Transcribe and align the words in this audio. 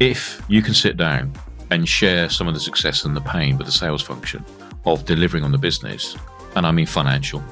If 0.00 0.42
you 0.48 0.62
can 0.62 0.72
sit 0.72 0.96
down 0.96 1.30
and 1.70 1.86
share 1.86 2.30
some 2.30 2.48
of 2.48 2.54
the 2.54 2.60
success 2.60 3.04
and 3.04 3.14
the 3.14 3.20
pain 3.20 3.58
with 3.58 3.66
the 3.66 3.72
sales 3.72 4.00
function 4.00 4.42
of 4.86 5.04
delivering 5.04 5.44
on 5.44 5.52
the 5.52 5.58
business, 5.58 6.16
and 6.56 6.66
I 6.66 6.70
mean 6.70 6.86
financial, 6.86 7.44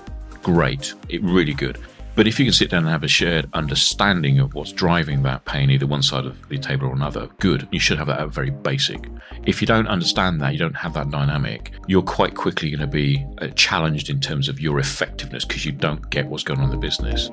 great, 0.43 0.95
it 1.11 1.23
really 1.23 1.53
good. 1.53 1.79
But 2.19 2.27
if 2.27 2.41
you 2.41 2.47
can 2.47 2.53
sit 2.53 2.71
down 2.71 2.83
and 2.83 2.89
have 2.89 3.05
a 3.05 3.09
shared 3.09 3.49
understanding 3.53 4.41
of 4.41 4.55
what's 4.55 4.73
driving 4.73 5.23
that 5.23 5.45
pain, 5.45 5.71
either 5.71 5.87
one 5.87 6.03
side 6.03 6.27
of 6.27 6.49
the 6.49 6.59
table 6.59 6.89
or 6.89 6.93
another, 6.93 7.29
good. 7.39 7.69
You 7.71 7.79
should 7.79 7.97
have 7.97 8.09
that 8.09 8.19
at 8.19 8.31
very 8.31 8.51
basic. 8.51 9.09
If 9.47 9.61
you 9.61 9.69
don't 9.69 9.87
understand 9.87 10.41
that, 10.41 10.53
you 10.53 10.59
don't 10.59 10.75
have 10.75 10.95
that 10.95 11.13
dynamic, 11.13 11.71
you're 11.87 12.03
quite 12.03 12.35
quickly 12.35 12.71
going 12.71 12.81
to 12.81 12.89
be 12.89 13.25
uh, 13.41 13.47
challenged 13.55 14.11
in 14.11 14.19
terms 14.19 14.49
of 14.49 14.59
your 14.59 14.81
effectiveness 14.81 15.45
because 15.45 15.65
you 15.65 15.71
don't 15.71 16.11
get 16.11 16.27
what's 16.27 16.43
going 16.43 16.59
on 16.59 16.65
in 16.65 16.71
the 16.73 16.77
business. 16.77 17.31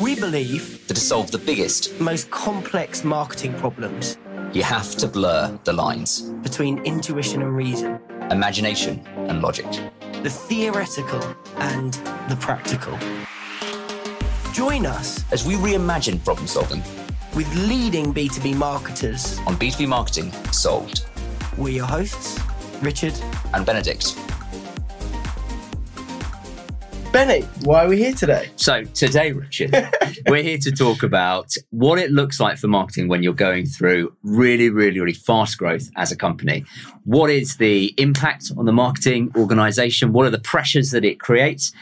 We 0.00 0.14
believe 0.14 0.88
that 0.88 0.94
to 0.94 1.00
solve 1.00 1.30
the 1.30 1.36
biggest, 1.36 2.00
most 2.00 2.30
complex 2.30 3.04
marketing 3.04 3.52
problems 3.58 4.16
you 4.54 4.62
have 4.62 4.96
to 4.96 5.06
blur 5.06 5.58
the 5.64 5.74
lines 5.74 6.22
between 6.42 6.78
intuition 6.86 7.42
and 7.42 7.54
reason, 7.54 8.00
imagination 8.30 9.06
and 9.28 9.42
logic, 9.42 9.70
the 10.22 10.30
theoretical 10.30 11.22
and 11.58 11.92
the 12.30 12.36
practical. 12.40 12.98
Join 14.58 14.86
us 14.86 15.24
as 15.30 15.46
we 15.46 15.54
reimagine 15.54 16.24
problem 16.24 16.48
solving 16.48 16.82
with 17.36 17.48
leading 17.68 18.12
B2B 18.12 18.56
marketers 18.56 19.38
on 19.46 19.54
B2B 19.54 19.86
Marketing 19.86 20.32
Solved. 20.50 21.06
We're 21.56 21.74
your 21.74 21.86
hosts, 21.86 22.40
Richard 22.82 23.14
and 23.54 23.64
Benedict. 23.64 24.16
Benny, 27.12 27.42
why 27.62 27.84
are 27.84 27.88
we 27.88 27.98
here 27.98 28.12
today? 28.12 28.50
So, 28.56 28.82
today, 28.82 29.30
Richard, 29.30 29.76
we're 30.26 30.42
here 30.42 30.58
to 30.58 30.72
talk 30.72 31.04
about 31.04 31.54
what 31.70 32.00
it 32.00 32.10
looks 32.10 32.40
like 32.40 32.58
for 32.58 32.66
marketing 32.66 33.06
when 33.06 33.22
you're 33.22 33.34
going 33.34 33.64
through 33.64 34.12
really, 34.24 34.70
really, 34.70 34.98
really 34.98 35.12
fast 35.12 35.56
growth 35.56 35.88
as 35.94 36.10
a 36.10 36.16
company. 36.16 36.64
What 37.04 37.30
is 37.30 37.58
the 37.58 37.94
impact 37.96 38.50
on 38.56 38.64
the 38.64 38.72
marketing 38.72 39.30
organization? 39.36 40.12
What 40.12 40.26
are 40.26 40.30
the 40.30 40.40
pressures 40.40 40.90
that 40.90 41.04
it 41.04 41.20
creates? 41.20 41.72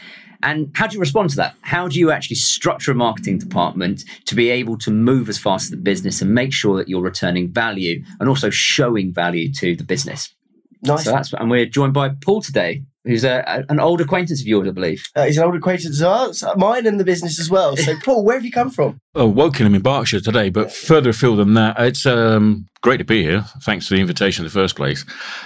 And 0.43 0.71
how 0.75 0.87
do 0.87 0.93
you 0.93 0.99
respond 0.99 1.29
to 1.31 1.35
that? 1.37 1.55
How 1.61 1.87
do 1.87 1.99
you 1.99 2.11
actually 2.11 2.35
structure 2.35 2.91
a 2.91 2.95
marketing 2.95 3.39
department 3.39 4.03
to 4.25 4.35
be 4.35 4.49
able 4.49 4.77
to 4.79 4.91
move 4.91 5.29
as 5.29 5.37
fast 5.37 5.65
as 5.65 5.71
the 5.71 5.77
business 5.77 6.21
and 6.21 6.33
make 6.33 6.53
sure 6.53 6.77
that 6.77 6.87
you're 6.87 7.01
returning 7.01 7.51
value 7.51 8.03
and 8.19 8.29
also 8.29 8.49
showing 8.49 9.13
value 9.13 9.51
to 9.53 9.75
the 9.75 9.83
business? 9.83 10.33
Nice. 10.83 11.05
So 11.05 11.11
that's 11.11 11.33
and 11.33 11.49
we're 11.49 11.65
joined 11.65 11.93
by 11.93 12.09
Paul 12.09 12.41
today, 12.41 12.83
who's 13.03 13.23
a, 13.23 13.43
a, 13.47 13.71
an 13.71 13.79
old 13.79 13.99
acquaintance 13.99 14.41
of 14.41 14.47
yours, 14.47 14.67
I 14.67 14.71
believe. 14.71 15.03
Uh, 15.15 15.25
he's 15.25 15.37
an 15.37 15.43
old 15.43 15.55
acquaintance 15.55 15.99
of 16.01 16.07
ours, 16.07 16.43
mine 16.55 16.85
in 16.85 16.97
the 16.97 17.03
business 17.03 17.39
as 17.39 17.49
well. 17.49 17.75
So, 17.75 17.95
Paul, 18.03 18.23
where 18.23 18.35
have 18.35 18.45
you 18.45 18.51
come 18.51 18.69
from? 18.69 18.99
Oh, 19.15 19.31
Wokingham 19.31 19.75
in 19.75 19.81
Berkshire 19.81 20.19
today, 20.19 20.49
but 20.49 20.71
further 20.71 21.09
afield 21.09 21.39
than 21.39 21.55
that, 21.55 21.79
it's 21.79 22.05
um, 22.05 22.67
great 22.81 22.97
to 22.97 23.05
be 23.05 23.23
here. 23.23 23.45
Thanks 23.63 23.87
for 23.87 23.95
the 23.95 24.01
invitation 24.01 24.43
in 24.43 24.47
the 24.47 24.53
first 24.53 24.75
place. 24.75 25.03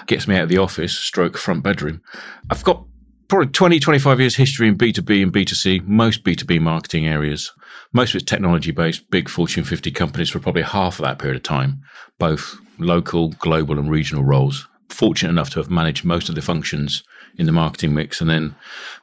Gets 0.07 0.27
me 0.27 0.35
out 0.35 0.43
of 0.43 0.49
the 0.49 0.57
office, 0.57 0.97
stroke 0.97 1.37
front 1.37 1.63
bedroom. 1.63 2.01
I've 2.49 2.63
got 2.63 2.85
probably 3.31 3.47
20, 3.47 3.79
25 3.79 4.19
years 4.19 4.35
history 4.35 4.67
in 4.67 4.77
B2B 4.77 5.23
and 5.23 5.31
B2C, 5.31 5.87
most 5.87 6.25
B2B 6.25 6.59
marketing 6.59 7.07
areas. 7.07 7.49
Most 7.93 8.09
of 8.09 8.15
it's 8.15 8.29
technology 8.29 8.71
based, 8.71 9.09
big 9.09 9.29
Fortune 9.29 9.63
50 9.63 9.89
companies 9.91 10.29
for 10.29 10.39
probably 10.39 10.63
half 10.63 10.99
of 10.99 11.05
that 11.05 11.17
period 11.17 11.37
of 11.37 11.43
time, 11.43 11.81
both 12.19 12.57
local, 12.77 13.29
global, 13.29 13.79
and 13.79 13.89
regional 13.89 14.25
roles. 14.25 14.67
Fortunate 14.89 15.29
enough 15.29 15.49
to 15.51 15.59
have 15.59 15.69
managed 15.69 16.03
most 16.03 16.27
of 16.27 16.35
the 16.35 16.41
functions 16.41 17.03
in 17.37 17.45
the 17.45 17.53
marketing 17.53 17.93
mix 17.93 18.19
and 18.19 18.29
then 18.29 18.53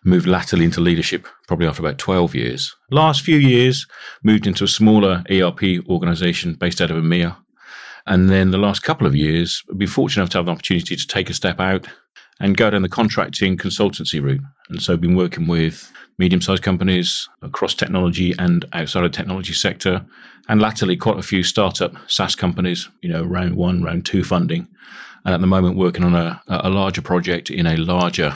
moved 0.05 0.27
laterally 0.27 0.67
into 0.67 0.83
leadership 0.83 1.27
probably 1.47 1.67
after 1.67 1.81
about 1.81 1.97
12 1.97 2.35
years. 2.35 2.77
Last 2.91 3.23
few 3.23 3.39
years, 3.39 3.87
moved 4.23 4.47
into 4.47 4.63
a 4.63 4.69
smaller 4.69 5.25
ERP 5.31 5.89
organization 5.89 6.53
based 6.53 6.83
out 6.83 6.91
of 6.91 6.99
EMEA. 6.99 7.35
And 8.07 8.29
then 8.29 8.51
the 8.51 8.59
last 8.59 8.83
couple 8.83 9.07
of 9.07 9.17
years, 9.17 9.63
been 9.75 9.89
fortunate 9.89 10.23
enough 10.23 10.31
to 10.33 10.39
have 10.39 10.47
the 10.47 10.53
opportunity 10.53 10.97
to 10.97 11.07
take 11.07 11.31
a 11.31 11.35
step 11.35 11.61
out 11.61 11.87
and 12.41 12.57
go 12.57 12.71
down 12.71 12.83
the 12.83 12.89
contracting 12.89 13.57
consultancy 13.57 14.23
route. 14.23 14.41
And 14.69 14.83
so 14.83 14.93
I've 14.93 15.01
been 15.01 15.17
working 15.17 15.47
with 15.47 15.93
medium 16.19 16.41
sized 16.41 16.63
companies 16.63 17.29
across 17.43 17.75
technology 17.75 18.35
and 18.39 18.65
outside 18.73 19.05
of 19.05 19.13
technology 19.13 19.53
sector, 19.53 20.05
and 20.49 20.61
latterly 20.61 20.97
quite 20.97 21.19
a 21.19 21.23
few 21.23 21.43
startup 21.43 21.95
SaaS 22.11 22.35
companies, 22.35 22.89
you 23.03 23.09
know, 23.09 23.23
round 23.23 23.57
one, 23.57 23.83
round 23.83 24.07
two 24.07 24.25
funding. 24.25 24.69
And 25.25 25.35
at 25.35 25.41
the 25.41 25.47
moment, 25.47 25.77
working 25.77 26.05
on 26.05 26.15
a, 26.15 26.41
a 26.49 26.71
larger 26.71 27.03
project 27.03 27.51
in 27.51 27.67
a 27.67 27.77
larger 27.77 28.35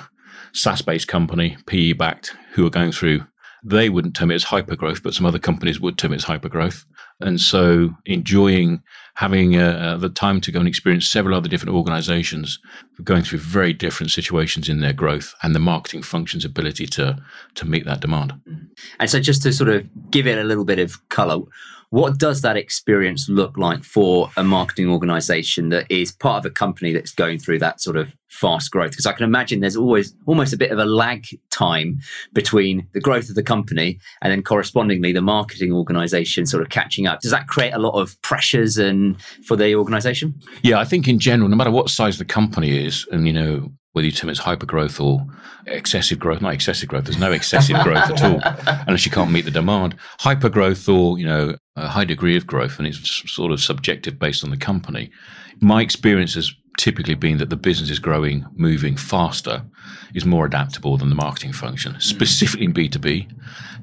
SaaS 0.53 0.83
based 0.83 1.09
company, 1.09 1.57
PE 1.67 1.95
backed, 1.95 2.37
who 2.53 2.67
are 2.67 2.71
going 2.71 2.93
through, 2.93 3.25
they 3.65 3.89
wouldn't 3.89 4.17
term 4.17 4.31
it 4.31 4.35
as 4.35 4.45
hypergrowth, 4.45 5.03
but 5.03 5.15
some 5.15 5.25
other 5.25 5.39
companies 5.39 5.81
would 5.81 5.97
term 5.97 6.13
it 6.13 6.17
as 6.17 6.25
hypergrowth. 6.25 6.85
And 7.21 7.41
so 7.41 7.91
enjoying 8.07 8.83
having 9.15 9.57
uh, 9.57 9.95
uh, 9.95 9.97
the 9.97 10.09
time 10.09 10.41
to 10.41 10.51
go 10.51 10.59
and 10.59 10.69
experience 10.69 11.07
several 11.07 11.37
other 11.37 11.49
different 11.49 11.75
organizations 11.75 12.59
going 13.05 13.23
through 13.23 13.39
very 13.39 13.73
different 13.73 14.11
situations 14.11 14.69
in 14.69 14.81
their 14.81 14.93
growth 14.93 15.35
and 15.43 15.55
the 15.55 15.59
marketing 15.59 16.03
function's 16.03 16.45
ability 16.45 16.87
to 16.87 17.23
to 17.55 17.67
meet 17.67 17.85
that 17.85 18.01
demand. 18.01 18.33
And 18.99 19.11
so 19.11 19.21
just 19.21 19.43
to 19.43 19.53
sort 19.53 19.69
of 19.69 19.87
give 20.11 20.27
it 20.27 20.39
a 20.39 20.45
little 20.45 20.65
bit 20.65 20.79
of 20.79 21.07
color, 21.09 21.43
what 21.93 22.17
does 22.17 22.41
that 22.41 22.57
experience 22.57 23.29
look 23.29 23.59
like 23.59 23.85
for 23.85 24.31
a 24.39 24.43
marketing 24.43 24.89
organization 24.89 25.69
that 25.69 25.85
is 25.91 26.11
part 26.11 26.39
of 26.39 26.51
a 26.51 26.55
company 26.55 26.91
that's 26.91 27.13
going 27.13 27.39
through 27.39 27.59
that 27.59 27.83
sort 27.83 27.99
of 27.99 28.17
fast 28.31 28.71
growth? 28.71 28.93
Because 28.93 29.05
I 29.05 29.13
can 29.13 29.25
imagine 29.25 29.61
there's 29.61 29.77
always 29.77 30.15
almost 30.25 30.55
a 30.55 30.57
bit 30.57 30.71
of 30.71 30.79
a 30.79 30.87
lag 30.87 31.27
time 31.51 31.99
between 32.33 32.89
the 32.95 33.01
growth 33.01 33.29
of 33.29 33.35
the 33.35 33.43
company 33.43 33.99
and 34.23 34.33
then 34.33 34.43
correspondingly 34.43 35.13
the 35.13 35.21
marketing 35.21 35.71
organization 35.71 36.47
sort 36.47 36.63
of 36.63 36.71
catching 36.71 37.07
up. 37.07 37.21
Does 37.21 37.31
that 37.31 37.47
create 37.47 37.75
a 37.75 37.79
lot 37.79 38.01
of 38.01 38.21
pressures 38.23 38.79
and 38.79 39.21
for 39.45 39.55
the 39.55 39.75
organization? 39.75 40.41
Yeah, 40.63 40.79
I 40.79 40.87
think 40.87 41.09
in 41.09 41.19
general, 41.19 41.51
no 41.51 41.57
matter 41.57 41.71
what 41.71 41.91
size 41.91 42.17
the 42.17 42.25
company 42.25 42.87
is, 42.87 43.07
and 43.13 43.27
you 43.27 43.35
know, 43.35 43.71
whether 43.93 44.07
you 44.07 44.13
term 44.13 44.31
it 44.31 44.39
as 44.39 44.41
hypergrowth 44.41 44.99
or 44.99 45.27
excessive 45.67 46.19
growth, 46.19 46.41
not 46.41 46.55
excessive 46.55 46.89
growth. 46.89 47.05
There's 47.05 47.19
no 47.19 47.33
excessive 47.33 47.79
growth 47.83 48.11
at 48.11 48.23
all, 48.23 48.41
unless 48.87 49.05
you 49.05 49.13
can't 49.13 49.31
meet 49.31 49.45
the 49.45 49.51
demand. 49.51 49.95
Hypergrowth 50.21 50.89
or 50.89 51.19
you 51.19 51.27
know 51.27 51.55
a 51.77 51.89
high 51.89 52.05
degree 52.05 52.37
of 52.37 52.47
growth, 52.47 52.79
and 52.79 52.87
it's 52.87 53.31
sort 53.31 53.53
of 53.53 53.61
subjective 53.61 54.19
based 54.19 54.45
on 54.45 54.51
the 54.51 54.57
company. 54.57 55.11
My 55.61 55.81
experience 55.81 56.35
has 56.35 56.53
typically 56.79 57.15
been 57.15 57.39
that 57.39 57.51
the 57.51 57.57
business 57.57 57.91
is 57.91 57.99
growing, 57.99 58.47
moving 58.55 58.97
faster, 58.97 59.63
is 60.15 60.25
more 60.25 60.47
adaptable 60.47 60.97
than 60.97 61.09
the 61.09 61.15
marketing 61.15 61.53
function, 61.53 61.99
specifically 62.01 62.67
in 62.67 62.73
B 62.73 62.89
two 62.89 62.99
B. 62.99 63.29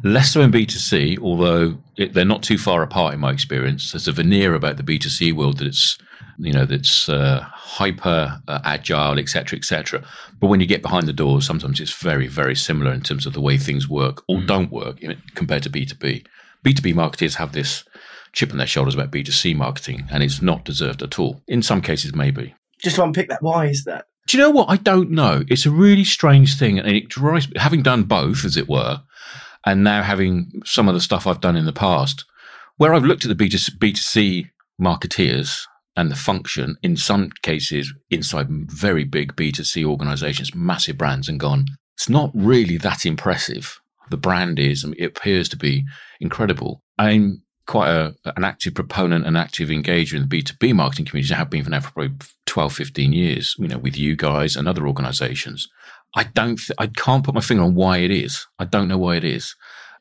Less 0.03 0.31
so 0.31 0.41
in 0.41 0.51
B 0.51 0.66
two 0.66 0.79
C, 0.79 1.17
although 1.22 1.78
it, 1.97 2.13
they're 2.13 2.25
not 2.25 2.44
too 2.44 2.57
far 2.57 2.83
apart 2.83 3.13
in 3.13 3.19
my 3.19 3.31
experience. 3.31 3.91
There's 3.91 4.07
a 4.07 4.11
veneer 4.11 4.53
about 4.53 4.78
the 4.78 4.83
B 4.83 4.99
two 4.99 5.09
C 5.09 5.31
world 5.31 5.57
that 5.57 5.67
it's 5.67 5.97
you 6.38 6.53
know 6.53 6.66
that's 6.66 7.09
uh, 7.09 7.41
hyper 7.51 8.41
uh, 8.47 8.59
agile, 8.63 9.19
etc., 9.19 9.57
etc. 9.57 10.03
But 10.39 10.47
when 10.47 10.59
you 10.59 10.66
get 10.66 10.81
behind 10.81 11.07
the 11.07 11.13
doors, 11.13 11.45
sometimes 11.45 11.79
it's 11.79 12.01
very, 12.01 12.28
very 12.28 12.55
similar 12.55 12.94
in 12.94 13.01
terms 13.01 13.25
of 13.25 13.33
the 13.33 13.41
way 13.41 13.57
things 13.57 13.89
work 13.89 14.23
or 14.28 14.38
mm. 14.38 14.47
don't 14.47 14.72
work 14.72 15.01
you 15.01 15.09
know, 15.09 15.16
compared 15.35 15.63
to 15.63 15.69
B 15.69 15.85
two 16.64 16.70
B. 16.70 16.72
B 16.72 16.74
two 16.74 16.81
B 16.81 16.94
marketers 16.94 17.36
have 17.36 17.52
this 17.52 17.84
chip 18.34 18.52
on 18.52 18.58
their 18.58 18.68
shoulders 18.68 18.96
about 18.96 19.12
B 19.12 19.24
two 19.24 19.31
C 19.31 19.53
marketing, 19.53 20.08
and 20.12 20.24
it's 20.24 20.42
not 20.42 20.66
deserved 20.66 21.02
at 21.02 21.20
all. 21.20 21.42
In 21.47 21.62
some 21.62 21.81
cases, 21.81 22.14
maybe. 22.14 22.56
Just 22.81 22.96
to 22.96 23.03
unpick 23.03 23.30
that, 23.30 23.42
why 23.42 23.68
is 23.68 23.84
that? 23.86 24.06
Do 24.28 24.38
you 24.38 24.44
know 24.44 24.52
what? 24.52 24.70
I 24.70 24.78
don't 24.78 25.12
know. 25.12 25.44
It's 25.47 25.66
a 25.66 25.72
really 25.72 26.03
strange 26.03 26.58
thing, 26.58 26.80
and 26.80 26.88
it 26.90 27.09
drives. 27.09 27.47
Having 27.56 27.84
done 27.84 28.03
both, 28.03 28.46
as 28.46 28.58
it 28.58 28.70
were, 28.70 29.02
and 29.66 29.84
now 29.84 30.03
having 30.03 30.62
some 30.66 30.88
of 30.88 30.94
the 30.94 31.02
stuff 31.02 31.25
I've 31.28 31.42
done 31.42 31.58
in 31.58 31.66
the 31.66 31.74
past, 31.74 32.25
where 32.78 32.94
I've 32.94 33.06
looked 33.06 33.26
at 33.26 33.30
the 33.30 33.36
B 33.36 33.50
two 33.50 33.96
C 33.96 34.47
marketeers 34.81 35.66
and 36.00 36.09
the 36.09 36.16
function 36.16 36.78
in 36.81 36.96
some 36.96 37.30
cases 37.41 37.94
inside 38.09 38.47
very 38.50 39.03
big 39.03 39.36
B2C 39.36 39.84
organizations, 39.84 40.56
massive 40.56 40.97
brands, 40.97 41.28
and 41.28 41.40
gone, 41.40 41.66
it's 41.97 42.08
not 42.08 42.31
really 42.34 42.78
that 42.78 43.06
impressive. 43.06 43.81
The 44.09 44.18
brand 44.18 44.59
is, 44.59 44.84
it 44.97 45.06
appears 45.06 45.50
to 45.50 45.58
be 45.58 45.86
incredible. 46.20 46.81
I'm 46.97 47.44
quite 47.68 47.90
a, 47.90 48.16
an 48.36 48.44
active 48.44 48.74
proponent 48.74 49.25
and 49.25 49.38
active 49.38 49.70
engager 49.70 50.16
in 50.16 50.28
the 50.28 50.41
B2B 50.44 50.73
marketing 50.73 51.06
community. 51.06 51.34
I 51.34 51.38
have 51.38 51.50
been 51.50 51.64
for 51.64 51.70
now 51.70 51.82
for 51.82 51.91
probably 51.91 52.16
12, 52.47 52.73
15 52.73 53.14
years, 53.14 53.56
you 53.59 53.67
know, 53.67 53.78
with 53.78 53.96
you 53.97 54.16
guys 54.16 54.56
and 54.56 54.67
other 54.67 54.88
organizations. 54.88 55.67
I 56.16 56.23
don't, 56.23 56.58
th- 56.58 56.76
I 56.79 56.88
can't 56.88 57.23
put 57.23 57.35
my 57.35 57.41
finger 57.41 57.64
on 57.64 57.76
why 57.76 58.00
it 58.00 58.09
is. 58.09 58.47
I 58.58 58.66
don't 58.66 58.88
know 58.88 58.97
why 58.97 59.17
it 59.17 59.23
is 59.23 59.56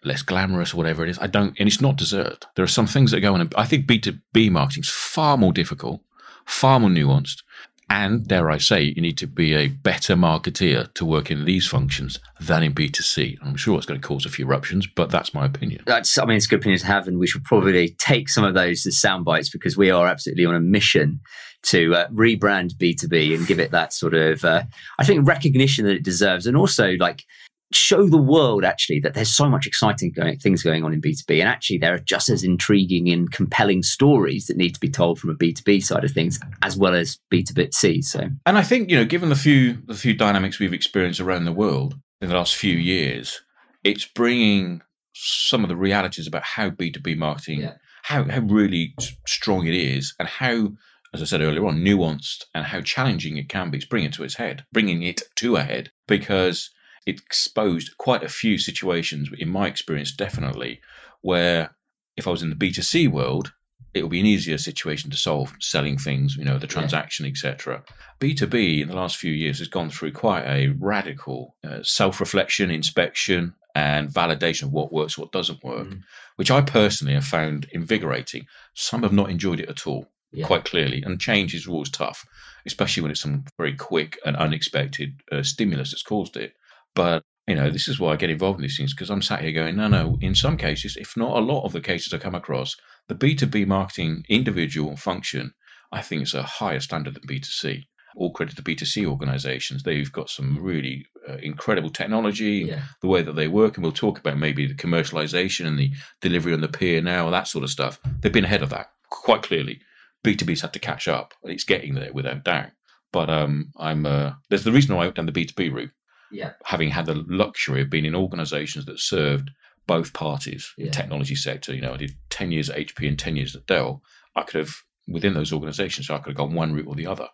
less 0.05 0.23
glamorous, 0.23 0.75
whatever 0.75 1.05
it 1.05 1.11
is. 1.11 1.19
I 1.19 1.27
don't, 1.27 1.59
and 1.59 1.69
it's 1.69 1.81
not 1.81 1.97
deserved. 1.97 2.47
There 2.55 2.65
are 2.65 2.69
some 2.69 2.87
things 2.87 3.11
that 3.11 3.21
go 3.21 3.35
on. 3.35 3.51
I 3.57 3.65
think 3.65 3.87
B2B 3.87 4.51
marketing 4.51 4.83
is 4.83 4.89
far 4.89 5.37
more 5.37 5.53
difficult, 5.53 6.01
far 6.47 6.81
more 6.81 6.91
nuanced. 6.91 7.43
And 7.91 8.27
dare 8.27 8.51
I 8.51 8.59
say, 8.59 8.83
you 8.83 9.01
need 9.01 9.17
to 9.19 9.27
be 9.27 9.55
a 9.55 9.69
better 9.69 10.15
marketeer 10.15 10.93
to 10.95 11.05
work 11.07 11.31
in 11.31 11.47
these 11.47 11.67
functions 11.67 12.19
than 12.39 12.63
in 12.63 12.75
B2C. 12.75 13.39
I'm 13.43 13.57
sure 13.57 13.79
it's 13.79 13.87
going 13.87 14.01
to 14.01 14.07
cause 14.07 14.27
a 14.27 14.29
few 14.29 14.45
eruptions, 14.45 14.87
but 14.87 15.11
that's 15.11 15.33
my 15.33 15.47
opinion. 15.47 15.85
That's, 15.87 16.19
I 16.19 16.27
mean, 16.27 16.37
it's 16.37 16.47
a 16.47 16.49
good 16.51 16.61
opinion 16.61 16.81
to 16.81 16.87
have, 16.87 17.09
and 17.09 17.19
we 17.19 17.27
should 17.27 17.45
probably 17.45 17.91
take 17.99 18.29
some 18.29 18.45
of 18.45 18.55
those 18.55 18.87
as 18.87 19.01
sound 19.01 19.25
bites 19.25 19.49
because 19.49 19.77
we 19.77 19.91
are 19.91 20.07
absolutely 20.07 20.45
on 20.45 20.55
a 20.55 20.61
mission 20.61 21.21
to 21.63 21.95
uh, 21.95 22.09
rebrand 22.09 22.75
B2B 22.75 23.35
and 23.35 23.47
give 23.47 23.59
it 23.59 23.71
that 23.71 23.93
sort 23.93 24.15
of, 24.15 24.45
uh, 24.45 24.63
I 24.99 25.05
think, 25.05 25.27
recognition 25.27 25.87
that 25.87 25.97
it 25.97 26.05
deserves. 26.05 26.47
And 26.47 26.57
also, 26.57 26.93
like, 27.01 27.25
show 27.73 28.07
the 28.07 28.17
world 28.17 28.65
actually 28.65 28.99
that 29.01 29.13
there's 29.15 29.35
so 29.35 29.49
much 29.49 29.67
exciting 29.67 30.11
going, 30.11 30.39
things 30.39 30.63
going 30.63 30.85
on 30.85 30.93
in 30.93 31.03
B2B. 31.03 31.39
And 31.41 31.49
actually, 31.49 31.79
there 31.79 31.93
are 31.95 31.99
just 31.99 32.29
as 32.31 32.43
intriguing 32.43 33.09
and 33.11 33.31
compelling 33.31 33.83
stories 33.83 34.47
that 34.47 34.57
need 34.57 34.75
to 34.75 34.81
be 34.81 34.89
told 34.89 35.19
from 35.19 35.31
a 35.31 35.35
B2B 35.35 35.83
side 35.85 36.05
of 36.05 36.11
things 36.13 36.41
as 36.63 36.77
well 36.77 36.95
as 36.95 37.19
B2B. 37.33 38.03
So, 38.05 38.29
And 38.47 38.57
I 38.59 38.63
think, 38.63 38.89
you 38.91 38.97
know, 38.97 39.05
given 39.05 39.29
the 39.29 39.37
few 39.37 39.79
the 39.87 39.95
few 39.95 40.15
dynamics 40.15 40.59
we've 40.59 40.73
experienced 40.73 41.21
around 41.21 41.45
the 41.45 41.53
world 41.53 41.95
in 42.21 42.29
the 42.29 42.35
last 42.35 42.57
few 42.57 42.75
years, 42.77 43.43
it's 43.85 44.05
bringing 44.07 44.81
some 45.15 45.63
of 45.63 45.69
the 45.69 45.77
realities 45.77 46.27
about 46.27 46.45
how 46.45 46.71
B2B 46.71 47.17
marketing, 47.17 47.61
Yeah. 47.61 47.75
how, 48.05 48.25
how 48.25 48.41
really 48.41 48.95
strong 49.27 49.67
it 49.67 49.75
is, 49.75 50.15
and 50.19 50.29
how, 50.29 50.73
as 51.13 51.21
I 51.21 51.25
said 51.27 51.41
earlier 51.43 51.67
on, 51.67 51.79
nuanced 51.85 52.45
and 52.55 52.65
how 52.65 52.81
challenging 52.81 53.37
it 53.37 53.49
can 53.49 53.71
be. 53.71 53.79
It's 53.79 53.87
bringing 53.87 54.09
it 54.09 54.15
to 54.15 54.25
its 54.25 54.37
head, 54.37 54.65
bringing 54.73 55.03
it 55.03 55.23
to 55.37 55.57
a 55.57 55.63
head, 55.63 55.91
because 56.07 56.71
exposed 57.09 57.97
quite 57.99 58.23
a 58.23 58.29
few 58.29 58.59
situations, 58.59 59.29
in 59.39 59.49
my 59.49 59.67
experience, 59.67 60.13
definitely, 60.13 60.81
where 61.23 61.75
if 62.17 62.27
I 62.27 62.31
was 62.31 62.43
in 62.43 62.51
the 62.51 62.57
B2C 62.57 63.09
world, 63.11 63.53
it 63.95 64.03
would 64.03 64.11
be 64.11 64.21
an 64.21 64.27
easier 64.27 64.59
situation 64.59 65.11
to 65.11 65.17
solve, 65.17 65.55
selling 65.61 65.97
things, 65.99 66.37
you 66.37 66.45
know, 66.45 66.59
the 66.59 66.67
transaction, 66.67 67.25
etc. 67.27 67.83
B2B 68.21 68.83
in 68.83 68.89
the 68.89 68.95
last 68.97 69.17
few 69.17 69.33
years 69.33 69.59
has 69.61 69.69
gone 69.69 69.91
through 69.91 70.13
quite 70.13 70.45
a 70.45 70.69
radical 70.79 71.57
uh, 71.67 71.83
self 71.83 72.21
reflection, 72.21 72.71
inspection, 72.71 73.55
and 73.75 74.09
validation 74.11 74.65
of 74.65 74.73
what 74.73 74.93
works, 74.93 75.17
what 75.17 75.33
doesn't 75.33 75.63
work, 75.65 75.87
Mm. 75.89 76.01
which 76.37 76.51
I 76.51 76.61
personally 76.61 77.15
have 77.15 77.25
found 77.25 77.67
invigorating. 77.73 78.47
Some 78.75 79.03
have 79.05 79.13
not 79.13 79.31
enjoyed 79.31 79.61
it 79.61 79.69
at 79.71 79.87
all, 79.87 80.07
Yeah. 80.33 80.47
quite 80.47 80.65
clearly. 80.65 81.03
And 81.03 81.21
change 81.21 81.55
is 81.55 81.67
always 81.67 81.91
tough, 81.91 82.27
especially 82.67 83.03
when 83.03 83.11
it's 83.13 83.21
some 83.23 83.45
very 83.57 83.75
quick 83.75 84.19
and 84.27 84.37
unexpected 84.37 85.21
uh, 85.33 85.43
stimulus 85.43 85.91
that's 85.93 86.03
caused 86.03 86.37
it. 86.37 86.55
But 86.95 87.23
you 87.49 87.55
know, 87.55 87.71
this 87.71 87.89
is 87.89 87.99
why 87.99 88.13
I 88.13 88.17
get 88.17 88.29
involved 88.31 88.59
in 88.59 88.63
these 88.63 88.77
things 88.77 88.93
because 88.95 89.11
I'm 89.11 89.23
sat 89.23 89.41
here 89.41 89.53
going, 89.53 89.77
no, 89.77 89.89
no. 89.89 90.19
In 90.21 90.35
some 90.35 90.59
cases, 90.59 90.97
if 90.97 91.17
not 91.17 91.37
a 91.37 91.41
lot 91.41 91.65
of 91.65 91.73
the 91.73 91.81
cases 91.81 92.13
I 92.13 92.19
come 92.19 92.35
across, 92.35 92.77
the 93.09 93.15
B2B 93.15 93.67
marketing 93.67 94.23
individual 94.29 94.97
function, 94.99 95.55
I 95.91 96.03
think 96.03 96.23
is 96.23 96.35
a 96.35 96.43
higher 96.43 96.81
standard 96.81 97.15
than 97.15 97.23
B2C. 97.27 97.85
All 98.17 98.33
credit 98.33 98.57
to 98.57 98.63
B2C 98.63 99.07
organizations. 99.07 99.83
They've 99.83 100.13
got 100.13 100.29
some 100.29 100.59
really 100.63 101.07
uh, 101.27 101.37
incredible 101.43 101.89
technology, 101.89 102.65
the 103.01 103.09
way 103.09 103.23
that 103.23 103.35
they 103.35 103.49
work, 103.49 103.77
and 103.77 103.85
we'll 103.85 103.93
talk 103.93 104.19
about 104.19 104.37
maybe 104.37 104.67
the 104.67 104.75
commercialization 104.75 105.67
and 105.67 105.79
the 105.79 105.93
delivery 106.21 106.53
on 106.53 106.61
the 106.61 106.69
P&L, 106.69 107.31
that 107.31 107.49
sort 107.49 107.65
of 107.65 107.71
stuff. 107.71 107.99
They've 108.21 108.33
been 108.33 108.45
ahead 108.45 108.63
of 108.63 108.71
that 108.71 108.89
quite 109.09 109.43
clearly. 109.43 109.81
B2B's 110.23 110.61
had 110.61 110.75
to 110.75 110.79
catch 110.79 111.09
up. 111.09 111.33
and 111.43 111.53
It's 111.53 111.65
getting 111.65 111.95
there 111.95 112.13
without 112.13 112.45
doubt. 112.45 112.73
But 113.11 113.31
um, 113.31 113.73
I'm 113.79 114.05
uh, 114.05 114.33
there's 114.51 114.65
the 114.65 114.73
reason 114.73 114.95
why 114.95 115.03
I 115.03 115.07
went 115.07 115.17
down 115.17 115.27
the 115.27 115.33
B2B 115.33 115.73
route 115.73 115.91
Yeah. 116.31 116.53
having 116.65 116.91
had 116.91 117.07
the 117.07 117.15
luxury 117.29 117.83
of 117.83 117.91
being 117.91 118.05
in 118.05 118.15
organizations 118.15 118.85
that 118.87 119.01
served 119.01 119.51
both 119.87 120.13
parties 120.13 120.73
Yeah. 120.77 120.87
in 120.87 120.93
technology 120.93 121.35
sector. 121.35 121.75
You 121.75 121.81
know, 121.81 121.95
I 121.95 121.97
did 121.97 122.15
10 122.31 122.53
years 122.53 122.69
at 122.71 122.77
HP 122.79 123.09
and 123.09 123.19
10 123.19 123.37
years 123.37 123.57
at 123.57 123.67
Dell. 123.67 124.03
I 124.37 124.43
could 124.43 124.59
have, 124.59 124.75
within 125.07 125.35
those 125.35 125.53
organizations, 125.53 126.11
I 126.11 126.19
could 126.19 126.33
have 126.33 126.37
gone 126.37 126.53
one 126.55 126.73
route 126.75 126.87
or 126.87 126.95
the 126.95 127.07
other. 127.07 127.29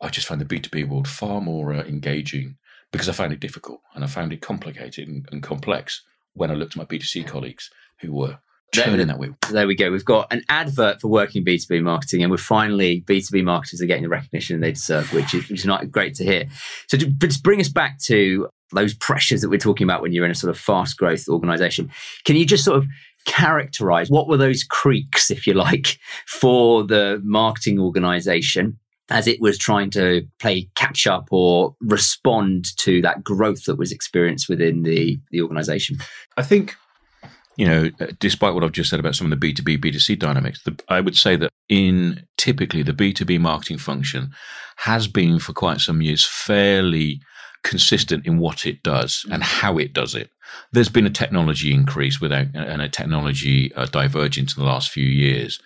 I 0.00 0.08
just 0.10 0.28
found 0.28 0.40
the 0.40 0.44
B2B 0.44 0.88
world 0.88 1.08
far 1.08 1.40
more 1.40 1.74
uh, 1.74 1.82
engaging 1.82 2.56
because 2.92 3.08
I 3.08 3.12
found 3.12 3.32
it 3.32 3.40
difficult 3.40 3.80
and 3.94 4.04
I 4.04 4.06
found 4.06 4.32
it 4.32 4.40
complicated 4.40 5.08
and, 5.08 5.28
and 5.32 5.42
complex 5.42 6.02
when 6.34 6.50
I 6.52 6.54
looked 6.54 6.72
at 6.72 6.76
my 6.76 6.84
B2C 6.84 7.26
colleagues 7.26 7.68
who 8.00 8.12
were 8.12 8.38
churning 8.72 9.06
that 9.06 9.18
wheel. 9.18 9.36
There 9.50 9.66
we 9.66 9.74
go. 9.74 9.90
We've 9.90 10.04
got 10.04 10.32
an 10.32 10.42
advert 10.48 11.00
for 11.00 11.08
working 11.08 11.44
B2B 11.44 11.82
marketing, 11.82 12.22
and 12.22 12.30
we're 12.30 12.38
finally 12.38 13.02
B2B 13.02 13.44
marketers 13.44 13.82
are 13.82 13.86
getting 13.86 14.04
the 14.04 14.08
recognition 14.08 14.60
they 14.60 14.72
deserve, 14.72 15.12
which 15.12 15.34
is, 15.34 15.48
which 15.48 15.60
is 15.60 15.66
not 15.66 15.90
great 15.90 16.14
to 16.16 16.24
hear. 16.24 16.46
So, 16.88 16.96
to, 16.98 17.10
but 17.10 17.30
to 17.30 17.40
bring 17.40 17.60
us 17.60 17.68
back 17.68 17.98
to 18.04 18.48
those 18.72 18.94
pressures 18.94 19.40
that 19.40 19.48
we're 19.48 19.58
talking 19.58 19.84
about 19.84 20.02
when 20.02 20.12
you're 20.12 20.24
in 20.24 20.30
a 20.30 20.36
sort 20.36 20.50
of 20.50 20.58
fast 20.58 20.96
growth 20.96 21.28
organization, 21.28 21.90
can 22.24 22.36
you 22.36 22.46
just 22.46 22.64
sort 22.64 22.78
of 22.78 22.86
characterize 23.26 24.10
what 24.10 24.28
were 24.28 24.36
those 24.36 24.64
creaks, 24.64 25.30
if 25.30 25.46
you 25.46 25.54
like, 25.54 25.98
for 26.26 26.84
the 26.84 27.20
marketing 27.24 27.78
organization? 27.78 28.78
As 29.12 29.26
it 29.26 29.40
was 29.40 29.58
trying 29.58 29.90
to 29.90 30.24
play 30.38 30.68
catch 30.76 31.04
up 31.08 31.26
or 31.32 31.74
respond 31.80 32.66
to 32.76 33.02
that 33.02 33.24
growth 33.24 33.64
that 33.64 33.74
was 33.74 33.90
experienced 33.90 34.48
within 34.48 34.84
the, 34.84 35.18
the 35.32 35.40
organization. 35.40 35.96
I 36.36 36.44
think, 36.44 36.76
you 37.60 37.66
know, 37.66 37.90
uh, 38.00 38.06
despite 38.18 38.54
what 38.54 38.64
I've 38.64 38.72
just 38.72 38.88
said 38.88 39.00
about 39.00 39.14
some 39.14 39.30
of 39.30 39.38
the 39.38 39.52
B2B, 39.52 39.84
B2C 39.84 40.18
dynamics, 40.18 40.62
the, 40.62 40.80
I 40.88 41.02
would 41.02 41.14
say 41.14 41.36
that 41.36 41.50
in 41.68 42.26
typically 42.38 42.82
the 42.82 42.94
B2B 42.94 43.38
marketing 43.38 43.76
function 43.76 44.30
has 44.76 45.06
been 45.06 45.38
for 45.38 45.52
quite 45.52 45.80
some 45.80 46.00
years 46.00 46.24
fairly 46.24 47.20
consistent 47.62 48.26
in 48.26 48.38
what 48.38 48.64
it 48.64 48.82
does 48.82 49.26
and 49.30 49.42
how 49.42 49.76
it 49.76 49.92
does 49.92 50.14
it. 50.14 50.30
There's 50.72 50.88
been 50.88 51.04
a 51.04 51.10
technology 51.10 51.74
increase 51.74 52.18
without 52.18 52.46
and 52.54 52.80
a 52.80 52.88
technology 52.88 53.74
uh, 53.74 53.84
divergence 53.84 54.56
in 54.56 54.62
the 54.62 54.68
last 54.68 54.88
few 54.88 55.04
years. 55.04 55.60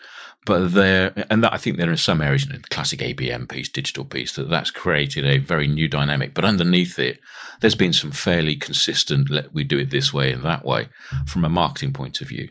But 0.46 0.74
there, 0.74 1.12
and 1.30 1.42
that, 1.42 1.54
I 1.54 1.56
think 1.56 1.76
there 1.76 1.90
are 1.90 1.96
some 1.96 2.20
areas, 2.20 2.46
know, 2.46 2.58
the 2.58 2.68
classic 2.68 3.00
ABM 3.00 3.48
piece, 3.48 3.68
digital 3.68 4.04
piece, 4.04 4.34
that 4.34 4.50
that's 4.50 4.70
created 4.70 5.24
a 5.24 5.38
very 5.38 5.66
new 5.66 5.88
dynamic. 5.88 6.34
But 6.34 6.44
underneath 6.44 6.98
it, 6.98 7.18
there's 7.60 7.74
been 7.74 7.94
some 7.94 8.10
fairly 8.10 8.56
consistent, 8.56 9.30
let 9.30 9.54
we 9.54 9.64
do 9.64 9.78
it 9.78 9.90
this 9.90 10.12
way 10.12 10.32
and 10.32 10.42
that 10.44 10.64
way 10.64 10.88
from 11.26 11.44
a 11.44 11.48
marketing 11.48 11.94
point 11.94 12.20
of 12.20 12.28
view. 12.28 12.50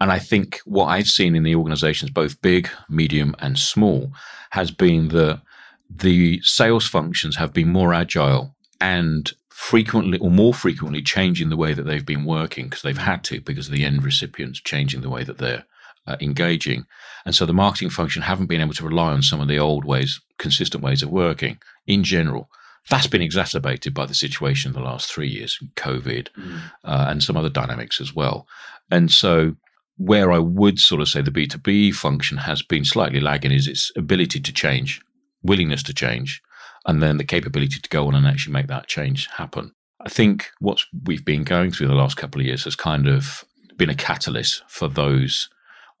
And 0.00 0.12
I 0.12 0.18
think 0.18 0.60
what 0.64 0.86
I've 0.86 1.08
seen 1.08 1.34
in 1.34 1.42
the 1.42 1.54
organizations, 1.54 2.10
both 2.10 2.40
big, 2.42 2.68
medium, 2.88 3.34
and 3.40 3.58
small, 3.58 4.12
has 4.50 4.70
been 4.70 5.08
that 5.08 5.42
the 5.88 6.40
sales 6.42 6.86
functions 6.88 7.36
have 7.36 7.52
been 7.52 7.68
more 7.68 7.92
agile 7.92 8.54
and 8.80 9.32
frequently 9.48 10.18
or 10.18 10.30
more 10.30 10.54
frequently 10.54 11.02
changing 11.02 11.50
the 11.50 11.56
way 11.56 11.72
that 11.72 11.84
they've 11.84 12.06
been 12.06 12.24
working 12.24 12.64
because 12.64 12.82
they've 12.82 12.98
had 12.98 13.22
to 13.24 13.40
because 13.40 13.68
of 13.68 13.72
the 13.72 13.84
end 13.84 14.02
recipients 14.02 14.60
changing 14.60 15.02
the 15.02 15.10
way 15.10 15.22
that 15.22 15.38
they're 15.38 15.64
uh, 16.06 16.16
engaging. 16.20 16.86
And 17.24 17.34
so 17.34 17.46
the 17.46 17.52
marketing 17.52 17.90
function 17.90 18.22
haven't 18.22 18.46
been 18.46 18.60
able 18.60 18.74
to 18.74 18.86
rely 18.86 19.12
on 19.12 19.22
some 19.22 19.40
of 19.40 19.48
the 19.48 19.58
old 19.58 19.84
ways, 19.84 20.20
consistent 20.38 20.82
ways 20.82 21.02
of 21.02 21.10
working 21.10 21.58
in 21.86 22.04
general. 22.04 22.48
That's 22.90 23.06
been 23.06 23.22
exacerbated 23.22 23.94
by 23.94 24.06
the 24.06 24.14
situation 24.14 24.70
in 24.70 24.74
the 24.74 24.84
last 24.84 25.12
three 25.12 25.28
years, 25.28 25.58
COVID, 25.76 26.28
uh, 26.84 27.06
and 27.08 27.22
some 27.22 27.36
other 27.36 27.48
dynamics 27.48 28.00
as 28.00 28.14
well. 28.14 28.46
And 28.90 29.10
so, 29.10 29.54
where 29.98 30.32
I 30.32 30.38
would 30.38 30.80
sort 30.80 31.00
of 31.00 31.08
say 31.08 31.22
the 31.22 31.30
B2B 31.30 31.94
function 31.94 32.38
has 32.38 32.62
been 32.62 32.84
slightly 32.84 33.20
lagging 33.20 33.52
is 33.52 33.68
its 33.68 33.92
ability 33.96 34.40
to 34.40 34.52
change, 34.52 35.00
willingness 35.44 35.82
to 35.84 35.94
change, 35.94 36.42
and 36.86 37.00
then 37.00 37.18
the 37.18 37.24
capability 37.24 37.78
to 37.78 37.88
go 37.88 38.08
on 38.08 38.14
and 38.16 38.26
actually 38.26 38.54
make 38.54 38.66
that 38.66 38.88
change 38.88 39.28
happen. 39.28 39.72
I 40.04 40.08
think 40.08 40.50
what 40.58 40.80
we've 41.04 41.24
been 41.24 41.44
going 41.44 41.70
through 41.70 41.86
the 41.86 41.94
last 41.94 42.16
couple 42.16 42.40
of 42.40 42.46
years 42.46 42.64
has 42.64 42.74
kind 42.74 43.06
of 43.06 43.44
been 43.76 43.90
a 43.90 43.94
catalyst 43.94 44.62
for 44.66 44.88
those 44.88 45.48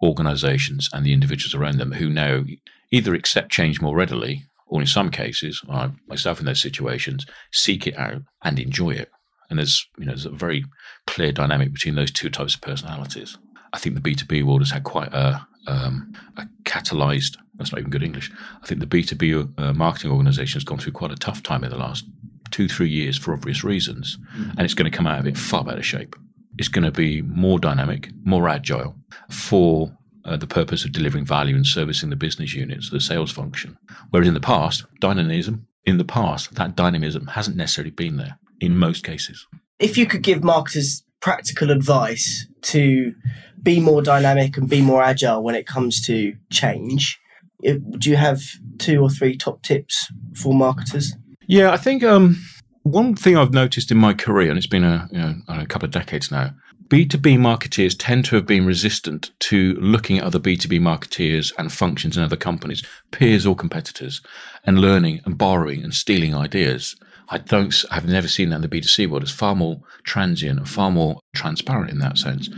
organizations 0.02 0.88
and 0.92 1.04
the 1.04 1.12
individuals 1.12 1.54
around 1.54 1.78
them 1.78 1.92
who 1.92 2.08
now 2.08 2.44
either 2.90 3.14
accept 3.14 3.50
change 3.50 3.80
more 3.80 3.96
readily 3.96 4.44
or 4.66 4.80
in 4.80 4.86
some 4.86 5.10
cases, 5.10 5.60
I 5.68 5.90
myself 6.08 6.40
in 6.40 6.46
those 6.46 6.62
situations, 6.62 7.26
seek 7.52 7.86
it 7.86 7.98
out 7.98 8.22
and 8.42 8.58
enjoy 8.58 8.92
it. 8.92 9.10
And 9.50 9.58
there's, 9.58 9.86
you 9.98 10.06
know, 10.06 10.12
there's 10.12 10.24
a 10.24 10.30
very 10.30 10.64
clear 11.06 11.30
dynamic 11.30 11.74
between 11.74 11.94
those 11.94 12.10
two 12.10 12.30
types 12.30 12.54
of 12.54 12.62
personalities. 12.62 13.36
I 13.74 13.78
think 13.78 13.94
the 13.94 14.00
B2B 14.00 14.44
world 14.44 14.62
has 14.62 14.70
had 14.70 14.84
quite 14.84 15.12
a, 15.12 15.46
um, 15.66 16.14
a 16.38 16.46
catalyzed, 16.64 17.36
that's 17.56 17.70
not 17.70 17.80
even 17.80 17.90
good 17.90 18.02
English. 18.02 18.30
I 18.62 18.66
think 18.66 18.80
the 18.80 18.86
B2B 18.86 19.52
uh, 19.58 19.72
marketing 19.74 20.10
organization 20.10 20.58
has 20.58 20.64
gone 20.64 20.78
through 20.78 20.92
quite 20.92 21.12
a 21.12 21.16
tough 21.16 21.42
time 21.42 21.64
in 21.64 21.70
the 21.70 21.76
last 21.76 22.06
two, 22.50 22.66
three 22.66 22.88
years 22.88 23.18
for 23.18 23.34
obvious 23.34 23.62
reasons. 23.62 24.16
And 24.56 24.60
it's 24.60 24.74
going 24.74 24.90
to 24.90 24.96
come 24.96 25.06
out 25.06 25.20
of 25.20 25.26
it 25.26 25.36
far 25.36 25.64
better 25.64 25.82
shape. 25.82 26.16
It's 26.58 26.68
going 26.68 26.84
to 26.84 26.90
be 26.92 27.22
more 27.22 27.58
dynamic, 27.58 28.10
more 28.24 28.48
agile 28.48 28.94
for 29.30 29.96
uh, 30.24 30.36
the 30.36 30.46
purpose 30.46 30.84
of 30.84 30.92
delivering 30.92 31.24
value 31.24 31.56
and 31.56 31.66
servicing 31.66 32.10
the 32.10 32.16
business 32.16 32.54
units, 32.54 32.90
the 32.90 33.00
sales 33.00 33.32
function. 33.32 33.78
Whereas 34.10 34.28
in 34.28 34.34
the 34.34 34.40
past, 34.40 34.84
dynamism, 35.00 35.66
in 35.84 35.98
the 35.98 36.04
past, 36.04 36.54
that 36.54 36.76
dynamism 36.76 37.28
hasn't 37.28 37.56
necessarily 37.56 37.90
been 37.90 38.16
there 38.16 38.38
in 38.60 38.76
most 38.76 39.04
cases. 39.04 39.46
If 39.78 39.96
you 39.96 40.06
could 40.06 40.22
give 40.22 40.44
marketers 40.44 41.02
practical 41.20 41.70
advice 41.70 42.46
to 42.62 43.14
be 43.62 43.80
more 43.80 44.02
dynamic 44.02 44.56
and 44.56 44.68
be 44.68 44.80
more 44.80 45.02
agile 45.02 45.42
when 45.42 45.54
it 45.54 45.66
comes 45.66 46.04
to 46.06 46.34
change, 46.50 47.18
do 47.62 48.10
you 48.10 48.16
have 48.16 48.42
two 48.78 49.00
or 49.00 49.10
three 49.10 49.36
top 49.36 49.62
tips 49.62 50.12
for 50.34 50.52
marketers? 50.54 51.14
Yeah, 51.46 51.72
I 51.72 51.76
think 51.76 52.02
um, 52.02 52.40
one 52.82 53.14
thing 53.14 53.36
I've 53.36 53.52
noticed 53.52 53.90
in 53.90 53.98
my 53.98 54.14
career, 54.14 54.48
and 54.48 54.58
it's 54.58 54.66
been 54.66 54.84
a, 54.84 55.08
you 55.12 55.18
know, 55.18 55.34
a 55.48 55.66
couple 55.66 55.86
of 55.86 55.92
decades 55.92 56.30
now, 56.30 56.54
B2B 56.88 57.38
marketeers 57.38 57.96
tend 57.98 58.26
to 58.26 58.36
have 58.36 58.44
been 58.44 58.66
resistant 58.66 59.30
to 59.40 59.74
looking 59.80 60.18
at 60.18 60.24
other 60.24 60.38
B2B 60.38 60.78
marketeers 60.78 61.52
and 61.56 61.72
functions 61.72 62.18
in 62.18 62.22
other 62.22 62.36
companies, 62.36 62.82
peers 63.10 63.46
or 63.46 63.56
competitors, 63.56 64.20
and 64.64 64.78
learning 64.78 65.20
and 65.24 65.38
borrowing 65.38 65.82
and 65.82 65.94
stealing 65.94 66.34
ideas. 66.34 66.94
I 67.30 67.38
don't, 67.38 67.74
I've 67.90 68.06
never 68.06 68.28
seen 68.28 68.50
that 68.50 68.56
in 68.56 68.60
the 68.60 68.68
B2C 68.68 69.08
world. 69.08 69.22
It's 69.22 69.32
far 69.32 69.54
more 69.54 69.80
transient 70.04 70.58
and 70.58 70.68
far 70.68 70.90
more 70.90 71.18
transparent 71.34 71.90
in 71.90 71.98
that 72.00 72.18
sense. 72.18 72.50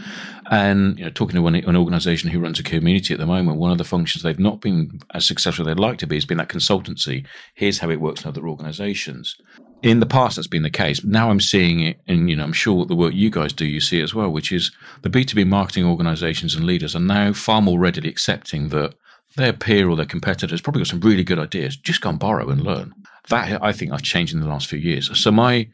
And 0.50 0.99
you 0.99 1.04
know, 1.04 1.11
talking 1.12 1.37
to 1.37 1.43
one, 1.43 1.54
an 1.54 1.76
organization 1.76 2.31
who 2.31 2.40
runs 2.40 2.59
a 2.59 2.64
community 2.64 3.14
at 3.14 3.21
the 3.21 3.26
moment, 3.26 3.59
one 3.59 3.71
of 3.71 3.78
the 3.78 3.85
functions 3.85 4.25
they've 4.25 4.37
not 4.37 4.61
been 4.61 4.99
as 5.12 5.25
successful 5.25 5.62
as 5.62 5.66
they'd 5.69 5.81
like 5.81 5.99
to 5.99 6.09
be 6.09 6.16
has 6.16 6.25
been 6.25 6.38
that 6.38 6.49
consultancy. 6.49 7.25
Here's 7.54 7.78
how 7.78 7.90
it 7.90 8.00
works 8.00 8.23
in 8.23 8.28
other 8.28 8.49
organizations. 8.49 9.37
In 9.84 10.00
the 10.00 10.06
past 10.06 10.36
that's 10.36 10.48
been 10.48 10.62
the 10.62 10.70
case. 10.70 11.00
But 11.00 11.10
now 11.10 11.30
I'm 11.30 11.40
seeing 11.40 11.80
it, 11.80 12.00
and 12.08 12.30
you 12.30 12.34
know, 12.34 12.42
I'm 12.42 12.54
sure 12.54 12.86
the 12.86 12.96
work 12.96 13.12
you 13.12 13.28
guys 13.30 13.52
do, 13.52 13.66
you 13.66 13.80
see 13.80 14.00
as 14.00 14.14
well, 14.14 14.30
which 14.30 14.50
is 14.50 14.72
the 15.02 15.10
B2B 15.10 15.46
marketing 15.46 15.84
organizations 15.84 16.54
and 16.54 16.64
leaders 16.64 16.96
are 16.96 17.00
now 17.00 17.34
far 17.34 17.60
more 17.60 17.78
readily 17.78 18.08
accepting 18.08 18.70
that 18.70 18.94
their 19.36 19.52
peer 19.52 19.88
or 19.88 19.96
their 19.96 20.06
competitors 20.06 20.60
probably 20.60 20.80
got 20.80 20.88
some 20.88 21.00
really 21.00 21.24
good 21.24 21.38
ideas. 21.38 21.76
Just 21.76 22.00
go 22.00 22.10
and 22.10 22.18
borrow 22.18 22.48
and 22.50 22.62
learn. 22.62 22.94
That 23.28 23.62
I 23.62 23.72
think 23.72 23.92
I've 23.92 24.02
changed 24.02 24.34
in 24.34 24.40
the 24.40 24.46
last 24.46 24.66
few 24.66 24.78
years. 24.78 25.10
So 25.18 25.30
my 25.30 25.68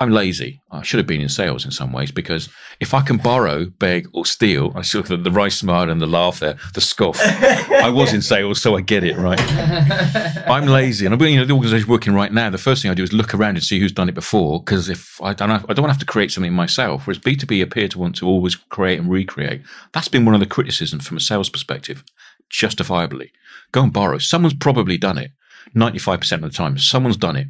I'm 0.00 0.10
lazy. 0.10 0.60
I 0.70 0.82
should 0.82 0.98
have 0.98 1.06
been 1.06 1.20
in 1.20 1.28
sales 1.28 1.64
in 1.64 1.70
some 1.70 1.92
ways 1.92 2.10
because 2.10 2.48
if 2.80 2.94
I 2.94 3.00
can 3.00 3.16
borrow, 3.16 3.66
beg, 3.66 4.08
or 4.12 4.26
steal, 4.26 4.72
I 4.74 4.82
saw 4.82 5.02
the, 5.02 5.16
the 5.16 5.30
right 5.30 5.52
smile 5.52 5.88
and 5.88 6.00
the 6.00 6.06
laugh 6.06 6.40
there, 6.40 6.56
the 6.74 6.80
scoff. 6.80 7.18
I 7.20 7.88
was 7.88 8.12
in 8.12 8.22
sales, 8.22 8.60
so 8.60 8.76
I 8.76 8.80
get 8.80 9.04
it, 9.04 9.16
right? 9.16 9.40
I'm 10.48 10.66
lazy, 10.66 11.06
and 11.06 11.14
I'm 11.14 11.20
you 11.20 11.36
know 11.36 11.44
the 11.44 11.54
organisation 11.54 11.88
working 11.88 12.14
right 12.14 12.32
now. 12.32 12.50
The 12.50 12.58
first 12.58 12.82
thing 12.82 12.90
I 12.90 12.94
do 12.94 13.02
is 13.02 13.12
look 13.12 13.34
around 13.34 13.56
and 13.56 13.64
see 13.64 13.78
who's 13.78 13.92
done 13.92 14.08
it 14.08 14.14
before, 14.14 14.60
because 14.60 14.88
if 14.88 15.20
I 15.22 15.32
don't, 15.32 15.50
have, 15.50 15.64
I 15.68 15.74
don't 15.74 15.82
want 15.82 15.90
to 15.90 15.94
have 15.94 16.00
to 16.00 16.06
create 16.06 16.32
something 16.32 16.52
myself. 16.52 17.06
Whereas 17.06 17.18
B2B 17.18 17.62
appear 17.62 17.88
to 17.88 17.98
want 17.98 18.16
to 18.16 18.26
always 18.26 18.56
create 18.56 18.98
and 18.98 19.10
recreate. 19.10 19.62
That's 19.92 20.08
been 20.08 20.24
one 20.24 20.34
of 20.34 20.40
the 20.40 20.46
criticisms 20.46 21.06
from 21.06 21.16
a 21.16 21.20
sales 21.20 21.50
perspective, 21.50 22.04
justifiably. 22.48 23.32
Go 23.72 23.82
and 23.82 23.92
borrow. 23.92 24.18
Someone's 24.18 24.54
probably 24.54 24.98
done 24.98 25.18
it. 25.18 25.32
95% 25.76 26.32
of 26.32 26.40
the 26.40 26.50
time, 26.50 26.78
someone's 26.78 27.18
done 27.18 27.36
it, 27.36 27.48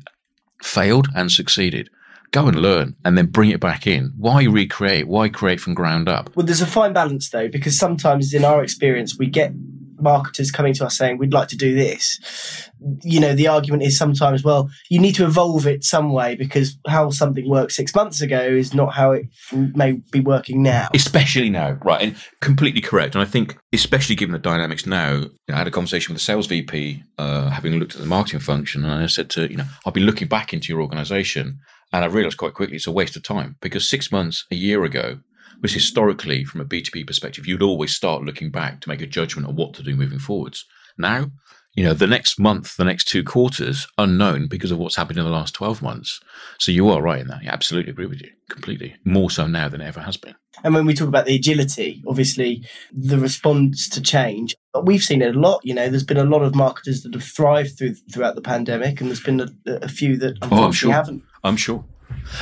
failed 0.60 1.06
and 1.14 1.30
succeeded 1.30 1.88
go 2.30 2.46
and 2.46 2.60
learn 2.60 2.96
and 3.04 3.16
then 3.16 3.26
bring 3.26 3.50
it 3.50 3.60
back 3.60 3.86
in. 3.86 4.12
Why 4.16 4.44
recreate? 4.44 5.08
Why 5.08 5.28
create 5.28 5.60
from 5.60 5.74
ground 5.74 6.08
up? 6.08 6.34
Well, 6.36 6.46
there's 6.46 6.60
a 6.60 6.66
fine 6.66 6.92
balance 6.92 7.30
though, 7.30 7.48
because 7.48 7.78
sometimes 7.78 8.34
in 8.34 8.44
our 8.44 8.62
experience, 8.62 9.18
we 9.18 9.26
get 9.26 9.52
marketers 10.00 10.50
coming 10.50 10.74
to 10.74 10.86
us 10.86 10.96
saying, 10.96 11.18
we'd 11.18 11.32
like 11.32 11.48
to 11.48 11.56
do 11.56 11.74
this. 11.74 12.70
You 13.02 13.20
know, 13.20 13.34
the 13.34 13.48
argument 13.48 13.82
is 13.82 13.98
sometimes, 13.98 14.44
well, 14.44 14.70
you 14.88 15.00
need 15.00 15.14
to 15.16 15.24
evolve 15.24 15.66
it 15.66 15.84
some 15.84 16.12
way 16.12 16.34
because 16.36 16.78
how 16.86 17.10
something 17.10 17.48
worked 17.48 17.72
six 17.72 17.94
months 17.94 18.20
ago 18.20 18.40
is 18.40 18.74
not 18.74 18.94
how 18.94 19.12
it 19.12 19.26
may 19.52 19.92
be 20.10 20.20
working 20.20 20.62
now. 20.62 20.88
Especially 20.94 21.50
now, 21.50 21.72
right? 21.84 22.02
And 22.02 22.16
completely 22.40 22.80
correct. 22.80 23.14
And 23.14 23.22
I 23.22 23.26
think, 23.26 23.58
especially 23.72 24.14
given 24.14 24.32
the 24.32 24.38
dynamics 24.38 24.86
now, 24.86 25.14
you 25.14 25.30
know, 25.48 25.54
I 25.54 25.58
had 25.58 25.66
a 25.66 25.72
conversation 25.72 26.12
with 26.12 26.20
the 26.20 26.24
sales 26.24 26.46
VP, 26.46 27.02
uh, 27.18 27.50
having 27.50 27.74
looked 27.74 27.94
at 27.94 28.00
the 28.00 28.06
marketing 28.06 28.40
function, 28.40 28.84
and 28.84 29.02
I 29.02 29.06
said 29.06 29.30
to, 29.30 29.50
you 29.50 29.56
know, 29.56 29.66
I'll 29.84 29.92
be 29.92 30.00
looking 30.00 30.28
back 30.28 30.52
into 30.52 30.72
your 30.72 30.80
organization 30.82 31.58
and 31.92 32.04
I 32.04 32.08
realized 32.08 32.36
quite 32.36 32.54
quickly 32.54 32.76
it's 32.76 32.86
a 32.86 32.92
waste 32.92 33.16
of 33.16 33.22
time 33.22 33.56
because 33.60 33.88
six 33.88 34.12
months, 34.12 34.44
a 34.50 34.54
year 34.54 34.84
ago, 34.84 35.18
was 35.60 35.72
historically, 35.72 36.44
from 36.44 36.60
a 36.60 36.64
B2B 36.64 37.06
perspective, 37.06 37.46
you'd 37.46 37.62
always 37.62 37.94
start 37.94 38.22
looking 38.22 38.50
back 38.50 38.80
to 38.80 38.88
make 38.88 39.02
a 39.02 39.06
judgment 39.06 39.48
on 39.48 39.56
what 39.56 39.74
to 39.74 39.82
do 39.82 39.96
moving 39.96 40.18
forwards. 40.18 40.64
Now, 40.96 41.30
you 41.74 41.84
know, 41.84 41.94
the 41.94 42.06
next 42.06 42.40
month, 42.40 42.76
the 42.76 42.84
next 42.84 43.06
two 43.06 43.22
quarters, 43.22 43.86
unknown 43.98 44.48
because 44.48 44.72
of 44.72 44.78
what's 44.78 44.96
happened 44.96 45.18
in 45.18 45.24
the 45.24 45.30
last 45.30 45.54
12 45.54 45.80
months. 45.80 46.20
So 46.58 46.72
you 46.72 46.88
are 46.88 47.00
right 47.00 47.20
in 47.20 47.28
that. 47.28 47.42
I 47.44 47.48
absolutely 47.48 47.92
agree 47.92 48.06
with 48.06 48.20
you 48.20 48.30
completely. 48.50 48.96
More 49.04 49.30
so 49.30 49.46
now 49.46 49.68
than 49.68 49.80
it 49.80 49.86
ever 49.86 50.00
has 50.00 50.16
been. 50.16 50.34
And 50.64 50.74
when 50.74 50.86
we 50.86 50.94
talk 50.94 51.06
about 51.06 51.26
the 51.26 51.36
agility, 51.36 52.02
obviously 52.08 52.64
the 52.92 53.18
response 53.18 53.88
to 53.90 54.00
change, 54.02 54.56
we've 54.82 55.04
seen 55.04 55.22
it 55.22 55.36
a 55.36 55.38
lot. 55.38 55.60
You 55.62 55.74
know, 55.74 55.88
there's 55.88 56.02
been 56.02 56.16
a 56.16 56.24
lot 56.24 56.42
of 56.42 56.54
marketers 56.54 57.02
that 57.02 57.14
have 57.14 57.22
thrived 57.22 57.78
through 57.78 57.94
throughout 58.12 58.34
the 58.34 58.42
pandemic, 58.42 59.00
and 59.00 59.08
there's 59.08 59.22
been 59.22 59.40
a, 59.40 59.48
a 59.66 59.88
few 59.88 60.16
that 60.16 60.36
unfortunately 60.42 60.58
oh, 60.58 60.66
I'm 60.66 60.72
sure. 60.72 60.92
haven't. 60.92 61.22
I'm 61.44 61.56
sure. 61.56 61.84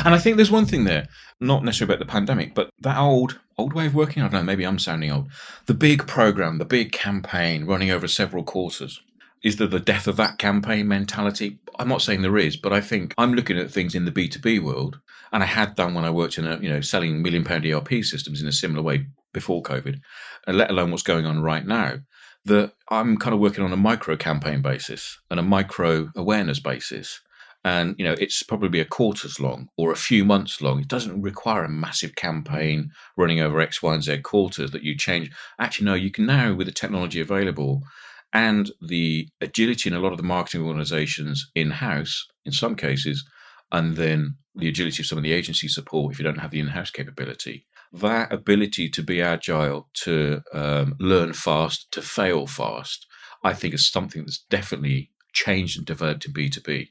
And 0.05 0.15
I 0.15 0.19
think 0.19 0.37
there's 0.37 0.51
one 0.51 0.67
thing 0.67 0.85
there, 0.85 1.09
not 1.41 1.65
necessarily 1.65 1.95
about 1.95 2.07
the 2.07 2.13
pandemic, 2.13 2.55
but 2.55 2.71
that 2.81 2.99
old 2.99 3.39
old 3.59 3.73
way 3.73 3.87
of 3.87 3.95
working. 3.95 4.23
I 4.23 4.27
don't 4.27 4.41
know. 4.41 4.43
Maybe 4.43 4.65
I'm 4.65 4.79
sounding 4.79 5.11
old. 5.11 5.29
The 5.67 5.75
big 5.75 6.07
program, 6.07 6.59
the 6.59 6.65
big 6.65 6.93
campaign 6.93 7.65
running 7.65 7.91
over 7.91 8.09
several 8.09 8.45
quarters. 8.45 9.01
Is 9.43 9.57
there 9.57 9.67
the 9.67 9.81
death 9.81 10.07
of 10.07 10.17
that 10.17 10.39
campaign 10.39 10.89
mentality? 10.89 11.59
I'm 11.79 11.89
not 11.89 12.03
saying 12.03 12.23
there 12.23 12.39
is, 12.39 12.57
but 12.57 12.73
I 12.73 12.81
think 12.81 13.15
I'm 13.17 13.35
looking 13.35 13.59
at 13.59 13.71
things 13.71 13.95
in 13.95 14.05
the 14.05 14.13
B2B 14.13 14.63
world, 14.63 14.99
and 15.33 15.43
I 15.43 15.47
had 15.47 15.75
done 15.75 15.95
when 15.95 16.05
I 16.05 16.11
worked 16.11 16.39
in 16.39 16.47
a, 16.47 16.59
you 16.59 16.69
know, 16.69 16.81
selling 16.81 17.23
million 17.23 17.45
pound 17.45 17.65
ERP 17.65 18.03
systems 18.03 18.43
in 18.43 18.49
a 18.49 18.53
similar 18.53 18.83
way 18.83 19.07
before 19.33 19.63
COVID, 19.63 20.01
and 20.47 20.59
let 20.59 20.71
alone 20.71 20.91
what's 20.91 21.03
going 21.03 21.27
on 21.27 21.43
right 21.43 21.67
now. 21.67 21.99
That 22.45 22.75
I'm 22.91 23.17
kind 23.17 23.35
of 23.35 23.41
working 23.41 23.65
on 23.65 23.73
a 23.73 23.77
micro 23.77 24.17
campaign 24.17 24.63
basis 24.63 25.19
and 25.33 25.41
a 25.41 25.43
micro 25.43 26.11
awareness 26.15 26.61
basis 26.61 27.21
and 27.67 27.97
you 27.99 28.05
know 28.05 28.15
it's 28.21 28.45
probably 28.45 28.79
a 28.79 28.85
quarters 28.85 29.41
long 29.41 29.69
or 29.77 29.91
a 29.91 29.97
few 29.97 30.25
months 30.25 30.63
long. 30.63 30.79
It 30.79 30.89
doesn't 30.89 31.21
require 31.21 31.65
a 31.65 31.69
massive 31.69 32.15
campaign 32.15 32.91
running 33.17 33.41
over 33.41 33.61
x 33.61 33.83
y 33.83 33.93
and 33.93 34.05
z 34.05 34.19
quarters 34.19 34.71
that 34.71 34.85
you 34.85 34.97
change. 34.97 35.33
Actually 35.59 35.87
no 35.87 35.95
you 35.95 36.13
can 36.13 36.27
now 36.27 36.55
with 36.55 36.69
the 36.69 36.73
technology 36.73 37.21
available 37.21 37.83
and 38.33 38.71
the 38.81 39.29
agility 39.41 39.89
in 39.91 39.97
a 39.97 39.99
lot 39.99 40.13
of 40.13 40.19
the 40.19 40.33
marketing 40.35 40.63
organizations 40.63 41.51
in 41.57 41.73
house 41.73 42.27
in 42.45 42.53
some 42.53 42.77
cases 42.77 43.29
and 43.73 43.97
then 43.97 44.37
the 44.55 44.69
agility 44.69 45.03
of 45.03 45.07
some 45.07 45.19
of 45.19 45.25
the 45.25 45.33
agency 45.33 45.67
support 45.67 46.13
if 46.13 46.21
you 46.21 46.25
don't 46.25 46.39
have 46.39 46.53
the 46.53 46.61
in-house 46.61 46.91
capability 46.91 47.67
that 47.93 48.33
ability 48.33 48.89
to 48.89 49.03
be 49.03 49.21
agile 49.21 49.89
to 49.95 50.41
um, 50.53 50.95
learn 51.01 51.33
fast 51.33 51.91
to 51.91 52.03
fail 52.03 52.47
fast 52.47 53.07
i 53.43 53.53
think 53.53 53.75
is 53.75 53.91
something 53.91 54.23
that's 54.23 54.45
definitely 54.51 55.11
changed 55.33 55.77
and 55.77 55.87
developed 55.87 56.25
in 56.27 56.33
b2b 56.33 56.89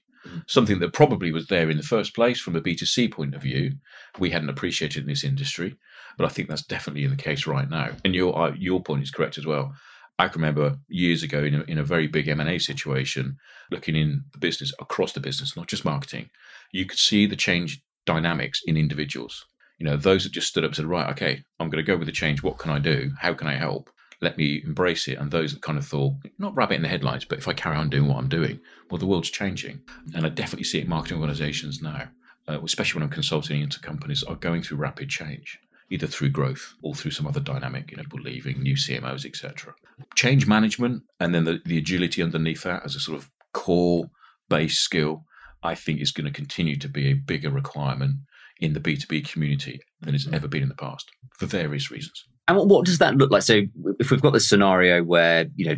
something 0.48 0.80
that 0.80 0.94
probably 0.94 1.32
was 1.32 1.48
there 1.48 1.70
in 1.70 1.78
the 1.78 1.84
first 1.84 2.16
place 2.16 2.40
from 2.40 2.56
a 2.56 2.62
B2C 2.62 3.12
point 3.12 3.36
of 3.36 3.42
view. 3.42 3.74
We 4.20 4.30
hadn't 4.30 4.50
appreciated 4.50 5.04
in 5.04 5.10
this 5.10 5.24
industry, 5.24 5.76
but 6.18 6.26
I 6.26 6.30
think 6.30 6.50
that's 6.50 6.66
definitely 6.66 7.08
the 7.08 7.16
case 7.16 7.48
right 7.48 7.70
now. 7.70 7.92
And 8.04 8.16
your 8.16 8.38
uh, 8.38 8.54
your 8.58 8.82
point 8.82 9.04
is 9.04 9.12
correct 9.12 9.38
as 9.38 9.46
well. 9.46 9.74
I 10.18 10.28
can 10.28 10.42
remember 10.42 10.78
years 10.88 11.24
ago 11.24 11.44
in 11.44 11.56
a, 11.56 11.62
in 11.64 11.78
a 11.78 11.84
very 11.84 12.08
big 12.08 12.30
M&A 12.30 12.58
situation, 12.58 13.38
looking 13.70 13.96
in 13.96 14.24
the 14.32 14.38
business, 14.38 14.74
across 14.80 15.12
the 15.12 15.20
business, 15.20 15.58
not 15.58 15.68
just 15.68 15.84
marketing, 15.84 16.30
you 16.72 16.86
could 16.86 17.00
see 17.00 17.26
the 17.26 17.36
change 17.36 17.82
dynamics 18.06 18.62
in 18.66 18.78
individuals. 18.78 19.46
You 19.78 19.86
know, 19.86 19.98
those 19.98 20.24
that 20.24 20.32
just 20.32 20.48
stood 20.48 20.64
up 20.64 20.70
and 20.70 20.76
said, 20.78 20.86
right, 20.86 21.10
okay, 21.12 21.44
I'm 21.60 21.70
going 21.70 21.84
to 21.84 21.92
go 21.92 21.98
with 21.98 22.06
the 22.06 22.14
change. 22.14 22.42
What 22.42 22.58
can 22.58 22.72
I 22.72 22.80
do? 22.80 23.12
How 23.20 23.34
can 23.34 23.48
I 23.48 23.56
help? 23.56 23.90
Let 24.22 24.38
me 24.38 24.62
embrace 24.64 25.08
it. 25.08 25.18
And 25.18 25.32
those 25.32 25.54
that 25.54 25.62
kind 25.62 25.78
of 25.78 25.86
thought, 25.86 26.14
not 26.38 26.56
rabbit 26.56 26.76
in 26.76 26.82
the 26.82 26.88
headlights, 26.88 27.26
but 27.26 27.38
if 27.38 27.48
I 27.48 27.54
carry 27.54 27.76
on 27.76 27.90
doing 27.90 28.08
what 28.08 28.18
I'm 28.18 28.30
doing, 28.30 28.60
well, 28.90 28.98
the 28.98 29.06
world's 29.06 29.30
changing. 29.30 29.82
And 30.14 30.26
I 30.26 30.30
definitely 30.30 30.64
see 30.64 30.80
it 30.80 30.86
in 30.86 30.90
marketing 30.90 31.18
organizations 31.18 31.82
now, 31.82 32.10
uh, 32.48 32.60
especially 32.64 33.00
when 33.00 33.08
I'm 33.08 33.14
consulting 33.14 33.62
into 33.62 33.80
companies 33.80 34.24
are 34.24 34.36
going 34.36 34.62
through 34.62 34.78
rapid 34.78 35.10
change, 35.10 35.60
either 35.90 36.08
through 36.08 36.30
growth 36.30 36.74
or 36.82 36.96
through 36.96 37.12
some 37.12 37.28
other 37.28 37.40
dynamic, 37.40 37.92
you 37.92 37.98
know, 37.98 38.04
people 38.04 38.22
leaving, 38.22 38.62
new 38.62 38.76
CMOs, 38.76 39.26
etc. 39.26 39.74
Change 40.16 40.48
management 40.48 41.04
and 41.20 41.34
then 41.34 41.44
the, 41.44 41.62
the 41.66 41.78
agility 41.78 42.22
underneath 42.22 42.64
that 42.64 42.86
as 42.86 42.96
a 42.96 43.00
sort 43.00 43.18
of 43.18 43.30
core 43.54 44.10
base 44.50 44.78
skill, 44.78 45.26
I 45.64 45.76
think 45.76 46.00
is 46.00 46.12
going 46.12 46.26
to 46.26 46.32
continue 46.32 46.78
to 46.78 46.88
be 46.88 47.08
a 47.08 47.14
bigger 47.14 47.50
requirement 47.50 48.18
in 48.60 48.74
the 48.74 48.80
B2B 48.80 49.30
community 49.30 49.80
than 50.02 50.16
it's 50.16 50.28
ever 50.32 50.48
been 50.48 50.64
in 50.64 50.70
the 50.70 50.76
past 50.76 51.10
for 51.32 51.46
various 51.46 51.92
reasons. 51.92 52.26
And 52.48 52.58
what 52.70 52.86
does 52.86 53.00
that 53.00 53.16
look 53.16 53.32
like? 53.32 53.42
So, 53.42 53.64
if 54.00 54.12
we've 54.12 54.22
got 54.22 54.34
this 54.34 54.48
scenario 54.48 55.04
where 55.04 55.48
you 55.56 55.66
know 55.66 55.76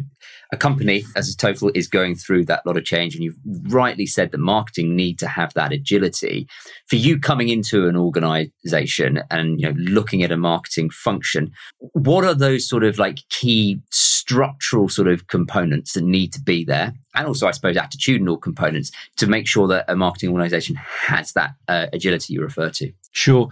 a 0.52 0.58
company 0.58 1.04
as 1.16 1.30
a 1.30 1.36
total 1.36 1.72
is 1.74 1.88
going 1.88 2.16
through 2.16 2.46
that 2.46 2.66
lot 2.66 2.76
of 2.76 2.84
change, 2.84 3.16
and 3.16 3.24
you've 3.24 3.38
rightly 3.74 4.06
said 4.06 4.32
that 4.32 4.38
marketing 4.38 4.96
need 4.96 5.18
to 5.20 5.28
have 5.28 5.54
that 5.54 5.72
agility. 5.72 6.48
For 6.88 6.98
you 6.98 7.20
coming 7.20 7.50
into 7.50 7.88
an 7.88 7.96
organization 7.96 9.24
and 9.32 9.62
you 9.62 9.68
know 9.68 9.76
looking 9.78 10.24
at 10.24 10.32
a 10.32 10.38
marketing 10.38 10.90
function, 10.90 11.52
what 11.94 12.26
are 12.26 12.36
those 12.36 12.68
sort 12.68 12.84
of 12.84 13.00
like 13.00 13.20
key 13.30 13.80
structural 13.92 14.90
sort 14.90 15.08
of 15.08 15.28
components 15.28 15.94
that 15.94 16.04
need 16.04 16.34
to 16.34 16.42
be 16.42 16.66
there, 16.66 16.92
and 17.16 17.28
also 17.28 17.48
I 17.48 17.52
suppose 17.52 17.78
attitudinal 17.78 18.42
components 18.42 18.92
to 19.18 19.28
make 19.28 19.48
sure 19.48 19.68
that 19.70 19.86
a 19.88 19.96
marketing 19.96 20.32
organization 20.32 20.76
has 20.76 21.32
that 21.32 21.52
uh, 21.70 21.88
agility 21.94 22.34
you 22.34 22.42
refer 22.42 22.70
to? 22.72 22.92
Sure 23.18 23.50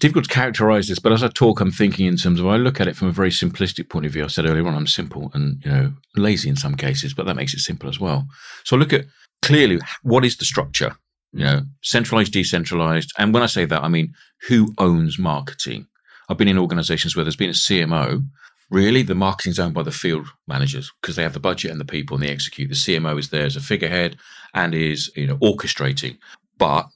difficult 0.00 0.24
to 0.26 0.34
characterize 0.34 0.88
this, 0.88 0.98
but 0.98 1.12
as 1.12 1.22
I 1.22 1.28
talk, 1.28 1.60
I'm 1.60 1.70
thinking 1.70 2.06
in 2.06 2.16
terms 2.16 2.40
of 2.40 2.46
I 2.46 2.56
look 2.56 2.80
at 2.80 2.88
it 2.88 2.96
from 2.96 3.08
a 3.08 3.12
very 3.12 3.30
simplistic 3.30 3.88
point 3.88 4.06
of 4.06 4.12
view. 4.12 4.24
I 4.24 4.28
said 4.28 4.46
earlier 4.46 4.66
on, 4.66 4.74
I'm 4.74 4.86
simple 4.86 5.30
and 5.34 5.62
you 5.64 5.70
know 5.70 5.92
lazy 6.16 6.48
in 6.48 6.56
some 6.56 6.74
cases, 6.74 7.14
but 7.14 7.26
that 7.26 7.36
makes 7.36 7.54
it 7.54 7.60
simple 7.60 7.88
as 7.88 8.00
well. 8.00 8.26
So 8.64 8.76
I 8.76 8.78
look 8.78 8.92
at 8.92 9.06
clearly 9.42 9.80
what 10.02 10.24
is 10.24 10.36
the 10.36 10.44
structure, 10.44 10.96
you 11.32 11.44
know, 11.44 11.62
centralized, 11.82 12.32
decentralized, 12.32 13.12
and 13.18 13.32
when 13.32 13.42
I 13.42 13.46
say 13.46 13.64
that, 13.64 13.82
I 13.82 13.88
mean 13.88 14.14
who 14.48 14.74
owns 14.78 15.18
marketing. 15.18 15.86
I've 16.28 16.38
been 16.38 16.48
in 16.48 16.58
organizations 16.58 17.14
where 17.14 17.24
there's 17.24 17.36
been 17.36 17.50
a 17.50 17.52
CMO. 17.52 18.26
Really, 18.70 19.02
the 19.02 19.14
marketing's 19.14 19.58
owned 19.58 19.74
by 19.74 19.82
the 19.82 19.92
field 19.92 20.26
managers 20.48 20.90
because 21.00 21.16
they 21.16 21.22
have 21.22 21.34
the 21.34 21.40
budget 21.40 21.70
and 21.70 21.80
the 21.80 21.84
people 21.84 22.16
and 22.16 22.24
they 22.24 22.32
execute. 22.32 22.70
The 22.70 22.74
CMO 22.74 23.18
is 23.18 23.28
there 23.28 23.44
as 23.44 23.56
a 23.56 23.60
figurehead 23.60 24.16
and 24.54 24.74
is 24.74 25.10
you 25.16 25.26
know 25.26 25.36
orchestrating, 25.36 26.18
but 26.58 26.88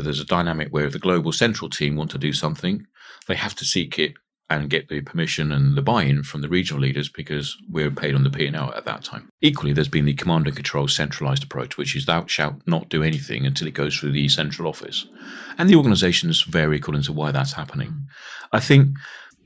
there's 0.00 0.20
a 0.20 0.24
dynamic 0.24 0.68
where 0.70 0.88
the 0.88 0.98
global 0.98 1.32
central 1.32 1.68
team 1.68 1.96
want 1.96 2.10
to 2.12 2.18
do 2.18 2.32
something, 2.32 2.86
they 3.28 3.34
have 3.34 3.54
to 3.56 3.64
seek 3.64 3.98
it 3.98 4.14
and 4.50 4.68
get 4.68 4.88
the 4.88 5.00
permission 5.00 5.50
and 5.50 5.76
the 5.76 5.82
buy-in 5.82 6.22
from 6.22 6.42
the 6.42 6.48
regional 6.48 6.82
leaders 6.82 7.08
because 7.08 7.56
we're 7.70 7.90
paid 7.90 8.14
on 8.14 8.22
the 8.22 8.30
P&L 8.30 8.72
at 8.74 8.84
that 8.84 9.02
time. 9.02 9.28
Equally, 9.40 9.72
there's 9.72 9.88
been 9.88 10.04
the 10.04 10.12
command 10.12 10.46
and 10.46 10.54
control 10.54 10.86
centralized 10.88 11.42
approach, 11.42 11.78
which 11.78 11.96
is 11.96 12.04
thou 12.04 12.26
shalt 12.26 12.56
not 12.66 12.90
do 12.90 13.02
anything 13.02 13.46
until 13.46 13.66
it 13.66 13.74
goes 13.74 13.96
through 13.96 14.12
the 14.12 14.28
central 14.28 14.68
office. 14.68 15.06
And 15.56 15.70
the 15.70 15.76
organizations 15.76 16.42
vary 16.42 16.76
according 16.76 17.04
to 17.04 17.12
why 17.12 17.32
that's 17.32 17.54
happening. 17.54 18.06
I 18.52 18.60
think 18.60 18.88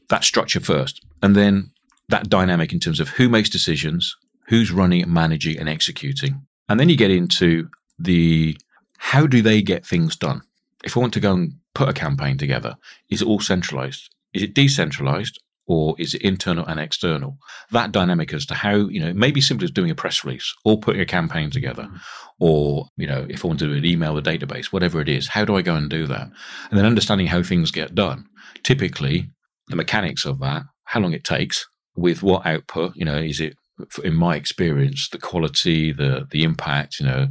that 0.09 0.25
structure 0.25 0.61
first, 0.61 1.05
and 1.23 1.37
then 1.37 1.71
that 2.09 2.29
dynamic 2.29 2.73
in 2.73 2.81
terms 2.81 2.99
of 2.99 3.11
who 3.11 3.29
makes 3.29 3.49
decisions, 3.49 4.17
who's 4.49 4.73
running, 4.73 5.12
managing, 5.12 5.59
and 5.59 5.69
executing. 5.69 6.47
And 6.69 6.81
then 6.81 6.88
you 6.88 6.97
get 6.97 7.11
into 7.11 7.69
the 7.99 8.57
how 8.99 9.26
do 9.26 9.43
they 9.43 9.62
get 9.62 9.87
things 9.87 10.17
done? 10.17 10.43
If 10.85 10.97
I 10.97 11.00
want 11.00 11.15
to 11.15 11.21
go 11.21 11.33
and 11.33 11.55
put 11.75 11.88
a 11.88 11.93
campaign 11.93 12.38
together, 12.38 12.76
is 13.11 13.23
it 13.23 13.29
all 13.29 13.41
centralized? 13.41 14.11
Is 14.33 14.43
it 14.43 14.55
decentralized? 14.55 15.41
Or 15.69 15.97
is 15.99 16.15
it 16.15 16.23
internal 16.23 16.65
and 16.65 16.79
external? 16.79 17.38
That 17.73 17.91
dynamic 17.91 18.33
as 18.33 18.47
to 18.47 18.55
how, 18.55 18.76
you 18.76 19.00
know, 19.00 19.12
maybe 19.12 19.41
simply 19.41 19.65
as 19.65 19.73
doing 19.73 19.91
a 19.91 19.97
press 19.97 20.25
release 20.25 20.55
or 20.65 20.79
putting 20.79 21.00
a 21.00 21.07
campaign 21.07 21.50
together, 21.50 21.85
mm-hmm. 21.85 21.97
or, 22.38 22.87
you 22.97 23.09
know, 23.09 23.26
if 23.29 23.45
I 23.45 23.49
want 23.49 23.59
to 23.59 23.67
do 23.67 23.75
an 23.75 23.85
email 23.85 24.17
a 24.17 24.23
database, 24.23 24.67
whatever 24.67 25.00
it 25.00 25.09
is, 25.09 25.26
how 25.26 25.45
do 25.45 25.57
I 25.57 25.62
go 25.62 25.75
and 25.75 25.91
do 25.91 26.07
that? 26.07 26.31
And 26.71 26.79
then 26.79 26.87
understanding 26.87 27.26
how 27.26 27.43
things 27.43 27.73
get 27.73 27.97
done. 27.97 28.26
Typically, 28.62 29.31
the 29.67 29.75
mechanics 29.75 30.25
of 30.25 30.38
that, 30.38 30.62
how 30.85 31.00
long 31.00 31.12
it 31.12 31.25
takes, 31.25 31.67
with 31.97 32.23
what 32.23 32.47
output, 32.47 32.93
you 32.95 33.05
know, 33.05 33.17
is 33.17 33.41
it 33.41 33.57
in 34.02 34.14
my 34.14 34.37
experience, 34.37 35.09
the 35.11 35.18
quality, 35.18 35.92
the 35.92 36.26
the 36.30 36.45
impact, 36.45 37.00
you 37.00 37.06
know, 37.06 37.28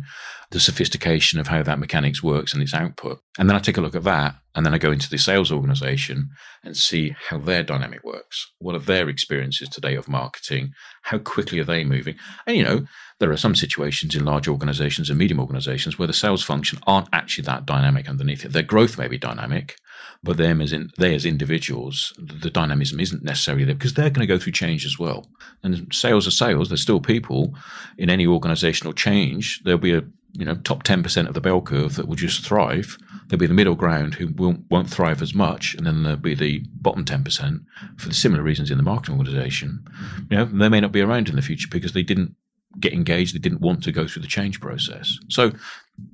the 0.51 0.59
sophistication 0.59 1.39
of 1.39 1.47
how 1.47 1.63
that 1.63 1.79
mechanics 1.79 2.23
works 2.23 2.53
and 2.53 2.61
its 2.61 2.73
output. 2.73 3.19
And 3.37 3.49
then 3.49 3.55
I 3.55 3.59
take 3.59 3.77
a 3.77 3.81
look 3.81 3.95
at 3.95 4.03
that, 4.03 4.35
and 4.55 4.65
then 4.65 4.73
I 4.73 4.77
go 4.77 4.91
into 4.91 5.09
the 5.09 5.17
sales 5.17 5.51
organization 5.51 6.29
and 6.63 6.77
see 6.77 7.15
how 7.29 7.37
their 7.37 7.61
dynamic 7.61 8.03
works. 8.03 8.51
What 8.59 8.73
are 8.73 8.79
their 8.79 9.09
experiences 9.09 9.67
today 9.67 9.95
of 9.95 10.07
marketing? 10.07 10.71
How 11.03 11.17
quickly 11.17 11.59
are 11.59 11.65
they 11.65 11.83
moving? 11.83 12.15
And 12.47 12.55
you 12.55 12.63
know, 12.63 12.85
there 13.19 13.31
are 13.31 13.37
some 13.37 13.55
situations 13.55 14.15
in 14.15 14.25
large 14.25 14.47
organizations 14.47 15.09
and 15.09 15.19
medium 15.19 15.39
organizations 15.39 15.99
where 15.99 16.07
the 16.07 16.13
sales 16.13 16.43
function 16.43 16.79
aren't 16.87 17.09
actually 17.11 17.43
that 17.43 17.65
dynamic 17.65 18.09
underneath 18.09 18.45
it. 18.45 18.53
Their 18.53 18.63
growth 18.63 18.97
may 18.97 19.09
be 19.09 19.17
dynamic, 19.17 19.75
but 20.23 20.37
them 20.37 20.61
as 20.61 20.73
in 20.73 20.89
they 20.97 21.13
as 21.13 21.25
individuals, 21.25 22.13
the 22.17 22.49
dynamism 22.49 22.99
isn't 22.99 23.23
necessarily 23.23 23.65
there 23.65 23.75
because 23.75 23.93
they're 23.93 24.09
going 24.09 24.27
to 24.27 24.33
go 24.33 24.39
through 24.39 24.53
change 24.53 24.85
as 24.85 24.97
well. 24.97 25.27
And 25.63 25.93
sales 25.93 26.27
are 26.27 26.31
sales; 26.31 26.69
they're 26.69 26.77
still 26.77 27.01
people. 27.01 27.53
In 27.97 28.09
any 28.09 28.25
organizational 28.25 28.93
change, 28.93 29.61
there'll 29.63 29.79
be 29.79 29.93
a 29.93 30.03
you 30.33 30.45
know 30.45 30.55
top 30.55 30.83
ten 30.83 31.03
percent 31.03 31.27
of 31.27 31.33
the 31.33 31.41
bell 31.41 31.61
curve 31.61 31.95
that 31.95 32.07
will 32.07 32.15
just 32.15 32.45
thrive. 32.45 32.97
There'll 33.27 33.39
be 33.39 33.47
the 33.47 33.53
middle 33.53 33.75
ground 33.75 34.15
who 34.15 34.27
won't, 34.27 34.65
won't 34.69 34.89
thrive 34.89 35.21
as 35.21 35.33
much, 35.33 35.73
and 35.75 35.85
then 35.85 36.03
there'll 36.03 36.17
be 36.17 36.35
the 36.35 36.63
bottom 36.81 37.05
ten 37.05 37.23
percent 37.23 37.61
for 37.97 38.07
the 38.07 38.13
similar 38.13 38.43
reasons 38.43 38.71
in 38.71 38.77
the 38.77 38.83
marketing 38.83 39.17
organization. 39.17 39.85
You 40.29 40.37
know, 40.37 40.45
they 40.45 40.69
may 40.69 40.79
not 40.79 40.91
be 40.91 41.01
around 41.01 41.29
in 41.29 41.35
the 41.35 41.41
future 41.41 41.67
because 41.71 41.93
they 41.93 42.03
didn't 42.03 42.35
get 42.79 42.93
engaged, 42.93 43.33
they 43.33 43.39
didn't 43.39 43.61
want 43.61 43.83
to 43.83 43.91
go 43.91 44.07
through 44.07 44.21
the 44.21 44.27
change 44.27 44.59
process. 44.59 45.17
So, 45.29 45.53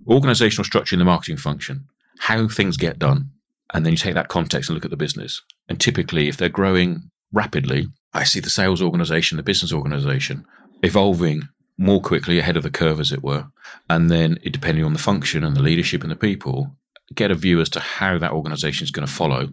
organizational 0.07 0.65
structure 0.65 0.95
in 0.95 0.99
the 0.99 1.05
marketing 1.05 1.37
function, 1.37 1.85
how 2.19 2.47
things 2.47 2.77
get 2.77 2.99
done, 2.99 3.31
and 3.73 3.85
then 3.85 3.93
you 3.93 3.97
take 3.97 4.15
that 4.15 4.27
context 4.27 4.69
and 4.69 4.75
look 4.75 4.85
at 4.85 4.91
the 4.91 4.97
business. 4.97 5.41
And 5.69 5.79
typically, 5.79 6.27
if 6.27 6.37
they're 6.37 6.49
growing 6.49 7.09
rapidly, 7.31 7.87
I 8.13 8.23
see 8.23 8.39
the 8.39 8.49
sales 8.49 8.81
organization, 8.81 9.37
the 9.37 9.43
business 9.43 9.73
organization 9.73 10.45
evolving 10.83 11.47
more 11.77 12.01
quickly 12.01 12.37
ahead 12.37 12.57
of 12.57 12.63
the 12.63 12.69
curve, 12.69 12.99
as 12.99 13.11
it 13.11 13.23
were. 13.23 13.47
And 13.89 14.11
then, 14.11 14.37
it, 14.43 14.53
depending 14.53 14.83
on 14.83 14.93
the 14.93 14.99
function 14.99 15.43
and 15.43 15.55
the 15.55 15.61
leadership 15.61 16.03
and 16.03 16.11
the 16.11 16.15
people, 16.15 16.75
get 17.15 17.31
a 17.31 17.35
view 17.35 17.61
as 17.61 17.69
to 17.69 17.79
how 17.79 18.17
that 18.17 18.31
organization 18.31 18.83
is 18.83 18.91
going 18.91 19.07
to 19.07 19.13
follow. 19.13 19.49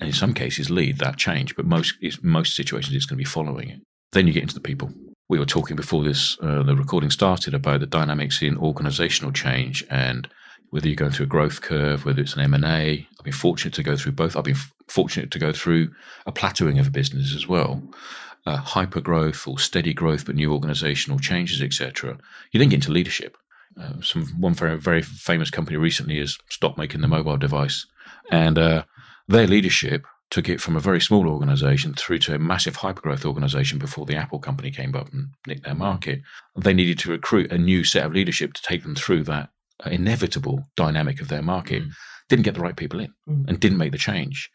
And 0.00 0.08
in 0.08 0.12
some 0.12 0.32
cases, 0.32 0.70
lead 0.70 0.98
that 0.98 1.16
change. 1.16 1.56
But 1.56 1.66
most, 1.66 1.94
most 2.22 2.56
situations, 2.56 2.94
it's 2.94 3.06
going 3.06 3.18
to 3.18 3.24
be 3.24 3.24
following 3.24 3.68
it. 3.68 3.80
Then 4.12 4.26
you 4.26 4.32
get 4.32 4.42
into 4.42 4.54
the 4.54 4.60
people. 4.60 4.90
We 5.28 5.38
were 5.38 5.46
talking 5.46 5.76
before 5.76 6.02
this, 6.02 6.36
uh, 6.42 6.62
the 6.62 6.74
recording 6.74 7.10
started 7.10 7.54
about 7.54 7.80
the 7.80 7.86
dynamics 7.86 8.42
in 8.42 8.56
organizational 8.56 9.32
change 9.32 9.84
and 9.88 10.28
whether 10.70 10.88
you're 10.88 10.96
going 10.96 11.12
through 11.12 11.26
a 11.26 11.28
growth 11.28 11.60
curve, 11.60 12.04
whether 12.04 12.20
it's 12.20 12.34
an 12.34 12.42
M&A. 12.42 13.06
I've 13.18 13.24
been 13.24 13.32
fortunate 13.32 13.74
to 13.74 13.82
go 13.82 13.96
through 13.96 14.12
both. 14.12 14.36
I've 14.36 14.44
been 14.44 14.54
f- 14.54 14.72
fortunate 14.88 15.30
to 15.32 15.38
go 15.38 15.52
through 15.52 15.90
a 16.26 16.32
plateauing 16.32 16.80
of 16.80 16.88
a 16.88 16.90
business 16.90 17.34
as 17.34 17.46
well, 17.46 17.82
uh, 18.46 18.56
hyper 18.56 19.00
growth 19.00 19.46
or 19.46 19.58
steady 19.58 19.92
growth, 19.92 20.26
but 20.26 20.36
new 20.36 20.52
organizational 20.52 21.18
changes, 21.18 21.60
etc. 21.60 22.18
You 22.52 22.58
then 22.58 22.68
get 22.68 22.76
into 22.76 22.92
leadership. 22.92 23.36
Uh, 23.78 24.00
some 24.02 24.26
one 24.40 24.54
very 24.54 24.78
very 24.78 25.02
famous 25.02 25.50
company 25.50 25.76
recently 25.76 26.18
has 26.18 26.38
stopped 26.48 26.78
making 26.78 27.00
the 27.00 27.08
mobile 27.08 27.36
device, 27.36 27.86
and 28.30 28.58
uh, 28.58 28.84
their 29.28 29.46
leadership 29.46 30.04
took 30.30 30.48
it 30.48 30.60
from 30.60 30.76
a 30.76 30.80
very 30.80 31.00
small 31.00 31.28
organization 31.28 31.92
through 31.92 32.18
to 32.18 32.34
a 32.34 32.38
massive 32.38 32.78
hypergrowth 32.78 33.24
organization 33.24 33.78
before 33.78 34.06
the 34.06 34.16
Apple 34.16 34.38
company 34.38 34.70
came 34.70 34.94
up 34.94 35.12
and 35.12 35.28
nicked 35.46 35.64
their 35.64 35.74
market. 35.74 36.20
They 36.56 36.72
needed 36.72 37.00
to 37.00 37.10
recruit 37.10 37.52
a 37.52 37.58
new 37.58 37.82
set 37.82 38.06
of 38.06 38.12
leadership 38.12 38.52
to 38.54 38.62
take 38.62 38.84
them 38.84 38.94
through 38.94 39.24
that 39.24 39.50
inevitable 39.86 40.68
dynamic 40.76 41.20
of 41.20 41.28
their 41.28 41.42
market, 41.42 41.82
mm. 41.82 41.90
didn't 42.28 42.44
get 42.44 42.54
the 42.54 42.60
right 42.60 42.76
people 42.76 43.00
in 43.00 43.12
mm. 43.28 43.48
and 43.48 43.58
didn't 43.58 43.78
make 43.78 43.92
the 43.92 43.98
change. 43.98 44.50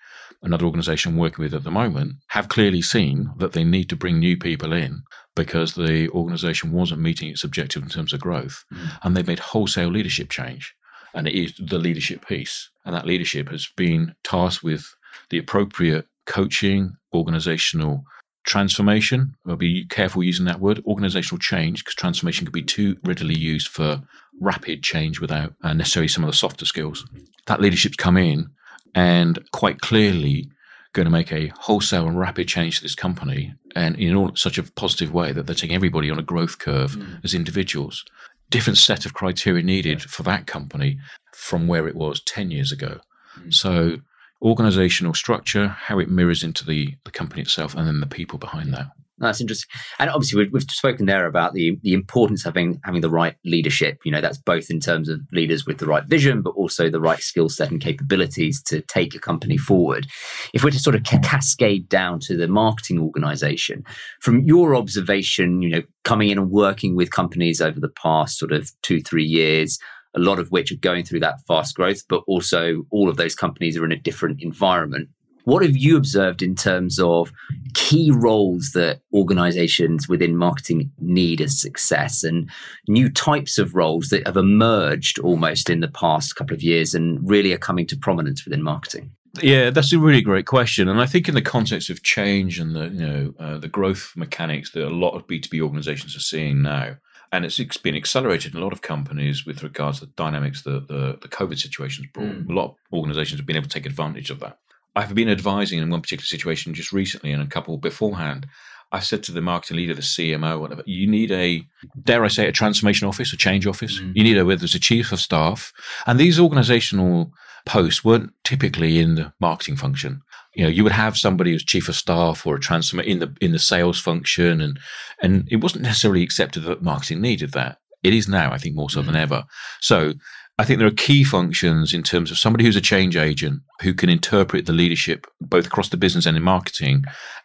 Another 0.46 0.66
organization 0.66 1.14
I'm 1.14 1.18
working 1.18 1.44
with 1.44 1.56
at 1.56 1.64
the 1.64 1.72
moment 1.72 2.18
have 2.28 2.50
clearly 2.50 2.82
seen 2.82 3.32
that 3.38 3.54
they 3.54 3.64
need 3.64 3.90
to 3.90 3.96
bring 3.96 4.20
new 4.20 4.38
people 4.38 4.72
in 4.72 5.02
because 5.36 5.74
the 5.74 6.08
organization 6.10 6.72
wasn't 6.72 7.02
meeting 7.02 7.30
its 7.30 7.44
objective 7.44 7.82
in 7.82 7.90
terms 7.90 8.14
of 8.14 8.22
growth. 8.22 8.64
Mm. 8.72 9.00
And 9.04 9.18
they've 9.18 9.28
made 9.28 9.40
wholesale 9.40 9.90
leadership 9.90 10.30
change. 10.30 10.76
And 11.16 11.28
it 11.28 11.34
is 11.34 11.56
the 11.58 11.80
leadership 11.80 12.28
piece. 12.28 12.70
And 12.86 12.94
that 12.96 13.08
leadership 13.08 13.50
has 13.50 13.68
been 13.76 14.14
tasked 14.24 14.64
with 14.64 14.96
the 15.32 15.40
appropriate 15.40 16.06
coaching, 16.28 16.96
organizational 17.12 18.06
transformation. 18.46 19.36
I'll 19.48 19.56
be 19.56 19.86
careful 19.86 20.24
using 20.24 20.46
that 20.46 20.60
word, 20.60 20.84
organizational 20.86 21.40
change, 21.40 21.84
because 21.84 21.96
transformation 21.96 22.46
can 22.46 22.52
be 22.52 22.62
too 22.62 22.98
readily 23.04 23.36
used 23.36 23.68
for 23.68 24.04
rapid 24.40 24.84
change 24.84 25.20
without 25.20 25.56
uh, 25.64 25.74
necessarily 25.74 26.08
some 26.08 26.24
of 26.24 26.30
the 26.30 26.38
softer 26.38 26.66
skills. 26.66 27.04
That 27.48 27.62
leadership's 27.62 27.98
come 27.98 28.18
in 28.18 28.52
and 28.96 29.40
quite 29.52 29.82
clearly 29.82 30.50
going 30.94 31.06
to 31.06 31.12
make 31.12 31.32
a 31.32 31.52
wholesale 31.60 32.08
and 32.08 32.18
rapid 32.18 32.48
change 32.48 32.78
to 32.78 32.84
this 32.84 32.96
company 32.96 33.54
and 33.76 33.98
in 33.98 34.16
all, 34.16 34.32
such 34.36 34.58
a 34.58 34.64
positive 34.64 35.14
way 35.14 35.34
that 35.34 35.46
they're 35.46 35.54
taking 35.54 35.76
everybody 35.76 36.10
on 36.10 36.18
a 36.18 36.24
growth 36.24 36.58
curve 36.58 36.92
mm. 36.92 37.20
as 37.24 37.34
individuals. 37.34 38.06
Different 38.50 38.78
set 38.78 39.06
of 39.06 39.14
criteria 39.14 39.62
needed 39.62 40.02
for 40.02 40.24
that 40.24 40.48
company 40.48 40.98
from 41.34 41.68
where 41.68 41.88
it 41.88 41.96
was 41.96 42.22
10 42.22 42.50
years 42.50 42.72
ago. 42.72 43.02
Mm. 43.38 43.54
So 43.54 43.98
organizational 44.42 45.14
structure, 45.14 45.68
how 45.68 46.00
it 46.00 46.10
mirrors 46.10 46.44
into 46.44 46.66
the, 46.66 46.96
the 47.04 47.12
company 47.12 47.42
itself, 47.42 47.76
and 47.76 47.86
then 47.86 48.00
the 48.00 48.08
people 48.08 48.40
behind 48.40 48.74
that. 48.74 48.88
That's 49.18 49.40
interesting. 49.40 49.70
And 49.98 50.10
obviously, 50.10 50.44
we've, 50.44 50.52
we've, 50.52 50.64
spoken 50.64 51.06
there 51.06 51.26
about 51.26 51.54
the 51.54 51.80
the 51.84 51.94
importance 51.94 52.46
of 52.46 52.54
having 52.54 52.82
having 52.84 53.00
the 53.00 53.10
right 53.10 53.36
leadership. 53.46 54.00
You 54.04 54.12
know, 54.12 54.20
that's 54.20 54.38
both 54.38 54.70
in 54.70 54.82
terms 54.82 55.08
of 55.08 55.22
leaders 55.32 55.66
with 55.66 55.78
the 55.78 55.86
right 55.86 56.04
vision, 56.06 56.42
but 56.42 56.52
also 56.52 56.90
the 56.90 57.00
right 57.00 57.20
skill 57.20 57.48
set 57.48 57.72
and 57.72 57.80
capabilities 57.80 58.62
to 58.64 58.82
take 58.82 59.16
a 59.16 59.20
company 59.20 59.58
forward. 59.58 60.08
If 60.54 60.64
we're 60.64 60.72
to 60.72 60.80
sort 60.80 60.96
of 60.96 61.04
cascade 61.04 61.88
down 61.88 62.20
to 62.22 62.36
the 62.36 62.50
marketing 62.50 63.00
organization, 63.00 63.86
from 64.20 64.44
your 64.44 64.76
observation, 64.76 65.62
you 65.62 65.70
know, 65.70 65.84
coming 66.04 66.30
in 66.30 66.38
and 66.38 66.52
working 66.52 66.96
with 66.96 67.12
companies 67.12 67.62
over 67.62 67.80
the 67.80 67.90
past 67.90 68.38
sort 68.38 68.52
of 68.52 68.70
two 68.82 69.02
three 69.02 69.26
years, 69.26 69.80
a 70.14 70.20
lot 70.20 70.40
of 70.40 70.52
which 70.52 70.74
are 70.74 70.78
going 70.78 71.06
through 71.06 71.22
that 71.22 71.40
fast 71.48 71.76
growth, 71.76 72.02
but 72.10 72.22
also 72.28 72.84
all 72.90 73.08
of 73.08 73.16
those 73.16 73.36
companies 73.36 73.78
are 73.78 73.86
in 73.86 73.94
a 73.94 73.98
different 73.98 74.42
environment. 74.42 75.08
What 75.46 75.64
have 75.64 75.78
you 75.78 75.96
observed 75.96 76.42
in 76.42 76.56
terms 76.56 77.00
of 77.00 77.32
key 77.74 78.12
roles 78.12 78.72
that 78.74 79.02
organizations 79.14 80.10
within 80.10 80.38
marketing 80.38 80.92
need 81.00 81.40
as 81.40 81.60
success 81.60 82.24
and 82.24 82.50
new 82.88 83.10
types 83.10 83.58
of 83.58 83.76
roles 83.76 84.10
that 84.10 84.26
have 84.26 84.38
emerged 84.38 85.20
almost 85.20 85.70
in 85.70 85.80
the 85.80 85.88
past 85.88 86.36
couple 86.36 86.56
of 86.56 86.64
years 86.64 86.94
and 86.94 87.20
really 87.28 87.54
are 87.54 87.58
coming 87.58 87.86
to 87.88 87.98
prominence 87.98 88.44
within 88.44 88.64
marketing? 88.64 89.12
Yeah, 89.42 89.70
that's 89.70 89.94
a 89.94 90.00
really 90.00 90.22
great 90.22 90.46
question, 90.46 90.88
and 90.88 91.02
I 91.02 91.06
think 91.06 91.28
in 91.28 91.36
the 91.36 91.42
context 91.42 91.90
of 91.90 92.04
change 92.04 92.58
and 92.58 92.74
the 92.74 92.88
you 92.88 93.08
know 93.08 93.34
uh, 93.38 93.58
the 93.58 93.68
growth 93.68 94.14
mechanics 94.16 94.72
that 94.72 94.88
a 94.88 94.90
lot 94.90 95.16
of 95.16 95.28
B 95.28 95.40
two 95.40 95.50
B 95.50 95.62
organizations 95.62 96.16
are 96.16 96.22
seeing 96.22 96.62
now, 96.62 96.96
and 97.34 97.44
it's 97.44 97.78
been 97.78 97.96
accelerated 97.98 98.54
in 98.54 98.62
a 98.62 98.64
lot 98.64 98.72
of 98.72 98.82
companies 98.82 99.46
with 99.46 99.62
regards 99.62 100.00
to 100.00 100.06
the 100.06 100.14
dynamics 100.16 100.62
that 100.64 100.88
the, 100.88 101.18
the 101.22 101.28
COVID 101.28 101.60
situation 101.60 102.06
has 102.06 102.12
brought. 102.14 102.28
Mm. 102.28 102.50
A 102.50 102.54
lot 102.54 102.66
of 102.70 102.76
organizations 102.94 103.40
have 103.40 103.46
been 103.46 103.58
able 103.58 103.68
to 103.68 103.74
take 103.74 103.86
advantage 103.86 104.30
of 104.30 104.40
that. 104.40 104.58
I've 104.96 105.16
been 105.16 105.30
advising 105.30 105.80
in 105.80 105.90
one 105.90 106.02
particular 106.02 106.26
situation 106.26 106.74
just 106.74 106.92
recently 106.92 107.32
and 107.32 107.42
a 107.42 107.48
couple 107.48 107.78
beforehand. 107.78 108.48
I 108.92 109.00
said 109.00 109.24
to 109.24 109.32
the 109.32 109.42
marketing 109.42 109.78
leader, 109.78 109.94
the 109.94 110.02
CMO, 110.02 110.60
whatever, 110.60 110.84
you 110.86 111.08
need 111.08 111.32
a, 111.32 111.64
dare 112.04 112.24
I 112.24 112.30
say, 112.30 112.48
a 112.48 112.52
transformation 112.52 113.08
office, 113.08 113.34
a 113.34 113.38
change 113.38 113.68
office. 113.68 114.00
Mm. 114.00 114.16
You 114.16 114.24
need 114.24 114.38
a, 114.38 114.46
whether 114.46 114.64
it's 114.64 114.76
a 114.76 114.80
chief 114.80 115.12
of 115.12 115.20
staff. 115.20 115.74
And 116.06 116.20
these 116.20 116.40
organizational 116.40 117.32
posts 117.66 118.06
weren't 118.06 118.32
typically 118.44 119.00
in 119.00 119.16
the 119.16 119.34
marketing 119.40 119.76
function 119.76 120.22
you 120.56 120.64
know 120.64 120.70
you 120.70 120.84
would 120.84 120.92
have 120.92 121.18
somebody 121.18 121.52
who's 121.52 121.64
chief 121.64 121.90
of 121.90 121.96
staff 121.96 122.46
or 122.46 122.56
a 122.56 122.60
transformer 122.60 123.04
in 123.04 123.20
the 123.20 123.36
in 123.42 123.52
the 123.52 123.60
sales 123.60 124.00
function 124.00 124.62
and 124.62 124.80
and 125.22 125.48
it 125.52 125.58
wasn't 125.58 125.84
necessarily 125.84 126.24
accepted 126.24 126.62
that 126.62 126.82
marketing 126.82 127.22
needed 127.22 127.52
that 127.52 127.78
it 128.04 128.14
is 128.14 128.28
now 128.28 128.52
i 128.52 128.58
think 128.58 128.76
more 128.76 128.90
so 128.90 129.00
mm-hmm. 129.00 129.12
than 129.12 129.16
ever 129.22 129.44
so 129.82 130.14
i 130.58 130.64
think 130.64 130.80
there 130.80 130.88
are 130.88 130.92
key 130.92 131.24
functions 131.24 131.94
in 131.94 132.04
terms 132.04 132.32
of 132.32 132.38
somebody 132.38 132.64
who's 132.64 132.76
a 132.76 132.82
change 132.82 133.16
agent 133.16 133.62
who 133.82 133.94
can 133.94 134.10
interpret 134.10 134.66
the 134.66 134.74
leadership 134.74 135.28
both 135.42 135.66
across 135.66 135.90
the 135.90 135.98
business 135.98 136.26
and 136.26 136.38
in 136.38 136.44
marketing 136.44 137.04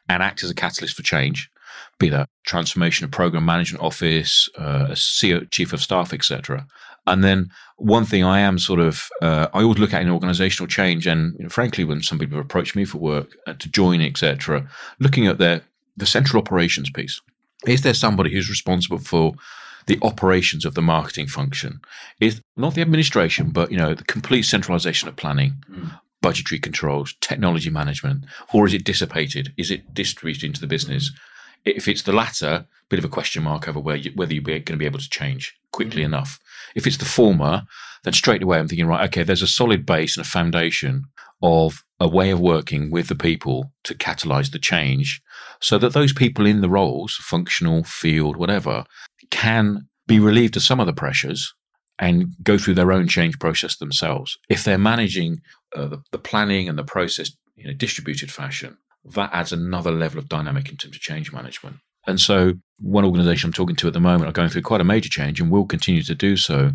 and 0.08 0.22
act 0.22 0.42
as 0.42 0.50
a 0.50 0.54
catalyst 0.54 0.96
for 0.96 1.02
change 1.02 1.50
be 1.98 2.08
that 2.08 2.28
transformation 2.46 3.04
of 3.04 3.10
program 3.10 3.44
management 3.44 3.82
office 3.82 4.48
uh, 4.58 4.86
a 4.90 4.94
CEO, 4.94 5.50
chief 5.50 5.72
of 5.72 5.80
staff 5.80 6.12
etc 6.12 6.66
and 7.06 7.24
then 7.24 7.50
one 7.76 8.04
thing 8.04 8.24
I 8.24 8.40
am 8.40 8.58
sort 8.58 8.78
of, 8.78 9.08
uh, 9.22 9.48
I 9.54 9.62
always 9.62 9.78
look 9.78 9.94
at 9.94 10.02
in 10.02 10.10
organizational 10.10 10.68
change, 10.68 11.06
and 11.06 11.34
you 11.38 11.44
know, 11.44 11.48
frankly, 11.48 11.84
when 11.84 12.02
some 12.02 12.18
people 12.18 12.38
approach 12.38 12.76
me 12.76 12.84
for 12.84 12.98
work 12.98 13.36
uh, 13.46 13.54
to 13.54 13.68
join, 13.68 14.00
etc., 14.02 14.68
looking 14.98 15.26
at 15.26 15.38
their 15.38 15.62
the 15.96 16.06
central 16.06 16.40
operations 16.40 16.90
piece. 16.90 17.20
Is 17.66 17.82
there 17.82 17.94
somebody 17.94 18.32
who's 18.32 18.48
responsible 18.48 18.98
for 18.98 19.34
the 19.86 19.98
operations 20.02 20.64
of 20.64 20.74
the 20.74 20.82
marketing 20.82 21.26
function 21.26 21.80
is 22.20 22.40
not 22.56 22.74
the 22.74 22.80
administration, 22.80 23.50
but 23.50 23.70
you 23.70 23.78
know 23.78 23.94
the 23.94 24.04
complete 24.04 24.42
centralization 24.42 25.08
of 25.08 25.16
planning, 25.16 25.62
hmm. 25.66 25.88
budgetary 26.20 26.58
controls, 26.58 27.14
technology 27.20 27.70
management, 27.70 28.24
or 28.52 28.66
is 28.66 28.74
it 28.74 28.84
dissipated? 28.84 29.52
Is 29.56 29.70
it 29.70 29.94
distributed 29.94 30.46
into 30.46 30.60
the 30.60 30.66
business? 30.66 31.08
Hmm. 31.08 31.14
If 31.76 31.88
it's 31.88 32.02
the 32.02 32.12
latter, 32.12 32.66
bit 32.88 32.98
of 32.98 33.04
a 33.04 33.08
question 33.08 33.42
mark 33.42 33.68
over 33.68 33.78
where 33.78 33.96
you, 33.96 34.12
whether 34.14 34.32
you're 34.32 34.42
going 34.42 34.64
to 34.64 34.76
be 34.76 34.86
able 34.86 34.98
to 34.98 35.10
change 35.10 35.56
quickly 35.72 36.02
hmm. 36.02 36.14
enough. 36.14 36.38
If 36.74 36.86
it's 36.86 36.98
the 36.98 37.04
former, 37.04 37.64
then 38.04 38.12
straight 38.12 38.42
away 38.42 38.58
I'm 38.58 38.68
thinking, 38.68 38.86
right, 38.86 39.08
okay, 39.08 39.22
there's 39.22 39.42
a 39.42 39.46
solid 39.46 39.84
base 39.84 40.16
and 40.16 40.24
a 40.24 40.28
foundation 40.28 41.04
of 41.42 41.84
a 41.98 42.08
way 42.08 42.30
of 42.30 42.40
working 42.40 42.90
with 42.90 43.08
the 43.08 43.14
people 43.14 43.72
to 43.84 43.94
catalyze 43.94 44.52
the 44.52 44.58
change 44.58 45.22
so 45.60 45.78
that 45.78 45.92
those 45.92 46.12
people 46.12 46.46
in 46.46 46.60
the 46.60 46.70
roles, 46.70 47.14
functional, 47.16 47.84
field, 47.84 48.36
whatever, 48.36 48.84
can 49.30 49.88
be 50.06 50.18
relieved 50.18 50.56
of 50.56 50.62
some 50.62 50.80
of 50.80 50.86
the 50.86 50.92
pressures 50.92 51.54
and 51.98 52.34
go 52.42 52.56
through 52.56 52.74
their 52.74 52.92
own 52.92 53.06
change 53.06 53.38
process 53.38 53.76
themselves. 53.76 54.38
If 54.48 54.64
they're 54.64 54.78
managing 54.78 55.40
uh, 55.76 55.86
the, 55.86 56.02
the 56.12 56.18
planning 56.18 56.68
and 56.68 56.78
the 56.78 56.84
process 56.84 57.30
in 57.56 57.68
a 57.68 57.74
distributed 57.74 58.32
fashion, 58.32 58.78
that 59.04 59.30
adds 59.32 59.52
another 59.52 59.90
level 59.90 60.18
of 60.18 60.28
dynamic 60.28 60.70
in 60.70 60.76
terms 60.76 60.96
of 60.96 61.02
change 61.02 61.32
management. 61.32 61.76
And 62.06 62.18
so, 62.18 62.54
one 62.78 63.04
organization 63.04 63.48
I'm 63.48 63.52
talking 63.52 63.76
to 63.76 63.86
at 63.86 63.92
the 63.92 64.00
moment 64.00 64.28
are 64.28 64.32
going 64.32 64.48
through 64.48 64.62
quite 64.62 64.80
a 64.80 64.84
major 64.84 65.10
change 65.10 65.40
and 65.40 65.50
will 65.50 65.66
continue 65.66 66.02
to 66.02 66.14
do 66.14 66.36
so. 66.36 66.72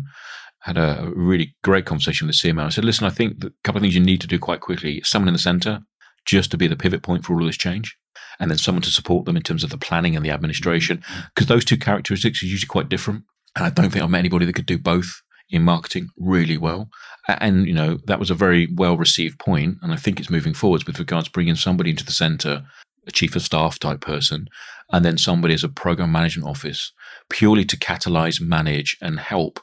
Had 0.60 0.78
a 0.78 1.12
really 1.14 1.54
great 1.62 1.86
conversation 1.86 2.26
with 2.26 2.40
the 2.40 2.48
CMO. 2.48 2.66
I 2.66 2.68
said, 2.70 2.84
listen, 2.84 3.06
I 3.06 3.10
think 3.10 3.44
a 3.44 3.52
couple 3.62 3.78
of 3.78 3.82
things 3.82 3.94
you 3.94 4.00
need 4.00 4.20
to 4.20 4.26
do 4.26 4.38
quite 4.38 4.60
quickly 4.60 5.00
someone 5.02 5.28
in 5.28 5.34
the 5.34 5.38
center 5.38 5.82
just 6.24 6.50
to 6.50 6.56
be 6.56 6.66
the 6.66 6.76
pivot 6.76 7.02
point 7.02 7.24
for 7.24 7.34
all 7.34 7.40
of 7.40 7.46
this 7.46 7.56
change, 7.56 7.96
and 8.38 8.50
then 8.50 8.58
someone 8.58 8.82
to 8.82 8.90
support 8.90 9.24
them 9.24 9.36
in 9.36 9.42
terms 9.42 9.64
of 9.64 9.70
the 9.70 9.78
planning 9.78 10.16
and 10.16 10.24
the 10.24 10.30
administration, 10.30 11.02
because 11.34 11.46
those 11.46 11.64
two 11.64 11.76
characteristics 11.76 12.42
are 12.42 12.46
usually 12.46 12.68
quite 12.68 12.88
different. 12.88 13.24
And 13.54 13.64
I 13.64 13.70
don't 13.70 13.90
think 13.90 14.04
I've 14.04 14.10
met 14.10 14.18
anybody 14.18 14.46
that 14.46 14.52
could 14.52 14.66
do 14.66 14.78
both 14.78 15.22
in 15.48 15.62
marketing 15.62 16.08
really 16.18 16.58
well. 16.58 16.90
And, 17.28 17.66
you 17.66 17.74
know, 17.74 17.98
that 18.06 18.18
was 18.18 18.30
a 18.30 18.34
very 18.34 18.68
well 18.74 18.96
received 18.96 19.38
point, 19.38 19.78
And 19.82 19.92
I 19.92 19.96
think 19.96 20.20
it's 20.20 20.30
moving 20.30 20.54
forwards 20.54 20.86
with 20.86 20.98
regards 20.98 21.28
to 21.28 21.32
bringing 21.32 21.56
somebody 21.56 21.90
into 21.90 22.04
the 22.04 22.12
center, 22.12 22.64
a 23.06 23.10
chief 23.10 23.34
of 23.36 23.42
staff 23.42 23.78
type 23.78 24.00
person, 24.00 24.48
and 24.92 25.04
then 25.04 25.18
somebody 25.18 25.54
as 25.54 25.64
a 25.64 25.68
program 25.68 26.12
management 26.12 26.48
office, 26.48 26.92
purely 27.30 27.64
to 27.64 27.76
catalyze, 27.76 28.40
manage, 28.40 28.96
and 29.00 29.18
help 29.18 29.60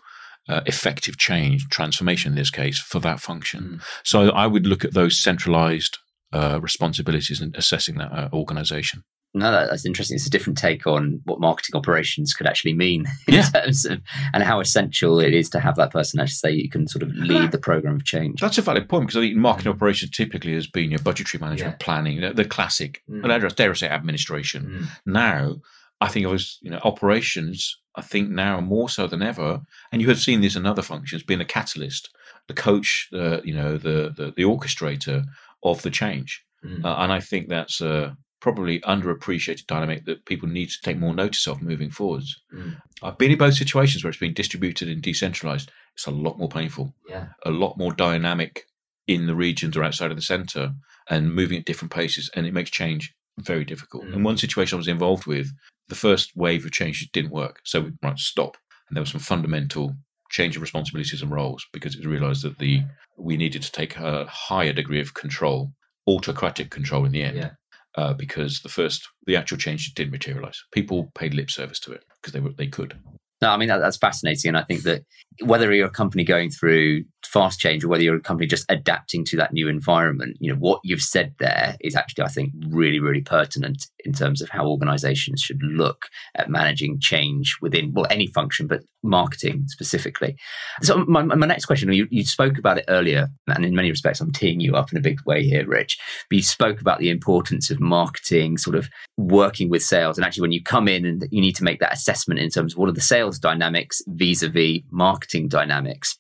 uh, 0.49 0.62
effective 0.65 1.17
change, 1.17 1.67
transformation 1.69 2.33
in 2.33 2.38
this 2.38 2.49
case, 2.49 2.79
for 2.79 2.99
that 2.99 3.19
function. 3.19 3.62
Mm. 3.62 3.81
So 4.03 4.29
I 4.29 4.47
would 4.47 4.67
look 4.67 4.83
at 4.83 4.93
those 4.93 5.21
centralized 5.21 5.99
uh, 6.34 6.60
responsibilities 6.62 7.39
and 7.39 7.56
assessing 7.56 7.96
that 7.96 8.12
uh, 8.12 8.30
organization. 8.34 9.04
No, 9.36 9.52
that's 9.52 9.86
interesting. 9.86 10.15
It's 10.15 10.28
a 10.28 10.30
different 10.30 10.60
take 10.60 10.86
on 10.86 11.19
what 11.26 11.39
marketing 11.39 11.76
operations 11.76 12.34
could 12.34 12.46
actually 12.46 12.74
mean 12.74 13.06
in 13.28 13.36
yeah. 13.36 13.43
terms 13.43 13.86
of 13.86 14.00
and 14.34 14.43
how 14.43 14.60
essential 14.60 15.19
it 15.19 15.34
is 15.34 15.50
to 15.52 15.60
have 15.60 15.76
that 15.78 15.91
person 15.91 16.19
actually 16.19 16.34
say 16.34 16.52
you 16.52 16.69
can 16.69 16.88
sort 16.88 17.04
of 17.04 17.10
lead 17.15 17.52
the 17.52 17.58
program 17.58 17.96
of 17.96 18.04
change. 18.04 18.41
That's 18.41 18.60
a 18.60 18.62
valid 18.62 18.88
point 18.88 19.08
because 19.08 19.17
I 19.17 19.22
think 19.22 19.36
marketing 19.36 19.72
operations 19.72 20.12
typically 20.12 20.54
has 20.54 20.67
been 20.67 20.91
your 20.91 21.00
budgetary 21.00 21.41
management, 21.41 21.78
yeah. 21.80 21.86
planning, 21.86 22.36
the 22.36 22.46
classic, 22.46 23.02
mm. 23.10 23.24
I 23.26 23.50
dare 23.50 23.72
I 23.72 23.74
say, 23.74 23.89
administration. 23.89 24.65
Mm. 24.65 24.88
Now, 25.06 25.56
I 26.00 26.10
think 26.10 26.26
it 26.26 26.30
was 26.30 26.60
you 26.62 26.69
know 26.69 26.80
operations. 26.84 27.80
I 27.96 28.02
think 28.02 28.30
now 28.30 28.60
more 28.60 28.89
so 28.89 29.08
than 29.08 29.22
ever, 29.22 29.62
and 29.91 30.02
you 30.02 30.10
have 30.10 30.19
seen 30.19 30.41
this 30.41 30.56
in 30.56 30.65
other 30.65 30.82
functions, 30.82 31.24
being 31.24 31.41
a 31.41 31.46
catalyst, 31.46 32.10
the 32.48 32.54
coach, 32.54 33.08
the 33.12 33.41
you 33.43 33.54
know 33.54 33.78
the 33.78 34.13
the, 34.15 34.34
the 34.36 34.43
orchestrator 34.43 35.26
of 35.63 35.82
the 35.82 35.89
change, 35.89 36.43
mm. 36.63 36.84
uh, 36.84 36.95
and 36.99 37.12
I 37.12 37.19
think 37.19 37.47
that's 37.47 37.82
a 37.82 38.17
probably 38.41 38.82
underappreciated 38.82 39.65
dynamic 39.67 40.04
that 40.04 40.26
people 40.26 40.49
need 40.49 40.69
to 40.69 40.82
take 40.84 40.97
more 40.97 41.13
notice 41.13 41.47
of 41.47 41.62
moving 41.62 41.89
forwards. 41.89 42.41
Mm. 42.54 42.76
I've 43.02 43.17
been 43.17 43.32
in 43.32 43.38
both 43.38 43.54
situations 43.54 44.04
where 44.04 44.10
it's 44.10 44.19
been 44.19 44.34
distributed 44.34 44.89
and 44.89 45.02
decentralized. 45.02 45.71
It's 45.95 46.08
a 46.08 46.12
lot 46.12 46.38
more 46.38 46.49
painful, 46.49 46.93
yeah. 47.08 47.28
a 47.45 47.52
lot 47.52 47.78
more 47.78 47.93
dynamic 47.93 48.63
in 49.08 49.28
the 49.28 49.36
regions 49.36 49.78
or 49.78 49.84
outside 49.84 50.12
of 50.12 50.17
the 50.17 50.23
center 50.23 50.73
and 51.10 51.34
moving 51.34 51.58
at 51.58 51.65
different 51.65 51.93
paces, 51.93 52.30
and 52.36 52.45
it 52.45 52.54
makes 52.54 52.69
change 52.69 53.13
very 53.39 53.63
difficult. 53.63 54.04
Mm. 54.06 54.15
In 54.15 54.23
one 54.23 54.38
situation 54.38 54.76
I 54.76 54.78
was 54.78 54.88
involved 54.88 55.26
with, 55.26 55.52
the 55.88 55.95
first 55.95 56.36
wave 56.36 56.65
of 56.65 56.71
change 56.71 57.10
didn't 57.12 57.32
work, 57.32 57.62
so 57.63 57.82
we 57.82 57.91
might 58.02 58.19
stop, 58.19 58.58
and 58.89 58.95
there 58.95 59.02
was 59.02 59.12
some 59.12 59.21
fundamental 59.21 59.95
change 60.34 60.56
of 60.58 60.62
responsibilities 60.62 61.22
and 61.22 61.32
roles 61.32 61.65
because 61.72 61.96
it 61.96 62.00
was 62.00 62.08
realized 62.08 62.43
that 62.43 62.60
the 62.60 62.82
we 63.17 63.38
needed 63.38 63.62
to 63.62 63.72
take 63.72 63.96
a 63.96 64.26
higher 64.26 64.74
degree 64.74 65.00
of 65.00 65.13
control, 65.13 65.72
autocratic 66.08 66.69
control 66.69 67.06
in 67.06 67.13
the 67.13 67.24
end. 67.24 67.38
Yeah 67.38 67.52
uh, 67.96 68.13
because 68.13 68.62
the 68.62 68.69
first, 68.69 69.08
the 69.26 69.36
actual 69.36 69.58
change 69.58 69.93
didn't 69.93 70.12
materialize. 70.12 70.63
People 70.72 71.12
paid 71.15 71.34
lip 71.34 71.52
service 71.52 71.80
to 71.82 71.91
it 71.91 72.04
because 72.15 72.34
they 72.34 72.39
were 72.39 72.52
they 72.52 72.67
could. 72.67 72.98
No, 73.41 73.50
I 73.50 73.58
mean 73.58 73.67
that, 73.69 73.80
that's 73.80 73.98
fascinating, 73.98 74.50
and 74.50 74.58
I 74.58 74.63
think 74.63 74.84
that 74.84 75.04
whether 75.41 75.74
you're 75.74 75.88
a 75.88 75.91
company 75.91 76.24
going 76.24 76.50
through 76.50 77.04
fast 77.26 77.60
change 77.60 77.84
or 77.84 77.88
whether 77.88 78.04
you're 78.04 78.17
a 78.17 78.22
company 78.22 78.46
just 78.46 78.65
adapting 78.69 79.26
to 79.26 79.38
that 79.38 79.54
new 79.54 79.67
environment, 79.67 80.38
you 80.39 80.52
know 80.52 80.60
what 80.60 80.80
you've 80.84 81.02
said 81.02 81.34
there 81.39 81.76
is 81.82 81.96
actually, 81.96 82.24
I 82.24 82.28
think, 82.28 82.52
really, 82.67 83.00
really 83.00 83.22
pertinent 83.22 83.88
in 84.06 84.13
terms 84.13 84.41
of 84.41 84.50
how 84.50 84.67
organisations 84.67 85.41
should 85.41 85.62
look 85.63 86.08
at 86.36 86.50
managing 86.50 87.00
change 87.00 87.58
within 87.62 87.93
well 87.93 88.06
any 88.10 88.28
function, 88.28 88.67
but 88.67 88.82
marketing 89.02 89.65
specifically. 89.67 90.36
So 90.82 90.98
my, 91.06 91.24
my 91.24 91.48
next 91.48 91.65
question, 91.65 91.91
you, 91.91 92.08
you 92.10 92.26
spoke 92.26 92.58
about 92.58 92.78
it 92.78 92.86
earlier, 92.88 93.28
and 93.48 93.65
in 93.65 93.76
many 93.76 93.89
respects, 93.89 94.22
I'm 94.22 94.32
teeing 94.32 94.60
you 94.60 94.76
up 94.76 94.91
in 94.91 94.98
a 94.98 95.02
big 95.02 95.19
way 95.26 95.43
here, 95.43 95.67
Rich. 95.67 95.98
But 96.30 96.38
you 96.38 96.43
spoke 96.43 96.82
about 96.82 97.00
the 97.00 97.10
importance 97.10 97.69
of 97.69 97.80
marketing, 97.80 98.58
sort 98.58 98.76
of 98.76 98.89
working 99.17 99.69
with 99.69 99.84
sales, 99.84 100.17
and 100.17 100.26
actually 100.26 100.41
when 100.41 100.52
you 100.52 100.63
come 100.63 100.88
in 100.88 101.06
and 101.06 101.28
you 101.32 101.41
need 101.41 101.56
to 101.56 101.63
make 101.63 101.80
that 101.80 101.93
assessment 101.93 102.39
in 102.39 102.50
terms 102.50 102.74
of 102.74 102.80
what 102.80 102.89
are 102.89 102.93
the 102.93 103.02
sales 103.02 103.39
dynamics 103.39 104.02
vis-a-vis 104.08 104.82
marketing 104.91 105.22
dynamics. 105.47 106.17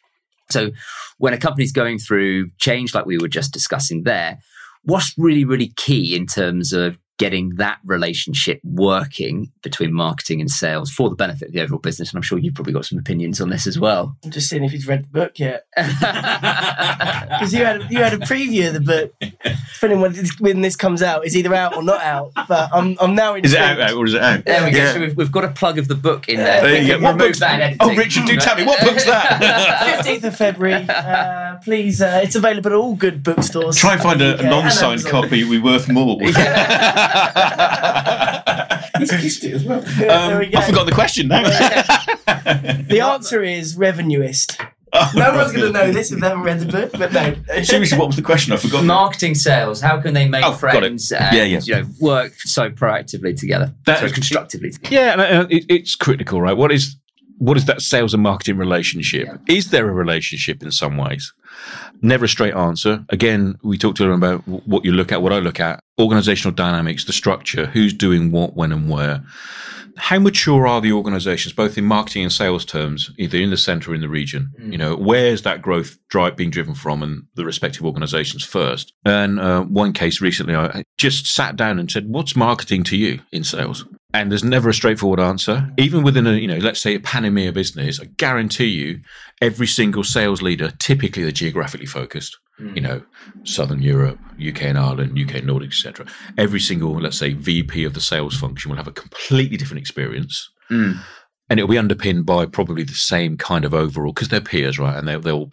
So 0.51 0.71
when 1.17 1.33
a 1.33 1.37
company's 1.37 1.71
going 1.71 1.99
through 1.99 2.49
change 2.59 2.93
like 2.93 3.05
we 3.05 3.17
were 3.17 3.27
just 3.27 3.53
discussing 3.53 4.03
there, 4.03 4.39
what's 4.83 5.13
really, 5.17 5.45
really 5.45 5.71
key 5.75 6.15
in 6.15 6.27
terms 6.27 6.73
of 6.73 6.97
getting 7.19 7.55
that 7.55 7.79
relationship 7.85 8.59
working 8.63 9.51
between 9.61 9.93
marketing 9.93 10.41
and 10.41 10.49
sales 10.49 10.91
for 10.91 11.09
the 11.09 11.15
benefit 11.15 11.49
of 11.49 11.53
the 11.53 11.61
overall 11.61 11.79
business. 11.79 12.09
And 12.09 12.17
I'm 12.17 12.23
sure 12.23 12.37
you've 12.37 12.55
probably 12.55 12.73
got 12.73 12.85
some 12.85 12.97
opinions 12.97 13.39
on 13.39 13.49
this 13.49 13.67
as 13.67 13.79
well. 13.79 14.15
I'm 14.23 14.31
just 14.31 14.49
seeing 14.49 14.63
if 14.63 14.71
he's 14.71 14.87
read 14.87 15.03
the 15.05 15.09
book 15.09 15.39
yet. 15.39 15.65
Because 17.33 17.53
you 17.53 17.65
had 17.65 17.91
you 17.91 17.97
had 17.97 18.13
a 18.13 18.19
preview 18.19 18.67
of 18.67 18.73
the 18.73 18.79
book. 18.79 19.13
Depending 19.73 20.01
when 20.01 20.13
this, 20.13 20.39
when 20.39 20.61
this 20.61 20.75
comes 20.75 21.01
out, 21.01 21.25
is 21.25 21.35
either 21.35 21.53
out 21.53 21.75
or 21.75 21.83
not 21.83 22.01
out. 22.01 22.31
But 22.47 22.69
I'm 22.71 22.95
I'm 23.01 23.15
now 23.15 23.35
in. 23.35 23.43
Is 23.43 23.53
it 23.53 23.59
out, 23.59 23.79
out 23.79 23.93
or 23.93 24.05
is 24.05 24.13
it 24.13 24.21
out? 24.21 24.45
There 24.45 24.63
we 24.63 24.71
go. 24.71 24.77
Yeah. 24.77 24.93
So 24.93 24.99
we've, 24.99 25.17
we've 25.17 25.31
got 25.31 25.43
a 25.43 25.49
plug 25.49 25.77
of 25.77 25.87
the 25.87 25.95
book 25.95 26.29
in 26.29 26.37
there. 26.37 26.61
there 26.61 26.81
you 26.81 26.87
go. 26.87 27.03
What 27.03 27.17
book's 27.17 27.39
that? 27.39 27.75
Oh, 27.79 27.93
Richard, 27.95 28.25
do 28.25 28.35
tell 28.37 28.55
me 28.55 28.65
what 28.65 28.79
book's 28.81 29.05
that? 29.05 30.03
15th 30.05 30.23
of 30.25 30.37
February. 30.37 30.85
Uh, 30.87 31.57
please, 31.63 32.01
uh, 32.01 32.21
it's 32.23 32.35
available 32.35 32.71
at 32.71 32.75
all 32.75 32.95
good 32.95 33.23
bookstores. 33.23 33.77
Try 33.77 33.93
and 33.93 34.01
find 34.01 34.21
a, 34.21 34.39
a 34.39 34.43
non-signed 34.43 35.05
copy. 35.05 35.43
We 35.43 35.59
worth 35.59 35.89
more. 35.89 36.19
He's 38.99 39.11
kissed 39.11 39.43
it 39.43 39.53
as 39.53 39.63
well. 39.63 39.79
Um, 39.79 40.39
we 40.39 40.55
I 40.55 40.61
forgot 40.65 40.85
the 40.85 40.91
question 40.93 41.27
now. 41.27 41.43
the 41.43 43.01
answer 43.01 43.43
is 43.43 43.75
revenuist. 43.75 44.59
Oh, 44.95 45.11
no 45.15 45.33
one's 45.33 45.51
going 45.51 45.65
to 45.65 45.71
know 45.71 45.91
this 45.91 46.11
if 46.11 46.19
they 46.19 46.27
haven't 46.27 46.43
read 46.43 46.59
the 46.59 46.65
book, 46.67 46.91
but 46.91 47.11
no. 47.11 47.35
Seriously, 47.63 47.97
what 47.97 48.07
was 48.07 48.15
the 48.15 48.21
question? 48.21 48.53
I 48.53 48.57
forgot. 48.57 48.83
Marketing 48.83 49.33
sales. 49.33 49.81
How 49.81 49.99
can 49.99 50.13
they 50.13 50.27
make 50.27 50.45
oh, 50.45 50.53
friends 50.53 51.11
and 51.11 51.35
yeah, 51.35 51.43
yeah. 51.43 51.59
You 51.63 51.75
know, 51.75 51.89
work 51.99 52.33
so 52.41 52.69
proactively 52.69 53.37
together, 53.37 53.73
that, 53.85 53.99
so 53.99 54.09
constructively 54.09 54.69
together? 54.71 54.95
Yeah, 54.95 55.41
and 55.41 55.51
it, 55.51 55.65
it's 55.67 55.95
critical, 55.95 56.41
right? 56.41 56.55
What 56.55 56.71
is 56.71 56.95
what 57.37 57.57
is 57.57 57.65
that 57.65 57.81
sales 57.81 58.13
and 58.13 58.23
marketing 58.23 58.57
relationship? 58.57 59.27
Yeah. 59.27 59.55
Is 59.55 59.69
there 59.69 59.89
a 59.89 59.93
relationship 59.93 60.63
in 60.63 60.71
some 60.71 60.97
ways? 60.97 61.33
Never 62.01 62.25
a 62.25 62.29
straight 62.29 62.53
answer. 62.53 63.05
Again, 63.09 63.57
we 63.63 63.77
talked 63.77 64.01
earlier 64.01 64.13
about 64.13 64.47
what 64.47 64.85
you 64.85 64.91
look 64.91 65.11
at, 65.11 65.21
what 65.21 65.33
I 65.33 65.39
look 65.39 65.59
at, 65.59 65.79
organizational 65.99 66.53
dynamics, 66.53 67.05
the 67.05 67.13
structure, 67.13 67.67
who's 67.67 67.93
doing 67.93 68.31
what, 68.31 68.55
when, 68.55 68.71
and 68.71 68.89
where. 68.89 69.23
How 69.95 70.17
mature 70.17 70.65
are 70.65 70.81
the 70.81 70.91
organizations, 70.91 71.53
both 71.53 71.77
in 71.77 71.85
marketing 71.85 72.23
and 72.23 72.31
sales 72.31 72.65
terms, 72.65 73.11
either 73.19 73.37
in 73.37 73.51
the 73.51 73.57
center 73.57 73.91
or 73.91 73.95
in 73.95 74.01
the 74.01 74.09
region? 74.09 74.51
Mm. 74.59 74.71
You 74.71 74.77
know, 74.79 74.95
where's 74.95 75.43
that 75.43 75.61
growth 75.61 75.97
drive 76.09 76.35
being 76.35 76.49
driven 76.49 76.73
from 76.73 77.03
and 77.03 77.23
the 77.35 77.45
respective 77.45 77.85
organizations 77.85 78.43
first? 78.43 78.91
And 79.05 79.39
uh, 79.39 79.63
one 79.63 79.93
case 79.93 80.19
recently, 80.19 80.55
I 80.55 80.83
just 80.97 81.27
sat 81.27 81.55
down 81.55 81.77
and 81.77 81.91
said, 81.91 82.09
What's 82.09 82.35
marketing 82.35 82.83
to 82.85 82.97
you 82.97 83.19
in 83.31 83.43
sales? 83.43 83.85
And 84.13 84.29
there's 84.29 84.43
never 84.43 84.69
a 84.69 84.73
straightforward 84.73 85.19
answer. 85.19 85.71
Even 85.77 86.03
within 86.03 86.27
a, 86.27 86.33
you 86.33 86.47
know, 86.47 86.57
let's 86.57 86.79
say 86.79 86.93
a 86.95 86.99
pan-EMEA 86.99 87.53
business, 87.53 87.99
I 87.99 88.05
guarantee 88.05 88.67
you, 88.67 88.99
every 89.41 89.65
single 89.65 90.03
sales 90.03 90.41
leader, 90.41 90.71
typically 90.77 91.23
they're 91.23 91.31
geographically 91.31 91.87
focused. 91.87 92.37
Mm. 92.61 92.75
You 92.75 92.81
know, 92.81 93.01
Southern 93.43 93.81
Europe, 93.81 94.19
UK 94.35 94.63
and 94.63 94.77
Ireland, 94.77 95.17
UK 95.19 95.37
and 95.37 95.47
Nordic, 95.47 95.69
etc. 95.69 96.05
Every 96.37 96.59
single, 96.59 96.93
let's 96.93 97.17
say, 97.17 97.33
VP 97.33 97.83
of 97.85 97.95
the 97.95 98.01
sales 98.01 98.37
function 98.37 98.69
will 98.69 98.77
have 98.77 98.87
a 98.87 98.91
completely 98.91 99.57
different 99.57 99.81
experience. 99.81 100.47
Mm. 100.69 100.99
And 101.49 101.59
it'll 101.59 101.71
be 101.71 101.79
underpinned 101.79 102.25
by 102.25 102.45
probably 102.45 102.83
the 102.83 102.93
same 102.93 103.35
kind 103.35 103.65
of 103.65 103.73
overall, 103.73 104.13
because 104.13 104.29
they're 104.29 104.41
peers, 104.41 104.77
right? 104.77 104.95
And 104.95 105.07
they'll, 105.07 105.21
they'll 105.21 105.51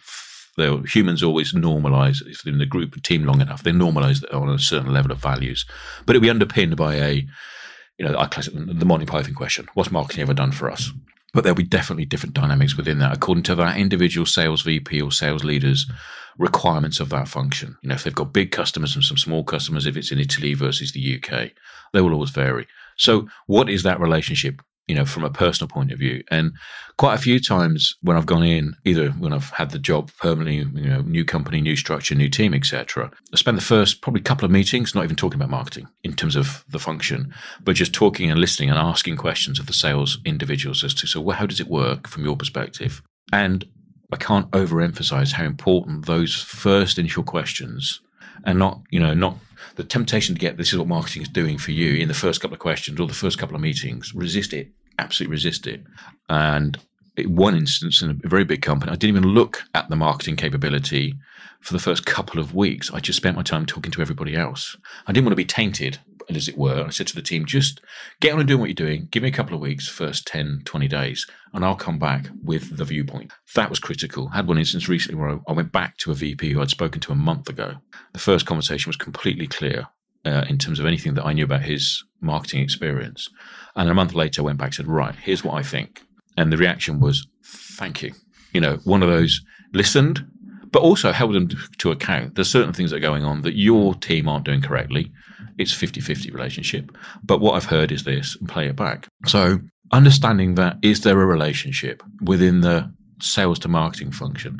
they'll, 0.57 0.83
humans 0.83 1.23
always 1.23 1.53
normalize 1.53 2.17
if 2.27 2.43
they're 2.43 2.53
in 2.53 2.59
the 2.59 2.65
group 2.65 3.01
team 3.03 3.23
long 3.23 3.39
enough 3.39 3.63
they 3.63 3.71
normalize 3.71 4.21
on 4.33 4.49
a 4.49 4.59
certain 4.59 4.91
level 4.91 5.09
of 5.09 5.17
values 5.17 5.65
but 6.05 6.13
it'll 6.13 6.21
be 6.21 6.29
underpinned 6.29 6.75
by 6.75 6.95
a 6.95 7.25
you 8.01 8.07
know, 8.09 8.17
I 8.17 8.25
class 8.25 8.47
it 8.47 8.79
the 8.79 8.85
Monty 8.85 9.05
Python 9.05 9.35
question: 9.35 9.67
What's 9.75 9.91
marketing 9.91 10.23
ever 10.23 10.33
done 10.33 10.51
for 10.51 10.71
us? 10.71 10.91
but 11.33 11.43
there'll 11.43 11.55
be 11.55 11.63
definitely 11.63 12.05
different 12.05 12.35
dynamics 12.35 12.75
within 12.75 12.99
that 12.99 13.13
according 13.13 13.43
to 13.43 13.55
that 13.55 13.77
individual 13.77 14.25
sales 14.25 14.63
VP 14.63 15.01
or 15.01 15.11
sales 15.11 15.43
leaders 15.43 15.89
requirements 16.37 16.99
of 16.99 17.09
that 17.09 17.27
function. 17.27 17.77
You 17.81 17.89
know, 17.89 17.95
if 17.95 18.03
they've 18.03 18.15
got 18.15 18.33
big 18.33 18.51
customers 18.51 18.95
and 18.95 19.03
some 19.03 19.17
small 19.17 19.43
customers, 19.43 19.85
if 19.85 19.95
it's 19.95 20.11
in 20.11 20.19
Italy 20.19 20.53
versus 20.53 20.91
the 20.91 21.21
UK, 21.21 21.51
they 21.93 22.01
will 22.01 22.13
always 22.13 22.31
vary. 22.31 22.67
So, 22.97 23.27
what 23.47 23.69
is 23.69 23.83
that 23.83 23.99
relationship? 23.99 24.61
You 24.87 24.95
know, 24.95 25.05
from 25.05 25.23
a 25.23 25.29
personal 25.29 25.69
point 25.69 25.91
of 25.91 25.99
view, 25.99 26.23
and 26.29 26.51
quite 26.97 27.13
a 27.13 27.21
few 27.21 27.39
times 27.39 27.95
when 28.01 28.17
I've 28.17 28.25
gone 28.25 28.43
in, 28.43 28.75
either 28.83 29.11
when 29.11 29.31
I've 29.31 29.51
had 29.51 29.71
the 29.71 29.79
job 29.79 30.11
permanently, 30.19 30.81
you 30.81 30.89
know, 30.89 31.01
new 31.01 31.23
company, 31.23 31.61
new 31.61 31.77
structure, 31.77 32.13
new 32.13 32.29
team, 32.29 32.53
etc. 32.53 33.09
I 33.33 33.37
spend 33.37 33.57
the 33.57 33.61
first 33.61 34.01
probably 34.01 34.21
couple 34.21 34.43
of 34.43 34.51
meetings 34.51 34.93
not 34.93 35.05
even 35.05 35.15
talking 35.15 35.39
about 35.39 35.49
marketing 35.49 35.87
in 36.03 36.13
terms 36.13 36.35
of 36.35 36.65
the 36.67 36.79
function, 36.79 37.33
but 37.63 37.75
just 37.75 37.93
talking 37.93 38.29
and 38.29 38.39
listening 38.39 38.69
and 38.69 38.77
asking 38.77 39.15
questions 39.17 39.59
of 39.59 39.67
the 39.67 39.73
sales 39.73 40.19
individuals 40.25 40.83
as 40.83 40.93
to 40.95 41.07
so 41.07 41.29
how 41.29 41.45
does 41.45 41.61
it 41.61 41.67
work 41.67 42.07
from 42.07 42.25
your 42.25 42.35
perspective, 42.35 43.01
and 43.31 43.65
I 44.11 44.17
can't 44.17 44.51
overemphasize 44.51 45.33
how 45.33 45.45
important 45.45 46.05
those 46.05 46.35
first 46.35 46.97
initial 46.97 47.23
questions 47.23 48.01
and 48.45 48.59
not, 48.59 48.81
you 48.89 48.99
know, 48.99 49.13
not 49.13 49.37
the 49.75 49.83
temptation 49.83 50.35
to 50.35 50.41
get 50.41 50.57
this 50.57 50.73
is 50.73 50.79
what 50.79 50.87
marketing 50.87 51.21
is 51.21 51.29
doing 51.29 51.57
for 51.57 51.71
you 51.71 51.95
in 51.95 52.07
the 52.07 52.13
first 52.13 52.41
couple 52.41 52.55
of 52.55 52.59
questions 52.59 52.99
or 52.99 53.07
the 53.07 53.13
first 53.13 53.37
couple 53.37 53.55
of 53.55 53.61
meetings. 53.61 54.13
Resist 54.13 54.53
it, 54.53 54.69
absolutely 54.99 55.31
resist 55.31 55.67
it. 55.67 55.83
And 56.29 56.77
in 57.17 57.35
one 57.35 57.55
instance, 57.55 58.01
in 58.01 58.21
a 58.23 58.27
very 58.27 58.43
big 58.43 58.61
company, 58.61 58.91
I 58.91 58.95
didn't 58.95 59.17
even 59.17 59.29
look 59.29 59.63
at 59.75 59.89
the 59.89 59.95
marketing 59.95 60.35
capability 60.35 61.15
for 61.59 61.73
the 61.73 61.79
first 61.79 62.05
couple 62.05 62.39
of 62.39 62.55
weeks. 62.55 62.91
I 62.91 62.99
just 62.99 63.17
spent 63.17 63.35
my 63.35 63.43
time 63.43 63.65
talking 63.65 63.91
to 63.91 64.01
everybody 64.01 64.35
else. 64.35 64.75
I 65.05 65.11
didn't 65.11 65.25
want 65.25 65.33
to 65.33 65.37
be 65.37 65.45
tainted 65.45 65.99
as 66.29 66.47
it 66.47 66.57
were. 66.57 66.85
I 66.85 66.89
said 66.89 67.07
to 67.07 67.15
the 67.15 67.21
team, 67.21 67.45
just 67.45 67.81
get 68.19 68.33
on 68.33 68.39
and 68.39 68.47
do 68.47 68.57
what 68.57 68.67
you're 68.67 68.73
doing. 68.73 69.07
Give 69.11 69.23
me 69.23 69.29
a 69.29 69.33
couple 69.33 69.55
of 69.55 69.61
weeks, 69.61 69.87
first 69.87 70.27
10, 70.27 70.61
20 70.65 70.87
days, 70.87 71.27
and 71.53 71.65
I'll 71.65 71.75
come 71.75 71.99
back 71.99 72.27
with 72.43 72.77
the 72.77 72.85
viewpoint. 72.85 73.31
That 73.55 73.69
was 73.69 73.79
critical. 73.79 74.29
I 74.31 74.37
had 74.37 74.47
one 74.47 74.57
instance 74.57 74.87
recently 74.87 75.19
where 75.19 75.39
I 75.47 75.51
went 75.53 75.71
back 75.71 75.97
to 75.97 76.11
a 76.11 76.15
VP 76.15 76.53
who 76.53 76.61
I'd 76.61 76.69
spoken 76.69 77.01
to 77.01 77.11
a 77.11 77.15
month 77.15 77.49
ago. 77.49 77.75
The 78.13 78.19
first 78.19 78.45
conversation 78.45 78.89
was 78.89 78.97
completely 78.97 79.47
clear 79.47 79.87
uh, 80.25 80.45
in 80.47 80.57
terms 80.57 80.79
of 80.79 80.85
anything 80.85 81.13
that 81.15 81.25
I 81.25 81.33
knew 81.33 81.43
about 81.43 81.63
his 81.63 82.03
marketing 82.19 82.61
experience. 82.61 83.29
And 83.75 83.89
a 83.89 83.93
month 83.93 84.13
later, 84.13 84.41
I 84.41 84.45
went 84.45 84.57
back 84.57 84.67
and 84.67 84.75
said, 84.75 84.87
right, 84.87 85.15
here's 85.15 85.43
what 85.43 85.55
I 85.55 85.63
think. 85.63 86.01
And 86.37 86.51
the 86.51 86.57
reaction 86.57 86.99
was, 86.99 87.27
thank 87.43 88.01
you. 88.01 88.13
You 88.53 88.61
know, 88.61 88.77
one 88.83 89.03
of 89.03 89.09
those 89.09 89.41
listened, 89.73 90.25
but 90.71 90.81
also 90.81 91.11
held 91.11 91.33
them 91.33 91.49
to 91.77 91.91
account. 91.91 92.35
There's 92.35 92.49
certain 92.49 92.73
things 92.73 92.91
that 92.91 92.97
are 92.97 92.99
going 92.99 93.23
on 93.23 93.41
that 93.41 93.57
your 93.57 93.95
team 93.95 94.27
aren't 94.27 94.45
doing 94.45 94.61
correctly 94.61 95.11
it's 95.61 95.73
50-50 95.73 96.33
relationship. 96.33 96.91
But 97.23 97.39
what 97.41 97.53
I've 97.53 97.65
heard 97.65 97.91
is 97.91 98.03
this 98.03 98.35
and 98.39 98.49
play 98.49 98.67
it 98.67 98.75
back. 98.75 99.07
So 99.25 99.59
understanding 99.91 100.55
that 100.55 100.77
is 100.81 101.01
there 101.01 101.19
a 101.21 101.25
relationship 101.25 102.03
within 102.21 102.61
the 102.61 102.91
sales 103.21 103.59
to 103.59 103.67
marketing 103.67 104.11
function? 104.11 104.59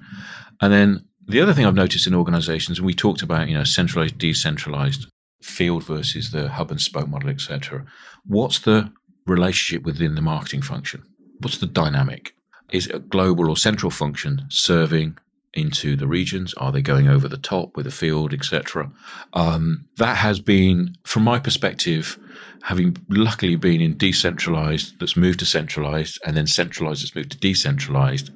And 0.62 0.72
then 0.72 1.06
the 1.28 1.42
other 1.42 1.54
thing 1.54 1.66
I've 1.66 1.74
noticed 1.76 2.08
in 2.08 2.16
organizations, 2.16 2.78
and 2.78 2.86
we 2.86 2.94
talked 2.94 3.22
about, 3.22 3.48
you 3.50 3.58
know, 3.58 3.64
centralized, 3.64 4.18
decentralized 4.18 5.08
field 5.42 5.84
versus 5.84 6.32
the 6.32 6.50
hub 6.50 6.72
and 6.72 6.80
spoke 6.80 7.08
model, 7.08 7.30
etc. 7.30 7.86
What's 8.26 8.60
the 8.60 8.92
relationship 9.26 9.84
within 9.84 10.16
the 10.16 10.22
marketing 10.22 10.62
function? 10.62 11.04
What's 11.40 11.58
the 11.58 11.68
dynamic? 11.68 12.36
Is 12.72 12.88
it 12.88 12.96
a 12.96 13.00
global 13.00 13.50
or 13.50 13.58
central 13.58 13.90
function 13.90 14.46
serving 14.50 15.18
into 15.54 15.96
the 15.96 16.08
regions? 16.08 16.54
Are 16.56 16.72
they 16.72 16.82
going 16.82 17.08
over 17.08 17.28
the 17.28 17.38
top 17.38 17.76
with 17.76 17.86
the 17.86 17.92
field, 17.92 18.34
etc.? 18.34 18.92
Um, 19.34 19.86
that 19.98 20.18
has 20.18 20.40
been, 20.40 20.96
from 21.04 21.24
my 21.24 21.40
perspective, 21.40 22.18
having 22.64 22.98
luckily 23.10 23.56
been 23.56 23.82
in 23.82 23.98
decentralized 23.98 25.00
that's 25.00 25.18
moved 25.18 25.40
to 25.40 25.46
centralized 25.46 26.20
and 26.26 26.38
then 26.38 26.48
centralized 26.48 27.04
that's 27.04 27.16
moved 27.16 27.32
to 27.32 27.40
decentralized, 27.40 28.30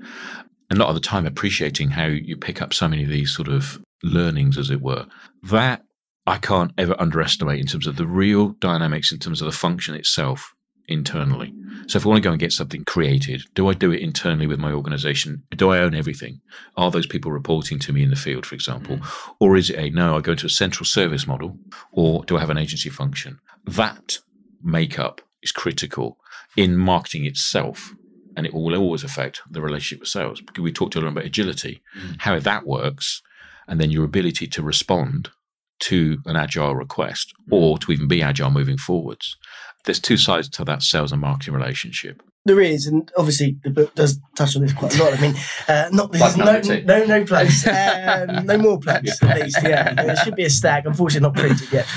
and 0.69 0.79
a 0.79 0.81
lot 0.81 0.89
of 0.89 0.95
the 0.95 1.01
time 1.01 1.25
appreciating 1.25 1.91
how 1.91 2.07
you 2.07 2.35
pick 2.35 2.61
up 2.61 2.73
so 2.73 2.87
many 2.87 3.03
of 3.03 3.09
these 3.09 3.35
sort 3.35 3.47
of 3.47 3.79
learnings, 4.03 4.57
as 4.57 4.69
it 4.69 4.81
were. 4.81 5.05
That 5.43 5.83
I 6.25 6.37
can't 6.37 6.71
ever 6.77 6.95
underestimate 6.99 7.59
in 7.59 7.67
terms 7.67 7.85
of 7.85 7.97
the 7.97 8.07
real 8.07 8.49
dynamics, 8.59 9.11
in 9.11 9.19
terms 9.19 9.41
of 9.41 9.45
the 9.45 9.51
function 9.51 9.93
itself 9.95 10.54
internally. 10.87 11.53
So 11.87 11.97
if 11.97 12.05
I 12.05 12.09
want 12.09 12.23
to 12.23 12.27
go 12.27 12.31
and 12.31 12.39
get 12.39 12.51
something 12.51 12.83
created, 12.85 13.43
do 13.53 13.67
I 13.67 13.73
do 13.73 13.91
it 13.91 14.01
internally 14.01 14.47
with 14.47 14.59
my 14.59 14.71
organization? 14.71 15.43
Do 15.51 15.71
I 15.71 15.79
own 15.79 15.93
everything? 15.93 16.41
Are 16.77 16.89
those 16.89 17.05
people 17.05 17.31
reporting 17.31 17.79
to 17.79 17.93
me 17.93 18.03
in 18.03 18.09
the 18.09 18.15
field, 18.15 18.45
for 18.45 18.55
example? 18.55 18.97
Mm. 18.97 19.33
Or 19.39 19.55
is 19.55 19.69
it 19.69 19.79
a 19.79 19.89
no, 19.89 20.17
I 20.17 20.21
go 20.21 20.31
into 20.31 20.47
a 20.47 20.49
central 20.49 20.85
service 20.85 21.27
model, 21.27 21.57
or 21.91 22.23
do 22.25 22.37
I 22.37 22.39
have 22.39 22.49
an 22.49 22.57
agency 22.57 22.89
function? 22.89 23.39
That 23.65 24.19
makeup 24.63 25.21
is 25.43 25.51
critical 25.51 26.17
in 26.57 26.75
marketing 26.77 27.25
itself. 27.25 27.93
And 28.37 28.45
it 28.45 28.53
will 28.53 28.75
always 28.75 29.03
affect 29.03 29.41
the 29.49 29.61
relationship 29.61 30.01
with 30.01 30.09
sales 30.09 30.41
because 30.41 30.61
we 30.61 30.73
talked 30.73 30.95
a 30.95 30.99
earlier 30.99 31.11
about 31.11 31.25
agility, 31.25 31.81
mm. 31.97 32.15
how 32.19 32.39
that 32.39 32.65
works, 32.65 33.21
and 33.67 33.79
then 33.79 33.91
your 33.91 34.03
ability 34.03 34.47
to 34.47 34.61
respond 34.61 35.29
to 35.77 36.17
an 36.25 36.35
agile 36.35 36.75
request 36.75 37.33
or 37.51 37.77
to 37.77 37.91
even 37.91 38.07
be 38.07 38.21
agile 38.21 38.51
moving 38.51 38.77
forwards 38.77 39.37
there's 39.85 39.99
two 39.99 40.17
sides 40.17 40.49
to 40.49 40.65
that 40.65 40.83
sales 40.83 41.11
and 41.11 41.21
marketing 41.21 41.53
relationship. 41.53 42.21
There 42.45 42.61
is, 42.61 42.85
and 42.85 43.11
obviously 43.17 43.57
the 43.63 43.71
book 43.71 43.95
does 43.95 44.19
touch 44.35 44.55
on 44.55 44.61
this 44.61 44.73
quite 44.73 44.95
a 44.99 45.03
lot. 45.03 45.17
I 45.17 45.21
mean, 45.21 45.35
uh, 45.67 45.89
not 45.91 46.11
this 46.11 46.37
no, 46.37 46.61
no, 46.61 47.05
no 47.05 47.25
place, 47.25 47.65
um, 47.67 48.45
no 48.45 48.57
more 48.59 48.79
place 48.79 49.19
yeah. 49.23 49.29
at 49.29 49.41
least. 49.41 49.57
Yeah, 49.63 49.93
there 49.95 50.15
should 50.17 50.35
be 50.35 50.45
a 50.45 50.49
stag. 50.49 50.85
Unfortunately, 50.85 51.27
not 51.27 51.35
printed 51.35 51.71
yet. 51.71 51.87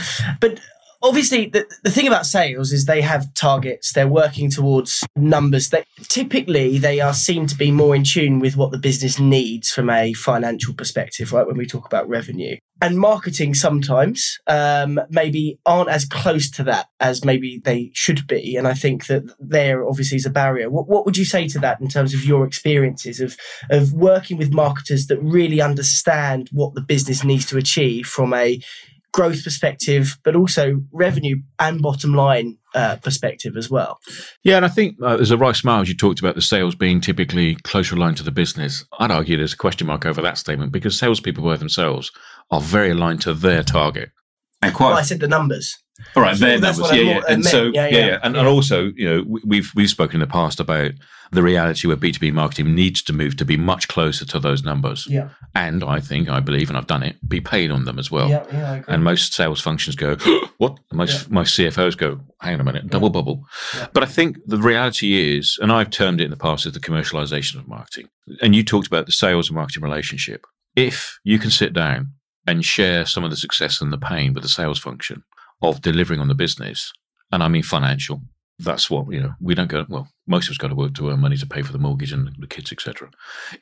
But 0.40 0.58
obviously 1.02 1.46
the, 1.46 1.66
the 1.84 1.90
thing 1.90 2.06
about 2.06 2.26
sales 2.26 2.72
is 2.72 2.84
they 2.84 3.00
have 3.00 3.32
targets. 3.34 3.92
They're 3.92 4.08
working 4.08 4.50
towards 4.50 5.04
numbers 5.16 5.70
that 5.70 5.86
typically 6.04 6.78
they 6.78 7.00
are 7.00 7.14
seen 7.14 7.46
to 7.46 7.56
be 7.56 7.70
more 7.70 7.94
in 7.94 8.04
tune 8.04 8.40
with 8.40 8.56
what 8.56 8.72
the 8.72 8.78
business 8.78 9.18
needs 9.18 9.70
from 9.70 9.90
a 9.90 10.12
financial 10.14 10.74
perspective 10.74 11.32
right 11.32 11.46
when 11.46 11.56
we 11.56 11.66
talk 11.66 11.86
about 11.86 12.08
revenue. 12.08 12.56
And 12.80 12.96
marketing 12.96 13.54
sometimes 13.54 14.38
um, 14.46 15.00
maybe 15.10 15.58
aren't 15.66 15.90
as 15.90 16.04
close 16.04 16.48
to 16.52 16.62
that 16.64 16.86
as 17.00 17.24
maybe 17.24 17.60
they 17.64 17.90
should 17.92 18.26
be. 18.28 18.54
And 18.56 18.68
i 18.68 18.74
think 18.74 19.06
that 19.06 19.24
there 19.40 19.86
obviously 19.86 20.16
is 20.16 20.26
a 20.26 20.30
barrier. 20.30 20.70
What, 20.70 20.88
what 20.88 21.04
would 21.04 21.16
you 21.16 21.24
say 21.24 21.48
to 21.48 21.58
that 21.58 21.80
in 21.80 21.88
terms 21.88 22.14
of 22.14 22.24
your 22.24 22.46
experiences 22.46 23.20
of 23.20 23.36
of 23.70 23.92
working 23.92 24.36
with 24.36 24.52
marketers 24.52 25.08
that 25.08 25.20
really 25.20 25.60
understand 25.60 26.48
what 26.52 26.74
the 26.74 26.80
business 26.80 27.24
needs 27.24 27.46
to 27.46 27.58
achieve 27.58 28.06
from 28.06 28.32
a 28.32 28.60
growth 29.18 29.42
perspective, 29.42 30.16
but 30.22 30.36
also 30.36 30.80
revenue 30.92 31.38
and 31.58 31.82
bottom 31.82 32.14
line 32.14 32.56
uh, 32.72 32.94
perspective 33.02 33.56
as 33.56 33.68
well. 33.68 33.98
Yeah, 34.44 34.58
and 34.58 34.64
I 34.64 34.68
think 34.68 34.94
uh, 35.02 35.16
there's 35.16 35.32
a 35.32 35.36
right 35.36 35.56
smile 35.56 35.80
as 35.80 35.88
you 35.88 35.96
talked 35.96 36.20
about 36.20 36.36
the 36.36 36.40
sales 36.40 36.76
being 36.76 37.00
typically 37.00 37.56
closer 37.56 37.96
aligned 37.96 38.18
to 38.18 38.22
the 38.22 38.30
business. 38.30 38.84
I'd 39.00 39.10
argue 39.10 39.36
there's 39.36 39.54
a 39.54 39.56
question 39.56 39.88
mark 39.88 40.06
over 40.06 40.22
that 40.22 40.38
statement 40.38 40.70
because 40.70 40.96
salespeople 40.96 41.42
by 41.42 41.56
themselves 41.56 42.12
are 42.52 42.60
very 42.60 42.90
aligned 42.90 43.20
to 43.22 43.34
their 43.34 43.64
target. 43.64 44.10
And 44.62 44.72
quite, 44.72 44.90
well, 44.90 44.98
I 44.98 45.02
said 45.02 45.18
the 45.18 45.26
numbers. 45.26 45.76
All 46.16 46.22
right, 46.22 46.36
so 46.36 46.46
their 46.46 46.58
numbers, 46.58 46.92
yeah, 46.92 47.02
yeah, 47.02 47.20
and 47.28 47.44
so 47.44 47.64
yeah, 47.66 47.88
yeah, 47.88 48.06
yeah. 48.06 48.18
And, 48.22 48.36
and 48.36 48.46
also, 48.46 48.92
you 48.96 49.08
know, 49.08 49.40
we've 49.44 49.72
we've 49.74 49.90
spoken 49.90 50.16
in 50.16 50.20
the 50.20 50.32
past 50.32 50.60
about 50.60 50.92
the 51.30 51.42
reality 51.42 51.86
where 51.86 51.96
B2B 51.96 52.32
marketing 52.32 52.74
needs 52.74 53.02
to 53.02 53.12
move 53.12 53.36
to 53.36 53.44
be 53.44 53.56
much 53.56 53.88
closer 53.88 54.24
to 54.24 54.38
those 54.38 54.64
numbers. 54.64 55.06
Yeah. 55.06 55.28
And 55.54 55.84
I 55.84 56.00
think, 56.00 56.28
I 56.28 56.40
believe, 56.40 56.70
and 56.70 56.78
I've 56.78 56.86
done 56.86 57.02
it, 57.02 57.16
be 57.28 57.40
paid 57.40 57.70
on 57.70 57.84
them 57.84 57.98
as 57.98 58.10
well. 58.10 58.30
Yeah, 58.30 58.44
yeah, 58.50 58.72
I 58.72 58.76
agree. 58.76 58.94
and 58.94 59.04
most 59.04 59.34
sales 59.34 59.60
functions 59.60 59.96
go, 59.96 60.16
what? 60.58 60.78
Most, 60.92 61.28
yeah. 61.28 61.34
most 61.34 61.58
CFOs 61.58 61.96
go, 61.96 62.20
hang 62.40 62.54
on 62.54 62.60
a 62.60 62.64
minute, 62.64 62.88
double 62.88 63.10
bubble. 63.10 63.44
Yeah. 63.76 63.88
But 63.92 64.02
I 64.02 64.06
think 64.06 64.38
the 64.46 64.58
reality 64.58 65.36
is, 65.36 65.58
and 65.60 65.70
I've 65.70 65.90
termed 65.90 66.20
it 66.20 66.24
in 66.24 66.30
the 66.30 66.36
past 66.36 66.66
as 66.66 66.72
the 66.72 66.80
commercialization 66.80 67.56
of 67.56 67.68
marketing. 67.68 68.08
And 68.40 68.54
you 68.54 68.64
talked 68.64 68.86
about 68.86 69.06
the 69.06 69.12
sales 69.12 69.48
and 69.48 69.56
marketing 69.56 69.82
relationship. 69.82 70.46
If 70.76 71.18
you 71.24 71.38
can 71.38 71.50
sit 71.50 71.72
down 71.72 72.12
and 72.46 72.64
share 72.64 73.04
some 73.04 73.24
of 73.24 73.30
the 73.30 73.36
success 73.36 73.80
and 73.80 73.92
the 73.92 73.98
pain 73.98 74.32
with 74.32 74.42
the 74.42 74.48
sales 74.48 74.78
function 74.78 75.24
of 75.62 75.82
delivering 75.82 76.20
on 76.20 76.28
the 76.28 76.34
business, 76.34 76.92
and 77.32 77.42
I 77.42 77.48
mean 77.48 77.62
financial, 77.62 78.22
that's 78.58 78.90
what 78.90 79.10
you 79.12 79.20
know 79.20 79.34
we 79.40 79.54
don't 79.54 79.70
go 79.70 79.86
well 79.88 80.08
most 80.26 80.48
of 80.48 80.50
us 80.50 80.58
go 80.58 80.66
to 80.66 80.74
work 80.74 80.92
to 80.92 81.10
earn 81.10 81.20
money 81.20 81.36
to 81.36 81.46
pay 81.46 81.62
for 81.62 81.70
the 81.70 81.78
mortgage 81.78 82.12
and 82.12 82.34
the 82.40 82.46
kids 82.48 82.72
etc 82.72 83.08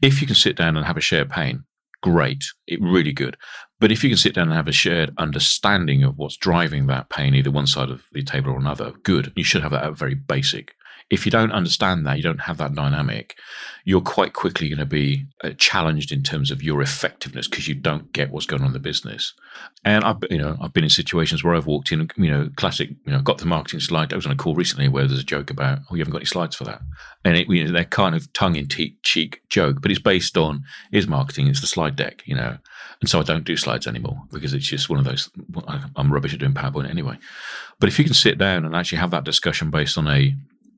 if 0.00 0.22
you 0.22 0.26
can 0.26 0.34
sit 0.34 0.56
down 0.56 0.74
and 0.74 0.86
have 0.86 0.96
a 0.96 1.02
shared 1.02 1.28
pain 1.28 1.64
great. 2.02 2.44
It 2.66 2.80
really 2.80 3.12
good. 3.12 3.36
But 3.80 3.90
if 3.90 4.02
you 4.02 4.10
can 4.10 4.16
sit 4.16 4.34
down 4.34 4.48
and 4.48 4.56
have 4.56 4.68
a 4.68 4.72
shared 4.72 5.12
understanding 5.18 6.04
of 6.04 6.16
what's 6.16 6.36
driving 6.36 6.86
that 6.86 7.10
pain 7.10 7.34
either 7.34 7.50
one 7.50 7.66
side 7.66 7.90
of 7.90 8.04
the 8.12 8.22
table 8.22 8.50
or 8.52 8.58
another 8.58 8.92
good. 9.02 9.32
You 9.36 9.44
should 9.44 9.62
have 9.62 9.72
that 9.72 9.84
at 9.84 9.98
very 9.98 10.14
basic 10.14 10.74
if 11.08 11.24
you 11.24 11.30
don't 11.30 11.52
understand 11.52 12.04
that, 12.04 12.16
you 12.16 12.22
don't 12.22 12.40
have 12.40 12.58
that 12.58 12.74
dynamic, 12.74 13.36
you're 13.84 14.00
quite 14.00 14.32
quickly 14.32 14.68
going 14.68 14.80
to 14.80 14.84
be 14.84 15.24
uh, 15.44 15.50
challenged 15.56 16.10
in 16.10 16.24
terms 16.24 16.50
of 16.50 16.64
your 16.64 16.82
effectiveness 16.82 17.46
because 17.46 17.68
you 17.68 17.76
don't 17.76 18.12
get 18.12 18.30
what's 18.30 18.46
going 18.46 18.62
on 18.62 18.68
in 18.68 18.72
the 18.72 18.80
business. 18.80 19.32
And 19.84 20.02
I've, 20.02 20.16
you 20.30 20.38
know, 20.38 20.56
I've 20.60 20.72
been 20.72 20.82
in 20.82 20.90
situations 20.90 21.44
where 21.44 21.54
I've 21.54 21.66
walked 21.66 21.92
in, 21.92 22.10
you 22.16 22.30
know, 22.30 22.50
classic, 22.56 22.90
you 23.04 23.12
know, 23.12 23.22
got 23.22 23.38
the 23.38 23.46
marketing 23.46 23.78
slide. 23.78 24.12
I 24.12 24.16
was 24.16 24.26
on 24.26 24.32
a 24.32 24.36
call 24.36 24.56
recently 24.56 24.88
where 24.88 25.06
there's 25.06 25.20
a 25.20 25.24
joke 25.24 25.48
about, 25.48 25.78
oh, 25.88 25.94
you 25.94 26.00
haven't 26.00 26.10
got 26.10 26.18
any 26.18 26.26
slides 26.26 26.56
for 26.56 26.64
that. 26.64 26.80
And 27.24 27.36
it, 27.36 27.48
you 27.48 27.62
know, 27.62 27.72
they're 27.72 27.84
kind 27.84 28.16
of 28.16 28.32
tongue 28.32 28.56
in 28.56 28.66
cheek 28.68 29.42
joke, 29.48 29.80
but 29.80 29.92
it's 29.92 30.00
based 30.00 30.36
on 30.36 30.64
is 30.90 31.06
marketing, 31.06 31.46
it's 31.46 31.60
the 31.60 31.68
slide 31.68 31.94
deck, 31.94 32.22
you 32.26 32.34
know. 32.34 32.58
And 33.00 33.08
so 33.08 33.20
I 33.20 33.22
don't 33.22 33.44
do 33.44 33.56
slides 33.56 33.86
anymore 33.86 34.22
because 34.32 34.54
it's 34.54 34.66
just 34.66 34.90
one 34.90 34.98
of 34.98 35.04
those, 35.04 35.30
I'm 35.94 36.12
rubbish 36.12 36.34
at 36.34 36.40
doing 36.40 36.54
PowerPoint 36.54 36.90
anyway. 36.90 37.16
But 37.78 37.88
if 37.88 37.98
you 37.98 38.04
can 38.04 38.14
sit 38.14 38.38
down 38.38 38.64
and 38.64 38.74
actually 38.74 38.98
have 38.98 39.12
that 39.12 39.24
discussion 39.24 39.70
based 39.70 39.98
on 39.98 40.08
a 40.08 40.34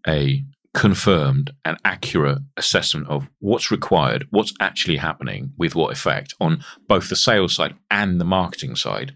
a 0.08 0.44
confirmed 0.74 1.50
and 1.64 1.76
accurate 1.84 2.38
assessment 2.56 3.08
of 3.08 3.28
what's 3.40 3.70
required, 3.70 4.26
what's 4.30 4.54
actually 4.60 4.96
happening 4.96 5.52
with 5.56 5.74
what 5.74 5.92
effect 5.92 6.34
on 6.40 6.62
both 6.86 7.08
the 7.08 7.16
sales 7.16 7.54
side 7.54 7.74
and 7.90 8.20
the 8.20 8.24
marketing 8.24 8.76
side, 8.76 9.12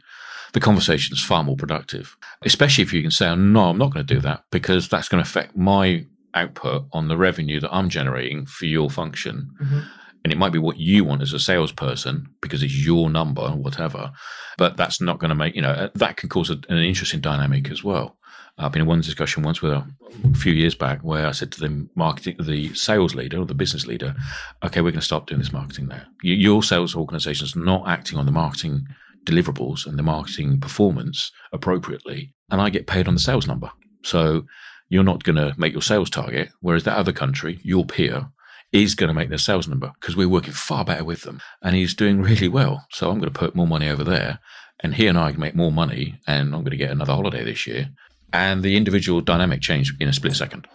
the 0.55 0.61
conversation 0.61 1.12
is 1.12 1.22
far 1.22 1.44
more 1.44 1.57
productive. 1.57 2.16
Especially 2.44 2.83
if 2.83 2.92
you 2.92 3.02
can 3.02 3.11
say, 3.11 3.35
no, 3.37 3.70
I'm 3.70 3.78
not 3.78 3.92
going 3.92 4.07
to 4.07 4.14
do 4.14 4.20
that 4.20 4.44
because 4.50 4.88
that's 4.88 5.09
going 5.09 5.22
to 5.22 5.28
affect 5.28 5.57
my 5.57 6.05
output 6.35 6.87
on 6.92 7.09
the 7.09 7.16
revenue 7.16 7.61
that 7.61 7.72
I'm 7.72 7.88
generating 7.88 8.46
for 8.46 8.66
your 8.66 8.90
function. 8.90 9.50
Mm-hmm. 9.62 9.81
And 10.24 10.33
it 10.33 10.38
might 10.38 10.52
be 10.52 10.59
what 10.59 10.78
you 10.78 11.05
want 11.05 11.22
as 11.22 11.33
a 11.33 11.40
salesperson 11.40 12.26
because 12.40 12.62
it's 12.62 12.87
your 12.87 13.11
number 13.11 13.42
or 13.42 13.57
whatever. 13.57 14.12
But 14.57 14.76
that's 14.76 15.00
not 15.00 15.18
going 15.18 15.31
to 15.31 15.35
make, 15.35 15.55
you 15.57 15.62
know, 15.62 15.90
that 15.94 16.16
can 16.16 16.28
cause 16.28 16.48
a, 16.48 16.55
an 16.68 16.78
interesting 16.78 17.20
dynamic 17.20 17.70
as 17.70 17.83
well. 17.83 18.16
I've 18.58 18.72
been 18.72 18.82
in 18.82 18.88
one 18.88 19.00
discussion 19.00 19.42
once 19.42 19.62
with 19.62 19.72
a, 19.72 19.84
a 20.24 20.34
few 20.34 20.52
years 20.52 20.74
back 20.74 21.00
where 21.00 21.26
I 21.26 21.32
said 21.32 21.52
to 21.52 21.60
the 21.60 21.88
marketing, 21.94 22.36
the 22.38 22.74
sales 22.74 23.14
leader 23.14 23.38
or 23.38 23.46
the 23.46 23.54
business 23.54 23.86
leader, 23.86 24.14
okay, 24.62 24.80
we're 24.80 24.90
going 24.90 25.00
to 25.00 25.06
stop 25.06 25.26
doing 25.26 25.40
this 25.40 25.52
marketing 25.52 25.88
now. 25.88 26.02
You, 26.22 26.34
your 26.34 26.62
sales 26.62 26.94
organization 26.94 27.46
is 27.46 27.56
not 27.56 27.88
acting 27.88 28.18
on 28.18 28.26
the 28.26 28.32
marketing 28.32 28.86
deliverables 29.24 29.86
and 29.86 29.98
the 29.98 30.02
marketing 30.02 30.60
performance 30.60 31.32
appropriately. 31.52 32.34
And 32.50 32.60
I 32.60 32.70
get 32.70 32.86
paid 32.86 33.08
on 33.08 33.14
the 33.14 33.20
sales 33.20 33.46
number. 33.46 33.70
So 34.04 34.44
you're 34.88 35.04
not 35.04 35.24
going 35.24 35.36
to 35.36 35.54
make 35.56 35.72
your 35.72 35.82
sales 35.82 36.10
target, 36.10 36.50
whereas 36.60 36.84
that 36.84 36.98
other 36.98 37.12
country, 37.12 37.60
your 37.62 37.84
peer, 37.84 38.28
is 38.72 38.94
going 38.94 39.08
to 39.08 39.14
make 39.14 39.28
their 39.28 39.38
sales 39.38 39.68
number 39.68 39.92
because 40.00 40.16
we're 40.16 40.28
working 40.28 40.52
far 40.52 40.84
better 40.84 41.04
with 41.04 41.22
them 41.22 41.40
and 41.62 41.76
he's 41.76 41.94
doing 41.94 42.20
really 42.22 42.48
well. 42.48 42.86
So 42.90 43.10
I'm 43.10 43.18
going 43.18 43.32
to 43.32 43.38
put 43.38 43.54
more 43.54 43.66
money 43.66 43.88
over 43.88 44.04
there 44.04 44.38
and 44.80 44.94
he 44.94 45.06
and 45.06 45.18
I 45.18 45.30
can 45.30 45.40
make 45.40 45.54
more 45.54 45.72
money 45.72 46.18
and 46.26 46.54
I'm 46.54 46.62
going 46.62 46.70
to 46.72 46.76
get 46.76 46.90
another 46.90 47.12
holiday 47.12 47.44
this 47.44 47.66
year. 47.66 47.90
And 48.32 48.62
the 48.62 48.76
individual 48.76 49.20
dynamic 49.20 49.60
changed 49.60 50.00
in 50.00 50.08
a 50.08 50.12
split 50.12 50.34
second, 50.34 50.66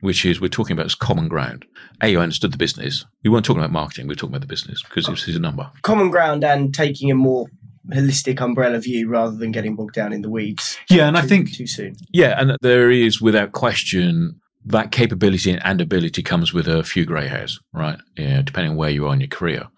which 0.00 0.24
is 0.24 0.40
we're 0.40 0.48
talking 0.48 0.74
about 0.74 0.86
as 0.86 0.94
common 0.94 1.28
ground. 1.28 1.64
A, 2.02 2.16
I 2.16 2.20
understood 2.20 2.52
the 2.52 2.58
business. 2.58 3.04
We 3.22 3.30
weren't 3.30 3.44
talking 3.44 3.60
about 3.60 3.72
marketing, 3.72 4.06
we 4.06 4.12
were 4.12 4.16
talking 4.16 4.34
about 4.34 4.40
the 4.40 4.46
business 4.46 4.82
because 4.82 5.08
it 5.08 5.10
was 5.10 5.24
his 5.24 5.38
number. 5.38 5.70
Common 5.82 6.10
ground 6.10 6.44
and 6.44 6.74
taking 6.74 7.10
a 7.10 7.14
more 7.14 7.46
holistic 7.90 8.40
umbrella 8.40 8.78
view 8.78 9.08
rather 9.08 9.36
than 9.36 9.52
getting 9.52 9.74
bogged 9.74 9.94
down 9.94 10.12
in 10.12 10.22
the 10.22 10.30
weeds. 10.30 10.78
Yeah, 10.88 11.08
and 11.08 11.16
too, 11.16 11.22
I 11.22 11.26
think 11.26 11.52
too 11.52 11.66
soon. 11.66 11.96
Yeah, 12.12 12.40
and 12.40 12.56
there 12.62 12.90
is 12.90 13.20
without 13.20 13.52
question 13.52 14.40
that 14.64 14.92
capability 14.92 15.58
and 15.58 15.80
ability 15.80 16.22
comes 16.22 16.52
with 16.52 16.68
a 16.68 16.84
few 16.84 17.04
grey 17.04 17.26
hairs, 17.26 17.60
right? 17.72 17.98
Yeah, 18.16 18.42
depending 18.42 18.72
on 18.72 18.76
where 18.76 18.90
you 18.90 19.08
are 19.08 19.14
in 19.14 19.20
your 19.20 19.28
career. 19.28 19.68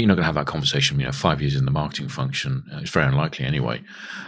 You're 0.00 0.08
not 0.08 0.14
going 0.14 0.22
to 0.22 0.26
have 0.26 0.34
that 0.34 0.46
conversation, 0.46 0.98
you 1.00 1.06
know, 1.06 1.12
five 1.12 1.40
years 1.40 1.54
in 1.54 1.64
the 1.64 1.70
marketing 1.70 2.08
function. 2.08 2.64
Uh, 2.72 2.78
it's 2.78 2.90
very 2.90 3.06
unlikely 3.06 3.44
anyway. 3.44 3.82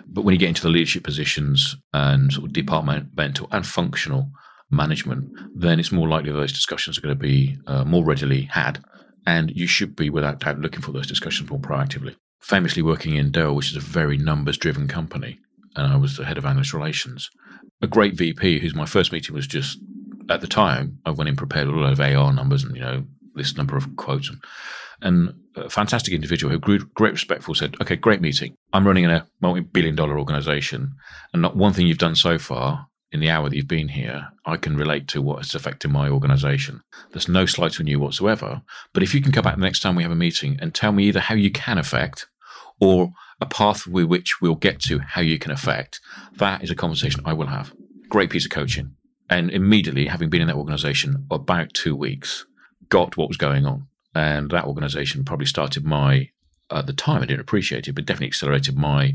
But 0.06 0.22
when 0.22 0.32
you 0.32 0.38
get 0.38 0.48
into 0.48 0.62
the 0.62 0.70
leadership 0.70 1.04
positions 1.04 1.76
and 1.92 2.32
sort 2.32 2.46
of 2.46 2.52
departmental 2.52 3.48
and 3.50 3.66
functional 3.66 4.30
management, 4.70 5.30
then 5.54 5.78
it's 5.78 5.92
more 5.92 6.08
likely 6.08 6.32
those 6.32 6.52
discussions 6.52 6.98
are 6.98 7.00
going 7.00 7.14
to 7.14 7.20
be 7.20 7.58
uh, 7.66 7.84
more 7.84 8.04
readily 8.04 8.42
had. 8.42 8.82
And 9.26 9.50
you 9.50 9.66
should 9.66 9.94
be, 9.94 10.10
without 10.10 10.40
doubt, 10.40 10.58
looking 10.58 10.80
for 10.80 10.92
those 10.92 11.06
discussions 11.06 11.50
more 11.50 11.60
proactively. 11.60 12.16
Famously 12.40 12.82
working 12.82 13.16
in 13.16 13.30
Dell, 13.30 13.54
which 13.54 13.70
is 13.70 13.76
a 13.76 13.80
very 13.80 14.16
numbers 14.16 14.56
driven 14.56 14.88
company, 14.88 15.38
and 15.76 15.92
I 15.92 15.96
was 15.96 16.16
the 16.16 16.24
head 16.24 16.38
of 16.38 16.46
analyst 16.46 16.72
relations. 16.72 17.30
A 17.82 17.86
great 17.86 18.14
VP, 18.14 18.60
whose 18.60 18.74
my 18.74 18.86
first 18.86 19.12
meeting 19.12 19.34
was 19.34 19.46
just 19.46 19.78
at 20.30 20.40
the 20.40 20.46
time, 20.46 20.98
I 21.04 21.10
went 21.10 21.28
in 21.28 21.36
prepared 21.36 21.66
with 21.66 21.76
a 21.76 21.80
lot 21.80 21.92
of 21.92 22.00
AR 22.00 22.32
numbers 22.32 22.64
and, 22.64 22.74
you 22.74 22.82
know, 22.82 23.04
this 23.34 23.56
number 23.56 23.76
of 23.76 23.96
quotes. 23.96 24.28
And, 24.28 24.42
and 25.00 25.34
a 25.56 25.70
fantastic 25.70 26.14
individual 26.14 26.52
who 26.52 26.58
grew 26.58 26.78
great 26.94 27.12
respect 27.12 27.42
for 27.42 27.54
said, 27.54 27.76
okay, 27.80 27.96
great 27.96 28.20
meeting. 28.20 28.54
I'm 28.72 28.86
running 28.86 29.04
in 29.04 29.10
a 29.10 29.26
multi 29.40 29.60
billion 29.60 29.94
dollar 29.94 30.18
organization. 30.18 30.94
And 31.32 31.42
not 31.42 31.56
one 31.56 31.72
thing 31.72 31.86
you've 31.86 31.98
done 31.98 32.16
so 32.16 32.38
far 32.38 32.88
in 33.10 33.20
the 33.20 33.30
hour 33.30 33.48
that 33.48 33.56
you've 33.56 33.68
been 33.68 33.88
here, 33.88 34.28
I 34.44 34.56
can 34.56 34.76
relate 34.76 35.08
to 35.08 35.22
what 35.22 35.38
has 35.38 35.54
affected 35.54 35.90
my 35.90 36.08
organization. 36.08 36.82
There's 37.12 37.28
no 37.28 37.46
slight 37.46 37.80
on 37.80 37.86
you 37.86 37.98
whatsoever. 37.98 38.62
But 38.92 39.02
if 39.02 39.14
you 39.14 39.22
can 39.22 39.32
come 39.32 39.44
back 39.44 39.56
the 39.56 39.62
next 39.62 39.80
time 39.80 39.96
we 39.96 40.02
have 40.02 40.12
a 40.12 40.16
meeting 40.16 40.58
and 40.60 40.74
tell 40.74 40.92
me 40.92 41.04
either 41.04 41.20
how 41.20 41.34
you 41.34 41.50
can 41.50 41.78
affect 41.78 42.26
or 42.80 43.10
a 43.40 43.46
path 43.46 43.86
with 43.86 44.06
which 44.06 44.40
we'll 44.40 44.54
get 44.54 44.80
to 44.80 44.98
how 44.98 45.22
you 45.22 45.38
can 45.38 45.52
affect, 45.52 46.00
that 46.36 46.62
is 46.62 46.70
a 46.70 46.74
conversation 46.74 47.22
I 47.24 47.32
will 47.32 47.46
have. 47.46 47.72
Great 48.08 48.30
piece 48.30 48.44
of 48.44 48.50
coaching. 48.50 48.94
And 49.30 49.50
immediately, 49.50 50.06
having 50.06 50.30
been 50.30 50.40
in 50.40 50.48
that 50.48 50.56
organization 50.56 51.26
about 51.30 51.74
two 51.74 51.94
weeks, 51.94 52.46
got 52.88 53.16
what 53.16 53.28
was 53.28 53.36
going 53.36 53.66
on. 53.66 53.86
And 54.18 54.50
that 54.50 54.64
organization 54.64 55.24
probably 55.24 55.46
started 55.46 55.84
my, 55.84 56.30
at 56.72 56.88
the 56.88 56.92
time, 56.92 57.22
I 57.22 57.26
didn't 57.26 57.42
appreciate 57.42 57.86
it, 57.86 57.92
but 57.92 58.04
definitely 58.04 58.26
accelerated 58.26 58.76
my 58.76 59.14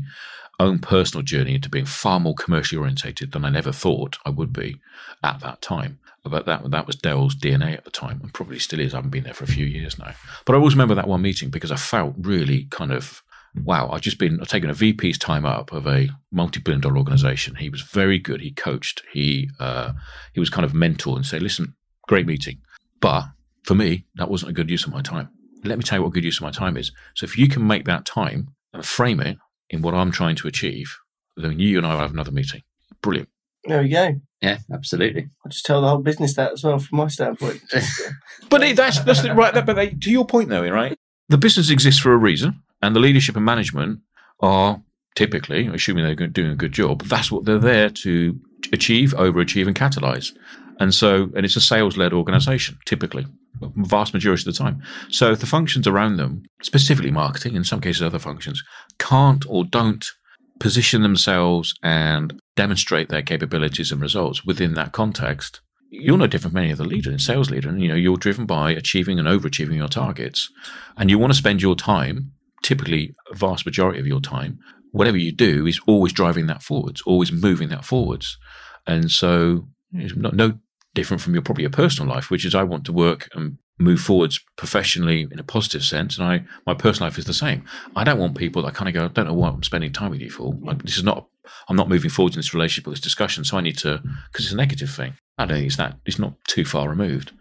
own 0.58 0.78
personal 0.78 1.22
journey 1.22 1.54
into 1.54 1.68
being 1.68 1.84
far 1.84 2.18
more 2.18 2.34
commercially 2.34 2.78
orientated 2.78 3.32
than 3.32 3.44
I 3.44 3.50
never 3.50 3.70
thought 3.70 4.16
I 4.24 4.30
would 4.30 4.50
be 4.50 4.80
at 5.22 5.40
that 5.40 5.60
time. 5.60 5.98
But 6.22 6.46
that 6.46 6.70
that 6.70 6.86
was 6.86 6.96
Dell's 6.96 7.34
DNA 7.34 7.74
at 7.74 7.84
the 7.84 7.90
time, 7.90 8.18
and 8.22 8.32
probably 8.32 8.58
still 8.58 8.80
is. 8.80 8.94
I 8.94 8.96
haven't 8.96 9.10
been 9.10 9.24
there 9.24 9.34
for 9.34 9.44
a 9.44 9.48
few 9.48 9.66
years 9.66 9.98
now, 9.98 10.14
but 10.46 10.54
I 10.54 10.56
always 10.56 10.72
remember 10.72 10.94
that 10.94 11.06
one 11.06 11.20
meeting 11.20 11.50
because 11.50 11.70
I 11.70 11.76
felt 11.76 12.14
really 12.18 12.64
kind 12.70 12.90
of 12.90 13.22
wow. 13.62 13.90
I've 13.90 14.00
just 14.00 14.18
been 14.18 14.40
I've 14.40 14.48
taken 14.48 14.70
a 14.70 14.74
VP's 14.74 15.18
time 15.18 15.44
up 15.44 15.70
of 15.70 15.86
a 15.86 16.08
multi-billion 16.32 16.80
dollar 16.80 16.96
organization. 16.96 17.56
He 17.56 17.68
was 17.68 17.82
very 17.82 18.18
good. 18.18 18.40
He 18.40 18.52
coached. 18.52 19.02
He 19.12 19.50
uh, 19.60 19.92
he 20.32 20.40
was 20.40 20.48
kind 20.48 20.64
of 20.64 20.72
mentor 20.72 21.14
and 21.14 21.26
say, 21.26 21.38
listen, 21.38 21.74
great 22.08 22.26
meeting, 22.26 22.62
but 23.02 23.24
for 23.64 23.74
me 23.74 24.06
that 24.14 24.30
wasn't 24.30 24.50
a 24.50 24.54
good 24.54 24.70
use 24.70 24.84
of 24.86 24.92
my 24.92 25.02
time. 25.02 25.28
Let 25.64 25.78
me 25.78 25.84
tell 25.84 25.98
you 25.98 26.02
what 26.04 26.12
good 26.12 26.24
use 26.24 26.38
of 26.38 26.42
my 26.42 26.50
time 26.50 26.76
is. 26.76 26.92
So 27.14 27.24
if 27.24 27.38
you 27.38 27.48
can 27.48 27.66
make 27.66 27.86
that 27.86 28.04
time 28.04 28.48
and 28.72 28.84
frame 28.84 29.20
it 29.20 29.38
in 29.70 29.82
what 29.82 29.94
I'm 29.94 30.10
trying 30.10 30.36
to 30.36 30.48
achieve, 30.48 30.96
then 31.36 31.58
you 31.58 31.78
and 31.78 31.86
I 31.86 31.94
will 31.94 32.00
have 32.00 32.12
another 32.12 32.32
meeting. 32.32 32.62
Brilliant. 33.00 33.28
There 33.64 33.82
we 33.82 33.88
go. 33.88 34.20
Yeah, 34.42 34.58
absolutely. 34.70 35.30
I'll 35.44 35.50
just 35.50 35.64
tell 35.64 35.80
the 35.80 35.88
whole 35.88 35.98
business 35.98 36.34
that 36.34 36.52
as 36.52 36.62
well 36.62 36.78
from 36.78 36.98
my 36.98 37.08
standpoint. 37.08 37.62
But 38.50 38.62
it, 38.62 38.76
that's 38.76 39.00
that's 39.00 39.22
the, 39.22 39.34
right. 39.34 39.54
But 39.54 39.74
they, 39.74 39.88
to 39.90 40.10
your 40.10 40.26
point, 40.26 40.48
though, 40.48 40.68
right? 40.68 40.96
The 41.28 41.38
business 41.38 41.70
exists 41.70 42.00
for 42.00 42.12
a 42.12 42.16
reason, 42.16 42.62
and 42.82 42.94
the 42.94 43.00
leadership 43.00 43.36
and 43.36 43.44
management 43.44 44.00
are 44.40 44.82
typically, 45.16 45.66
assuming 45.66 46.04
they're 46.04 46.26
doing 46.28 46.50
a 46.50 46.56
good 46.56 46.72
job, 46.72 47.02
that's 47.04 47.32
what 47.32 47.46
they're 47.46 47.58
there 47.58 47.88
to 47.88 48.38
achieve, 48.72 49.14
overachieve, 49.14 49.66
and 49.66 49.74
catalyze. 49.74 50.32
And 50.78 50.94
so, 50.94 51.30
and 51.34 51.44
it's 51.44 51.56
a 51.56 51.60
sales-led 51.60 52.12
organization, 52.12 52.78
typically, 52.84 53.26
vast 53.60 54.14
majority 54.14 54.42
of 54.42 54.54
the 54.54 54.62
time. 54.62 54.82
So, 55.10 55.34
the 55.34 55.46
functions 55.46 55.86
around 55.86 56.16
them, 56.16 56.42
specifically 56.62 57.10
marketing, 57.10 57.54
in 57.54 57.64
some 57.64 57.80
cases 57.80 58.02
other 58.02 58.18
functions, 58.18 58.62
can't 58.98 59.44
or 59.48 59.64
don't 59.64 60.04
position 60.60 61.02
themselves 61.02 61.74
and 61.82 62.40
demonstrate 62.56 63.08
their 63.08 63.22
capabilities 63.22 63.90
and 63.90 64.00
results 64.00 64.44
within 64.44 64.74
that 64.74 64.92
context, 64.92 65.60
you're 65.90 66.18
no 66.18 66.26
different 66.26 66.52
from 66.52 66.62
any 66.62 66.72
other 66.72 66.84
leader, 66.84 67.16
sales 67.18 67.50
leader. 67.50 67.68
And, 67.68 67.80
you 67.80 67.88
know, 67.88 67.94
you're 67.94 68.16
driven 68.16 68.46
by 68.46 68.72
achieving 68.72 69.18
and 69.18 69.28
overachieving 69.28 69.76
your 69.76 69.88
targets. 69.88 70.50
And 70.96 71.10
you 71.10 71.18
want 71.18 71.32
to 71.32 71.38
spend 71.38 71.62
your 71.62 71.76
time, 71.76 72.32
typically 72.62 73.14
a 73.30 73.36
vast 73.36 73.66
majority 73.66 74.00
of 74.00 74.06
your 74.06 74.20
time, 74.20 74.58
whatever 74.92 75.16
you 75.16 75.32
do 75.32 75.66
is 75.66 75.80
always 75.86 76.12
driving 76.12 76.46
that 76.46 76.62
forwards, 76.62 77.02
always 77.02 77.32
moving 77.32 77.68
that 77.68 77.84
forwards. 77.84 78.38
And 78.86 79.10
so 79.10 79.66
not, 79.92 80.34
no 80.34 80.58
different 80.94 81.20
from 81.22 81.34
your 81.34 81.42
probably 81.42 81.62
your 81.62 81.70
personal 81.70 82.12
life, 82.12 82.30
which 82.30 82.44
is 82.44 82.54
I 82.54 82.62
want 82.62 82.84
to 82.86 82.92
work 82.92 83.28
and 83.34 83.58
move 83.78 84.00
forwards 84.00 84.40
professionally 84.56 85.26
in 85.30 85.38
a 85.38 85.44
positive 85.44 85.82
sense, 85.84 86.18
and 86.18 86.26
I 86.26 86.44
my 86.66 86.74
personal 86.74 87.08
life 87.08 87.18
is 87.18 87.24
the 87.24 87.34
same. 87.34 87.64
I 87.96 88.04
don't 88.04 88.18
want 88.18 88.36
people 88.36 88.62
that 88.62 88.74
kind 88.74 88.88
of 88.88 88.94
go, 88.94 89.04
I 89.04 89.08
don't 89.08 89.26
know 89.26 89.34
what 89.34 89.54
I'm 89.54 89.62
spending 89.62 89.92
time 89.92 90.10
with 90.10 90.20
you 90.20 90.30
for. 90.30 90.54
Like, 90.62 90.82
this 90.82 90.96
is 90.96 91.04
not. 91.04 91.26
I'm 91.68 91.76
not 91.76 91.90
moving 91.90 92.10
forward 92.10 92.32
in 92.34 92.38
this 92.38 92.54
relationship 92.54 92.86
or 92.86 92.90
this 92.90 93.00
discussion, 93.00 93.44
so 93.44 93.58
I 93.58 93.60
need 93.60 93.76
to 93.78 94.00
because 94.32 94.46
it's 94.46 94.52
a 94.54 94.56
negative 94.56 94.90
thing. 94.90 95.14
I 95.36 95.44
don't 95.44 95.56
think 95.56 95.66
it's 95.66 95.76
that. 95.76 95.98
It's 96.06 96.18
not 96.18 96.34
too 96.46 96.64
far 96.64 96.88
removed. 96.88 97.32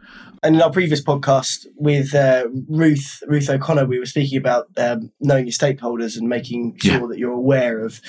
And 0.41 0.57
in 0.57 0.61
our 0.61 0.71
previous 0.71 1.01
podcast 1.01 1.65
with 1.77 2.13
uh, 2.13 2.47
Ruth 2.67 3.23
Ruth 3.27 3.49
O'Connor, 3.49 3.85
we 3.85 3.97
were 3.97 4.05
speaking 4.05 4.37
about 4.37 4.65
um, 4.75 5.09
knowing 5.21 5.45
your 5.45 5.53
stakeholders 5.53 6.17
and 6.17 6.27
making 6.27 6.75
sure 6.79 6.93
Yeah. 6.99 7.07
that 7.07 7.17
you're 7.17 7.31
aware 7.31 7.79
of 7.79 8.01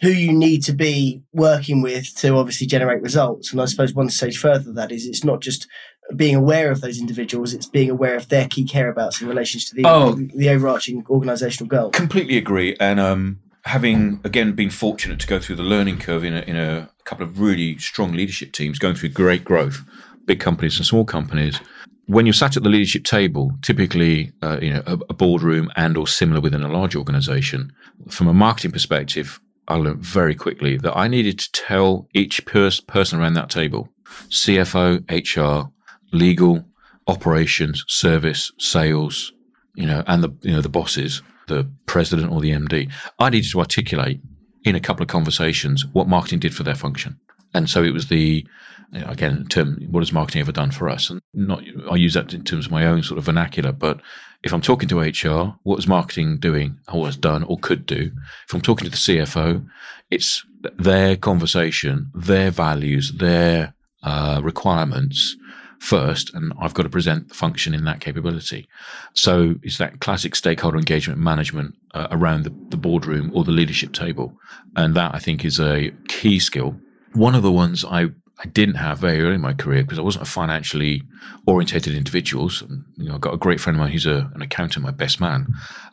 who 0.00 0.10
you 0.10 0.32
need 0.32 0.62
to 0.64 0.72
be 0.72 1.24
working 1.32 1.82
with 1.82 2.14
to 2.18 2.36
obviously 2.36 2.68
generate 2.68 3.02
results. 3.02 3.50
And 3.50 3.60
I 3.60 3.64
suppose 3.64 3.92
one 3.92 4.08
stage 4.08 4.38
further 4.38 4.72
that 4.74 4.92
is 4.92 5.04
it's 5.04 5.24
not 5.24 5.40
just 5.40 5.66
being 6.14 6.34
aware 6.34 6.70
of 6.70 6.80
those 6.80 6.98
individuals; 7.00 7.52
it's 7.54 7.66
being 7.66 7.90
aware 7.90 8.16
of 8.16 8.28
their 8.28 8.46
key 8.48 8.64
careabouts 8.64 9.20
in 9.20 9.28
relation 9.28 9.60
to 9.60 9.74
the 9.74 9.82
Oh. 9.86 10.14
the 10.14 10.48
overarching 10.48 11.02
organisational 11.04 11.68
goal. 11.68 11.90
Completely 11.90 12.36
agree. 12.36 12.76
And 12.80 13.00
um, 13.00 13.38
having 13.64 14.20
again 14.24 14.52
been 14.52 14.70
fortunate 14.70 15.18
to 15.20 15.26
go 15.26 15.38
through 15.38 15.56
the 15.56 15.62
learning 15.62 15.98
curve 15.98 16.24
in 16.24 16.34
a, 16.34 16.40
in 16.40 16.56
a 16.56 16.90
couple 17.04 17.24
of 17.26 17.40
really 17.40 17.78
strong 17.78 18.12
leadership 18.12 18.52
teams, 18.52 18.78
going 18.78 18.94
through 18.94 19.10
great 19.10 19.44
growth, 19.44 19.82
big 20.26 20.40
companies 20.40 20.76
and 20.76 20.86
small 20.86 21.04
companies. 21.04 21.60
When 22.06 22.26
you're 22.26 22.34
sat 22.34 22.54
at 22.58 22.62
the 22.62 22.68
leadership 22.68 23.04
table, 23.04 23.52
typically, 23.62 24.32
uh, 24.42 24.58
you 24.60 24.74
know, 24.74 24.82
a, 24.86 24.98
a 25.08 25.14
boardroom 25.14 25.70
and 25.74 25.96
or 25.96 26.06
similar 26.06 26.38
within 26.38 26.62
a 26.62 26.68
large 26.70 26.94
organization, 26.94 27.72
from 28.10 28.28
a 28.28 28.34
marketing 28.34 28.72
perspective, 28.72 29.40
I 29.68 29.76
learned 29.76 30.00
very 30.02 30.34
quickly 30.34 30.76
that 30.76 30.94
I 30.94 31.08
needed 31.08 31.38
to 31.38 31.52
tell 31.52 32.06
each 32.12 32.44
pers- 32.44 32.80
person 32.80 33.18
around 33.18 33.32
that 33.34 33.48
table, 33.48 33.88
CFO, 34.28 35.00
HR, 35.10 35.70
legal, 36.14 36.64
operations, 37.06 37.84
service, 37.88 38.52
sales, 38.58 39.32
you 39.74 39.86
know, 39.86 40.02
and 40.06 40.22
the 40.22 40.32
you 40.42 40.52
know 40.52 40.60
the 40.60 40.68
bosses, 40.68 41.22
the 41.48 41.68
president 41.86 42.32
or 42.32 42.40
the 42.40 42.52
MD. 42.52 42.90
I 43.18 43.30
needed 43.30 43.50
to 43.50 43.60
articulate 43.60 44.20
in 44.64 44.74
a 44.74 44.80
couple 44.80 45.02
of 45.02 45.08
conversations 45.08 45.84
what 45.92 46.08
marketing 46.08 46.38
did 46.38 46.54
for 46.54 46.62
their 46.62 46.74
function, 46.74 47.18
and 47.52 47.68
so 47.68 47.82
it 47.82 47.92
was 47.92 48.08
the 48.08 48.46
you 48.92 49.00
know, 49.00 49.06
again, 49.08 49.46
term, 49.48 49.76
what 49.90 50.00
has 50.00 50.12
marketing 50.12 50.40
ever 50.40 50.52
done 50.52 50.70
for 50.70 50.88
us? 50.88 51.10
And 51.10 51.20
not, 51.34 51.64
I 51.90 51.96
use 51.96 52.14
that 52.14 52.32
in 52.32 52.44
terms 52.44 52.66
of 52.66 52.72
my 52.72 52.86
own 52.86 53.02
sort 53.02 53.18
of 53.18 53.24
vernacular. 53.24 53.72
But 53.72 54.00
if 54.44 54.52
I'm 54.52 54.60
talking 54.60 54.88
to 54.88 55.00
HR, 55.00 55.56
what 55.64 55.80
is 55.80 55.88
marketing 55.88 56.38
doing, 56.38 56.78
or 56.92 57.06
has 57.06 57.16
done, 57.16 57.42
or 57.42 57.58
could 57.58 57.86
do? 57.86 58.12
If 58.46 58.54
I'm 58.54 58.60
talking 58.60 58.84
to 58.84 58.90
the 58.90 58.96
CFO, 58.96 59.66
it's 60.10 60.44
their 60.78 61.16
conversation, 61.16 62.10
their 62.14 62.50
values, 62.50 63.12
their 63.12 63.74
uh, 64.04 64.40
requirements 64.44 65.36
first, 65.84 66.32
and 66.34 66.52
I've 66.58 66.74
got 66.74 66.84
to 66.84 66.88
present 66.88 67.28
the 67.28 67.34
function 67.34 67.74
in 67.74 67.84
that 67.84 68.00
capability. 68.00 68.66
So 69.12 69.56
it's 69.62 69.78
that 69.78 70.00
classic 70.00 70.34
stakeholder 70.34 70.78
engagement 70.78 71.20
management 71.20 71.76
uh, 71.92 72.08
around 72.10 72.44
the, 72.44 72.54
the 72.70 72.76
boardroom 72.76 73.30
or 73.34 73.44
the 73.44 73.52
leadership 73.52 73.92
table, 73.92 74.34
and 74.76 74.94
that 74.94 75.14
I 75.14 75.18
think 75.18 75.44
is 75.44 75.60
a 75.60 75.92
key 76.08 76.40
skill. 76.40 76.76
One 77.12 77.34
of 77.34 77.42
the 77.42 77.52
ones 77.52 77.84
I 77.84 78.10
I 78.40 78.46
didn't 78.46 78.74
have 78.76 78.98
very 78.98 79.20
early 79.20 79.36
in 79.36 79.40
my 79.40 79.52
career 79.52 79.82
because 79.82 79.98
I 79.98 80.02
wasn't 80.02 80.26
a 80.26 80.30
financially 80.30 81.02
orientated 81.46 81.94
individual. 81.94 82.50
So, 82.50 82.66
you 82.96 83.08
know, 83.08 83.14
I 83.14 83.18
got 83.18 83.32
a 83.32 83.38
great 83.38 83.60
friend 83.60 83.76
of 83.76 83.80
mine 83.80 83.92
who's 83.92 84.06
a, 84.06 84.28
an 84.34 84.42
accountant, 84.42 84.84
my 84.84 84.90
best 84.90 85.20
man, 85.20 85.46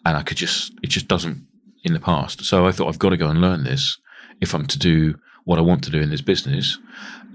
and 0.05 0.17
I 0.17 0.23
could 0.23 0.37
just 0.37 0.73
it 0.81 0.87
just 0.87 1.07
doesn't 1.07 1.45
in 1.83 1.93
the 1.93 1.99
past. 1.99 2.45
So 2.45 2.65
I 2.65 2.71
thought 2.71 2.87
I've 2.87 2.99
got 2.99 3.09
to 3.09 3.17
go 3.17 3.27
and 3.27 3.41
learn 3.41 3.63
this 3.63 3.97
if 4.39 4.55
I'm 4.55 4.65
to 4.67 4.79
do 4.79 5.15
what 5.45 5.59
I 5.59 5.61
want 5.61 5.83
to 5.83 5.91
do 5.91 6.01
in 6.01 6.09
this 6.09 6.21
business. 6.21 6.77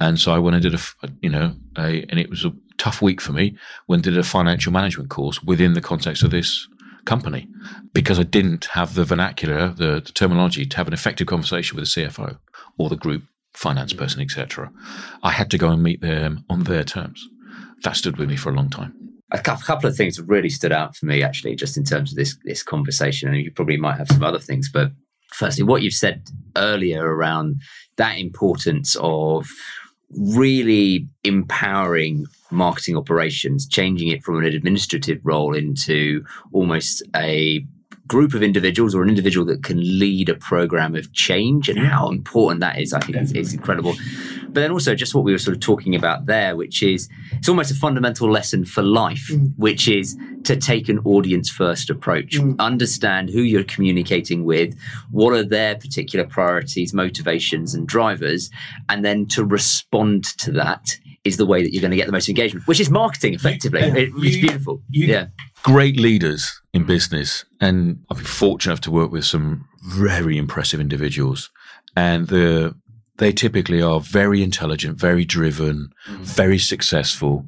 And 0.01 0.19
so 0.19 0.33
I 0.33 0.39
went 0.39 0.57
and 0.57 0.63
did 0.63 0.75
a, 0.75 0.79
you 1.21 1.31
know, 1.31 1.55
a, 1.77 2.05
and 2.09 2.21
it 2.21 2.31
was 2.31 2.45
a 2.45 2.53
tough 2.79 3.01
week 3.01 3.21
for 3.21 3.33
me 3.33 3.57
when 3.87 4.01
did 4.01 4.19
a 4.19 4.23
financial 4.23 4.73
management 4.73 5.11
course 5.11 5.43
within 5.43 5.73
the 5.73 5.81
context 5.81 6.23
of 6.23 6.31
this 6.31 6.69
company 7.07 7.49
because 7.95 8.19
I 8.19 8.25
didn't 8.25 8.67
have 8.67 8.95
the 8.95 9.05
vernacular, 9.05 9.69
the, 9.69 10.03
the 10.05 10.13
terminology 10.13 10.67
to 10.67 10.77
have 10.77 10.89
an 10.89 10.93
effective 10.93 11.27
conversation 11.27 11.77
with 11.77 11.87
the 11.87 12.03
CFO 12.03 12.39
or 12.77 12.89
the 12.89 12.97
group 12.97 13.23
finance 13.55 13.93
person, 13.95 14.21
etc. 14.21 14.71
I 15.23 15.31
had 15.31 15.51
to 15.53 15.59
go 15.59 15.71
and 15.71 15.83
meet 15.83 16.03
them 16.03 16.45
on 16.51 16.65
their 16.65 16.85
terms. 16.85 17.27
That 17.83 17.97
stood 17.97 18.19
with 18.19 18.29
me 18.29 18.37
for 18.37 18.51
a 18.51 18.55
long 18.55 18.69
time. 18.69 18.95
A 19.33 19.41
couple 19.41 19.89
of 19.89 19.97
things 19.97 20.21
really 20.21 20.49
stood 20.49 20.73
out 20.73 20.95
for 20.95 21.07
me, 21.07 21.23
actually, 21.23 21.57
just 21.57 21.77
in 21.77 21.85
terms 21.85 22.13
of 22.13 22.17
this 22.17 22.37
this 22.45 22.63
conversation, 22.63 23.29
and 23.29 23.39
you 23.39 23.51
probably 23.51 23.77
might 23.77 23.99
have 23.99 24.07
some 24.09 24.23
other 24.23 24.39
things. 24.39 24.71
But 24.73 24.93
firstly, 25.37 25.65
what 25.65 25.83
you've 25.83 25.95
said 25.95 26.29
earlier 26.57 27.05
around 27.05 27.61
that 27.97 28.19
importance 28.19 28.97
of 29.01 29.49
really 30.11 31.09
empowering 31.25 32.25
marketing 32.51 32.97
operations, 32.97 33.67
changing 33.67 34.09
it 34.09 34.23
from 34.25 34.39
an 34.39 34.45
administrative 34.45 35.21
role 35.25 35.55
into 35.55 36.25
almost 36.53 37.03
a 37.15 37.65
group 38.07 38.35
of 38.35 38.43
individuals 38.43 38.95
or 38.95 39.03
an 39.03 39.09
individual 39.09 39.45
that 39.45 39.65
can 39.65 39.79
lead 39.99 40.29
a 40.29 40.35
program 40.35 40.95
of 40.95 41.13
change 41.13 41.69
and 41.69 41.79
how 41.79 42.09
important 42.09 42.61
that 42.61 42.79
is, 42.79 42.93
I 42.93 43.01
think 43.01 43.19
is, 43.19 43.33
is 43.33 43.53
incredible. 43.53 43.95
But 44.57 44.63
then 44.63 44.71
also 44.73 44.95
just 44.95 45.15
what 45.15 45.23
we 45.23 45.33
were 45.33 45.39
sort 45.39 45.55
of 45.55 45.61
talking 45.61 45.95
about 45.95 46.25
there, 46.25 46.57
which 46.57 46.83
is 46.83 47.11
it's 47.33 47.47
almost 47.47 47.71
a 47.71 47.75
fundamental 47.75 48.31
lesson 48.31 48.65
for 48.65 48.83
life, 48.83 49.29
mm. 49.31 49.53
which 49.59 49.87
is 49.87 50.17
to 50.45 50.57
take 50.57 50.89
an 50.89 50.99
audience 51.01 51.51
first 51.51 51.91
approach, 51.91 52.39
mm. 52.39 52.59
understand 52.59 53.29
who 53.29 53.43
you're 53.43 53.65
communicating 53.65 54.47
with, 54.47 54.75
what 55.11 55.35
are 55.35 55.43
their 55.43 55.75
particular 55.75 56.25
priorities, 56.25 56.95
motivations, 56.95 57.75
and 57.75 57.87
drivers, 57.87 58.49
and 58.89 59.05
then 59.05 59.27
to 59.27 59.45
respond 59.45 60.25
to 60.39 60.51
that 60.53 60.97
is 61.25 61.37
the 61.37 61.45
way 61.45 61.63
that 61.63 61.75
you're 61.75 61.83
going 61.83 61.91
to 61.91 61.97
get 61.99 62.07
the 62.07 62.13
most 62.13 62.31
engagement, 62.31 62.67
which 62.67 62.81
is 62.81 62.89
marketing 62.89 63.35
effectively. 63.35 63.85
You, 63.85 63.95
it, 63.95 64.11
it's 64.17 64.37
beautiful. 64.37 64.81
You, 64.89 65.07
yeah. 65.07 65.27
Great 65.65 66.01
leaders 66.01 66.63
in 66.73 66.85
business. 66.85 67.45
And 67.61 68.07
I've 68.11 68.17
been 68.17 68.25
fortunate 68.25 68.73
enough 68.73 68.81
to 68.85 68.91
work 68.91 69.13
with 69.13 69.27
some 69.27 69.69
very 69.83 70.39
impressive 70.39 70.81
individuals. 70.81 71.51
And 71.95 72.29
the, 72.29 72.75
they 73.19 73.33
typically 73.33 73.81
are 73.81 74.01
very 74.01 74.43
intelligent, 74.43 74.99
very 74.99 75.25
driven, 75.25 75.91
mm. 76.07 76.17
very 76.19 76.59
successful. 76.59 77.47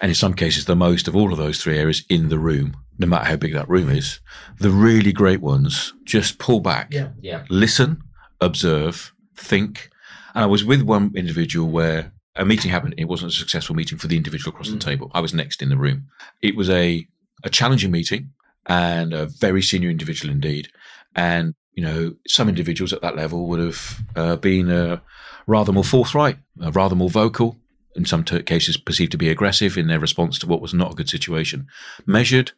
And 0.00 0.10
in 0.10 0.14
some 0.14 0.34
cases, 0.34 0.64
the 0.64 0.76
most 0.76 1.08
of 1.08 1.16
all 1.16 1.32
of 1.32 1.38
those 1.38 1.60
three 1.60 1.78
areas 1.78 2.04
in 2.08 2.28
the 2.28 2.38
room, 2.38 2.76
no 2.98 3.06
matter 3.06 3.24
how 3.24 3.36
big 3.36 3.54
that 3.54 3.68
room 3.68 3.88
is. 3.88 4.20
The 4.58 4.70
really 4.70 5.12
great 5.12 5.40
ones 5.40 5.92
just 6.04 6.38
pull 6.38 6.60
back, 6.60 6.92
yeah. 6.92 7.10
Yeah. 7.20 7.44
listen, 7.48 8.02
observe, 8.40 9.12
think. 9.36 9.90
And 10.34 10.44
I 10.44 10.46
was 10.46 10.64
with 10.64 10.82
one 10.82 11.12
individual 11.14 11.68
where 11.68 12.12
a 12.36 12.44
meeting 12.44 12.70
happened. 12.70 12.94
It 12.96 13.06
wasn't 13.06 13.32
a 13.32 13.34
successful 13.34 13.74
meeting 13.74 13.98
for 13.98 14.06
the 14.06 14.16
individual 14.16 14.52
across 14.52 14.68
mm. 14.68 14.74
the 14.74 14.78
table. 14.78 15.10
I 15.14 15.20
was 15.20 15.34
next 15.34 15.62
in 15.62 15.68
the 15.68 15.76
room. 15.76 16.06
It 16.42 16.56
was 16.56 16.70
a, 16.70 17.06
a 17.42 17.50
challenging 17.50 17.90
meeting 17.90 18.30
and 18.66 19.12
a 19.12 19.26
very 19.26 19.62
senior 19.62 19.90
individual 19.90 20.32
indeed. 20.32 20.68
And, 21.14 21.54
you 21.78 21.84
know, 21.84 22.12
some 22.26 22.48
individuals 22.48 22.92
at 22.92 23.02
that 23.02 23.14
level 23.14 23.46
would 23.46 23.60
have 23.60 24.00
uh, 24.16 24.34
been 24.34 24.68
uh, 24.68 24.98
rather 25.46 25.72
more 25.72 25.84
forthright, 25.84 26.36
uh, 26.60 26.72
rather 26.72 26.96
more 26.96 27.08
vocal, 27.08 27.56
in 27.94 28.04
some 28.04 28.24
t- 28.24 28.42
cases 28.42 28.76
perceived 28.76 29.12
to 29.12 29.16
be 29.16 29.28
aggressive 29.28 29.78
in 29.78 29.86
their 29.86 30.00
response 30.00 30.40
to 30.40 30.48
what 30.48 30.60
was 30.60 30.74
not 30.74 30.90
a 30.90 30.96
good 30.96 31.08
situation. 31.08 31.68
Measured, 32.04 32.50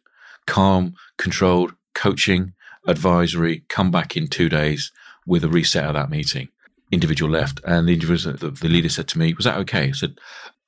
calm, 0.47 0.95
controlled, 1.19 1.75
coaching, 1.93 2.53
advisory, 2.87 3.63
come 3.69 3.91
back 3.91 4.17
in 4.17 4.25
two 4.25 4.49
days 4.49 4.91
with 5.27 5.43
a 5.43 5.49
reset 5.49 5.85
of 5.85 5.93
that 5.93 6.09
meeting. 6.09 6.49
Individual 6.91 7.29
left, 7.29 7.61
and 7.63 7.87
the 7.87 7.93
individual, 7.93 8.35
the, 8.35 8.49
the 8.49 8.69
leader 8.69 8.89
said 8.89 9.07
to 9.09 9.19
me, 9.19 9.35
"Was 9.35 9.45
that 9.45 9.59
okay?" 9.59 9.89
I 9.89 9.91
said, 9.91 10.17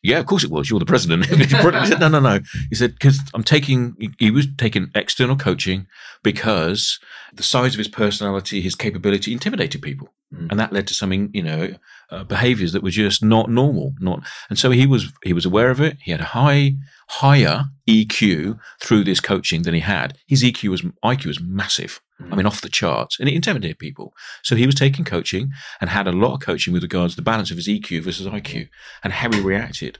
yeah, 0.03 0.19
of 0.19 0.25
course 0.25 0.43
it 0.43 0.51
was. 0.51 0.69
You're 0.69 0.79
the 0.79 0.85
president. 0.85 1.25
he 1.27 1.45
said, 1.45 1.99
no, 1.99 2.09
no, 2.09 2.19
no. 2.19 2.39
He 2.69 2.75
said, 2.75 2.93
because 2.93 3.19
I'm 3.33 3.43
taking, 3.43 3.95
he 4.19 4.31
was 4.31 4.47
taking 4.57 4.91
external 4.93 5.37
coaching 5.37 5.87
because 6.23 6.99
the 7.33 7.43
size 7.43 7.73
of 7.73 7.77
his 7.77 7.87
personality, 7.87 8.59
his 8.59 8.75
capability 8.75 9.31
intimidated 9.31 9.81
people. 9.81 10.13
Mm. 10.33 10.47
And 10.51 10.59
that 10.59 10.73
led 10.73 10.87
to 10.87 10.93
something, 10.93 11.29
you 11.33 11.43
know, 11.43 11.75
uh, 12.09 12.23
behaviors 12.23 12.73
that 12.73 12.83
were 12.83 12.89
just 12.89 13.23
not 13.23 13.49
normal. 13.49 13.93
Not, 13.99 14.23
and 14.49 14.57
so 14.57 14.71
he 14.71 14.87
was, 14.87 15.11
he 15.23 15.33
was 15.33 15.45
aware 15.45 15.69
of 15.69 15.79
it. 15.79 15.97
He 16.01 16.11
had 16.11 16.21
a 16.21 16.25
high, 16.25 16.75
higher 17.09 17.65
EQ 17.87 18.59
through 18.81 19.03
this 19.03 19.19
coaching 19.19 19.63
than 19.63 19.73
he 19.73 19.81
had. 19.81 20.17
His 20.27 20.43
EQ 20.43 20.69
was, 20.69 20.81
IQ 21.03 21.25
was 21.25 21.41
massive. 21.41 21.99
I 22.31 22.35
mean, 22.35 22.45
off 22.45 22.61
the 22.61 22.69
charts, 22.69 23.19
and 23.19 23.27
it 23.27 23.35
intimidated 23.35 23.79
people. 23.79 24.13
So 24.43 24.55
he 24.55 24.65
was 24.65 24.75
taking 24.75 25.03
coaching 25.03 25.51
and 25.81 25.89
had 25.89 26.07
a 26.07 26.13
lot 26.13 26.35
of 26.35 26.39
coaching 26.39 26.71
with 26.71 26.83
regards 26.83 27.13
to 27.13 27.15
the 27.17 27.25
balance 27.25 27.51
of 27.51 27.57
his 27.57 27.67
EQ 27.67 28.03
versus 28.03 28.27
IQ 28.27 28.69
and 29.03 29.11
how 29.11 29.31
he 29.31 29.41
reacted. 29.41 29.97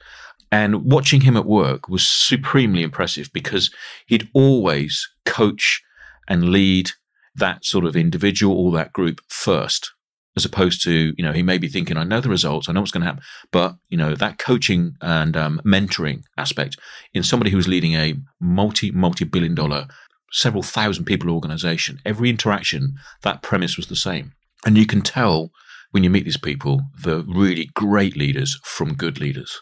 And 0.52 0.86
watching 0.86 1.22
him 1.22 1.36
at 1.36 1.46
work 1.46 1.90
was 1.90 2.08
supremely 2.08 2.84
impressive 2.84 3.32
because 3.34 3.72
he'd 4.06 4.30
always 4.34 5.10
coach 5.26 5.82
and 6.28 6.50
lead 6.50 6.92
that 7.36 7.66
sort 7.66 7.86
of 7.86 7.96
individual 7.96 8.56
or 8.56 8.72
that 8.74 8.94
group 8.94 9.20
first, 9.28 9.92
as 10.36 10.46
opposed 10.46 10.84
to, 10.84 11.14
you 11.18 11.24
know, 11.24 11.32
he 11.32 11.44
may 11.44 11.58
be 11.58 11.68
thinking, 11.68 11.98
I 11.98 12.04
know 12.04 12.20
the 12.20 12.30
results, 12.30 12.68
I 12.68 12.74
know 12.74 12.80
what's 12.80 12.92
going 12.92 13.02
to 13.02 13.08
happen. 13.08 13.24
But, 13.52 13.76
you 13.90 13.98
know, 13.98 14.16
that 14.16 14.40
coaching 14.40 14.96
and 15.02 15.38
um, 15.38 15.62
mentoring 15.66 16.24
aspect 16.38 16.78
in 17.14 17.24
somebody 17.24 17.52
who's 17.52 17.68
leading 17.68 17.94
a 17.94 18.16
multi, 18.40 18.92
multi 18.92 19.26
billion 19.26 19.56
dollar 19.56 19.88
several 20.32 20.64
thousand 20.64 21.06
people 21.06 21.30
organization. 21.30 22.00
Every 22.06 22.30
interaction, 22.30 22.96
that 23.22 23.44
premise 23.44 23.78
was 23.78 23.88
the 23.88 23.96
same. 23.96 24.34
And 24.66 24.78
you 24.78 24.86
can 24.86 25.02
tell 25.02 25.52
when 25.92 26.04
you 26.04 26.10
meet 26.10 26.26
these 26.26 26.38
people, 26.38 26.82
the 27.04 27.24
really 27.24 27.70
great 27.76 28.18
leaders 28.18 28.60
from 28.64 28.96
good 28.96 29.20
leaders. 29.20 29.62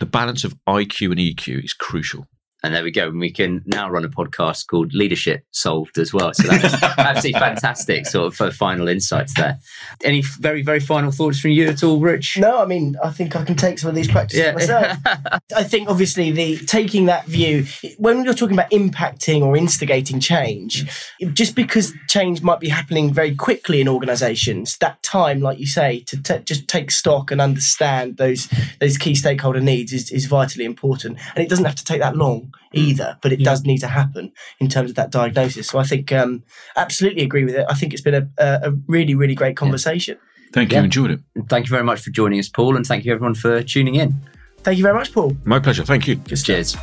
The 0.00 0.06
balance 0.06 0.42
of 0.42 0.56
IQ 0.68 1.12
and 1.12 1.20
EQ 1.20 1.64
is 1.64 1.72
crucial. 1.72 2.26
And 2.62 2.74
there 2.74 2.82
we 2.82 2.90
go. 2.90 3.08
And 3.08 3.18
we 3.18 3.30
can 3.30 3.62
now 3.66 3.88
run 3.88 4.04
a 4.04 4.08
podcast 4.08 4.66
called 4.66 4.92
Leadership 4.92 5.44
Solved 5.50 5.98
as 5.98 6.12
well. 6.12 6.32
So 6.34 6.48
that's 6.48 6.82
absolutely 6.98 7.40
fantastic 7.40 8.06
sort 8.06 8.26
of 8.26 8.34
for 8.34 8.50
final 8.50 8.88
insights 8.88 9.34
there. 9.34 9.58
Any 10.04 10.22
very, 10.22 10.62
very 10.62 10.80
final 10.80 11.10
thoughts 11.10 11.40
from 11.40 11.52
you 11.52 11.68
at 11.68 11.82
all, 11.82 12.00
Rich? 12.00 12.36
No, 12.38 12.60
I 12.60 12.66
mean, 12.66 12.96
I 13.02 13.10
think 13.10 13.34
I 13.34 13.44
can 13.44 13.56
take 13.56 13.78
some 13.78 13.88
of 13.88 13.94
these 13.94 14.08
practices 14.08 14.44
yeah. 14.44 14.52
myself. 14.52 14.98
I 15.56 15.62
think 15.62 15.88
obviously 15.88 16.30
the 16.30 16.58
taking 16.58 17.06
that 17.06 17.26
view, 17.26 17.64
when 17.96 18.24
you're 18.24 18.34
talking 18.34 18.56
about 18.56 18.70
impacting 18.70 19.42
or 19.42 19.56
instigating 19.56 20.20
change, 20.20 20.86
just 21.32 21.54
because 21.54 21.94
change 22.08 22.42
might 22.42 22.60
be 22.60 22.68
happening 22.68 23.12
very 23.12 23.34
quickly 23.34 23.80
in 23.80 23.88
organizations, 23.88 24.76
that 24.78 25.02
time, 25.02 25.40
like 25.40 25.58
you 25.58 25.66
say, 25.66 26.00
to 26.00 26.22
t- 26.22 26.38
just 26.44 26.68
take 26.68 26.90
stock 26.90 27.30
and 27.30 27.40
understand 27.40 28.18
those 28.18 28.48
those 28.80 28.98
key 28.98 29.14
stakeholder 29.14 29.60
needs 29.60 29.92
is, 29.92 30.10
is 30.10 30.26
vitally 30.26 30.64
important. 30.64 31.18
And 31.34 31.44
it 31.44 31.48
doesn't 31.48 31.64
have 31.64 31.74
to 31.76 31.84
take 31.84 32.00
that 32.00 32.16
long 32.16 32.49
either, 32.72 33.18
but 33.22 33.32
it 33.32 33.40
yeah. 33.40 33.44
does 33.44 33.64
need 33.64 33.78
to 33.78 33.88
happen 33.88 34.32
in 34.58 34.68
terms 34.68 34.90
of 34.90 34.96
that 34.96 35.10
diagnosis. 35.10 35.68
So 35.68 35.78
I 35.78 35.84
think 35.84 36.12
um, 36.12 36.42
absolutely 36.76 37.22
agree 37.22 37.44
with 37.44 37.54
it. 37.54 37.66
I 37.68 37.74
think 37.74 37.92
it's 37.92 38.02
been 38.02 38.14
a, 38.14 38.28
a 38.38 38.72
really, 38.86 39.14
really 39.14 39.34
great 39.34 39.56
conversation. 39.56 40.18
Yeah. 40.20 40.50
Thank 40.52 40.72
you. 40.72 40.78
Yeah. 40.78 40.84
Enjoyed 40.84 41.10
it. 41.12 41.20
Thank 41.48 41.66
you 41.66 41.70
very 41.70 41.84
much 41.84 42.00
for 42.00 42.10
joining 42.10 42.38
us, 42.38 42.48
Paul, 42.48 42.76
and 42.76 42.86
thank 42.86 43.04
you 43.04 43.12
everyone 43.12 43.34
for 43.34 43.62
tuning 43.62 43.94
in. 43.94 44.14
Thank 44.58 44.78
you 44.78 44.84
very 44.84 44.94
much, 44.94 45.12
Paul. 45.12 45.36
My 45.44 45.58
pleasure. 45.58 45.84
Thank 45.84 46.06
you. 46.06 46.16
Cheers. 46.16 46.76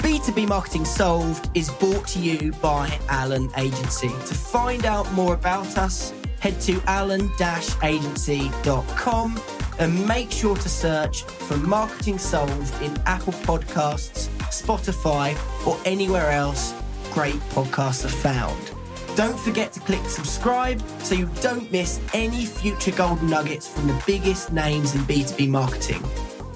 B2B 0.00 0.48
Marketing 0.48 0.84
Solved 0.84 1.50
is 1.54 1.70
brought 1.70 2.08
to 2.08 2.18
you 2.18 2.50
by 2.52 2.98
Alan 3.08 3.48
Agency. 3.56 4.08
To 4.08 4.34
find 4.34 4.84
out 4.86 5.10
more 5.12 5.34
about 5.34 5.78
us, 5.78 6.12
head 6.40 6.60
to 6.62 6.82
alan-agency.com 6.86 9.59
and 9.80 10.06
make 10.06 10.30
sure 10.30 10.56
to 10.56 10.68
search 10.68 11.22
for 11.22 11.56
Marketing 11.56 12.18
Solved 12.18 12.82
in 12.82 12.96
Apple 13.06 13.32
Podcasts, 13.32 14.28
Spotify, 14.50 15.34
or 15.66 15.78
anywhere 15.84 16.30
else 16.30 16.74
great 17.12 17.40
podcasts 17.50 18.04
are 18.04 18.08
found. 18.08 18.70
Don't 19.16 19.38
forget 19.38 19.72
to 19.72 19.80
click 19.80 20.04
subscribe 20.04 20.80
so 21.00 21.14
you 21.14 21.28
don't 21.40 21.70
miss 21.72 22.00
any 22.14 22.44
future 22.46 22.92
golden 22.92 23.28
nuggets 23.28 23.66
from 23.66 23.88
the 23.88 24.02
biggest 24.06 24.52
names 24.52 24.94
in 24.94 25.00
B2B 25.02 25.48
marketing. 25.48 26.02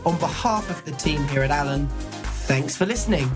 On 0.07 0.17
behalf 0.19 0.71
of 0.71 0.85
the 0.85 0.93
team 0.93 1.27
here 1.29 1.43
at 1.43 1.51
Alan, 1.51 1.89
thanks 2.47 2.77
for 2.77 2.87
listening. 2.87 3.31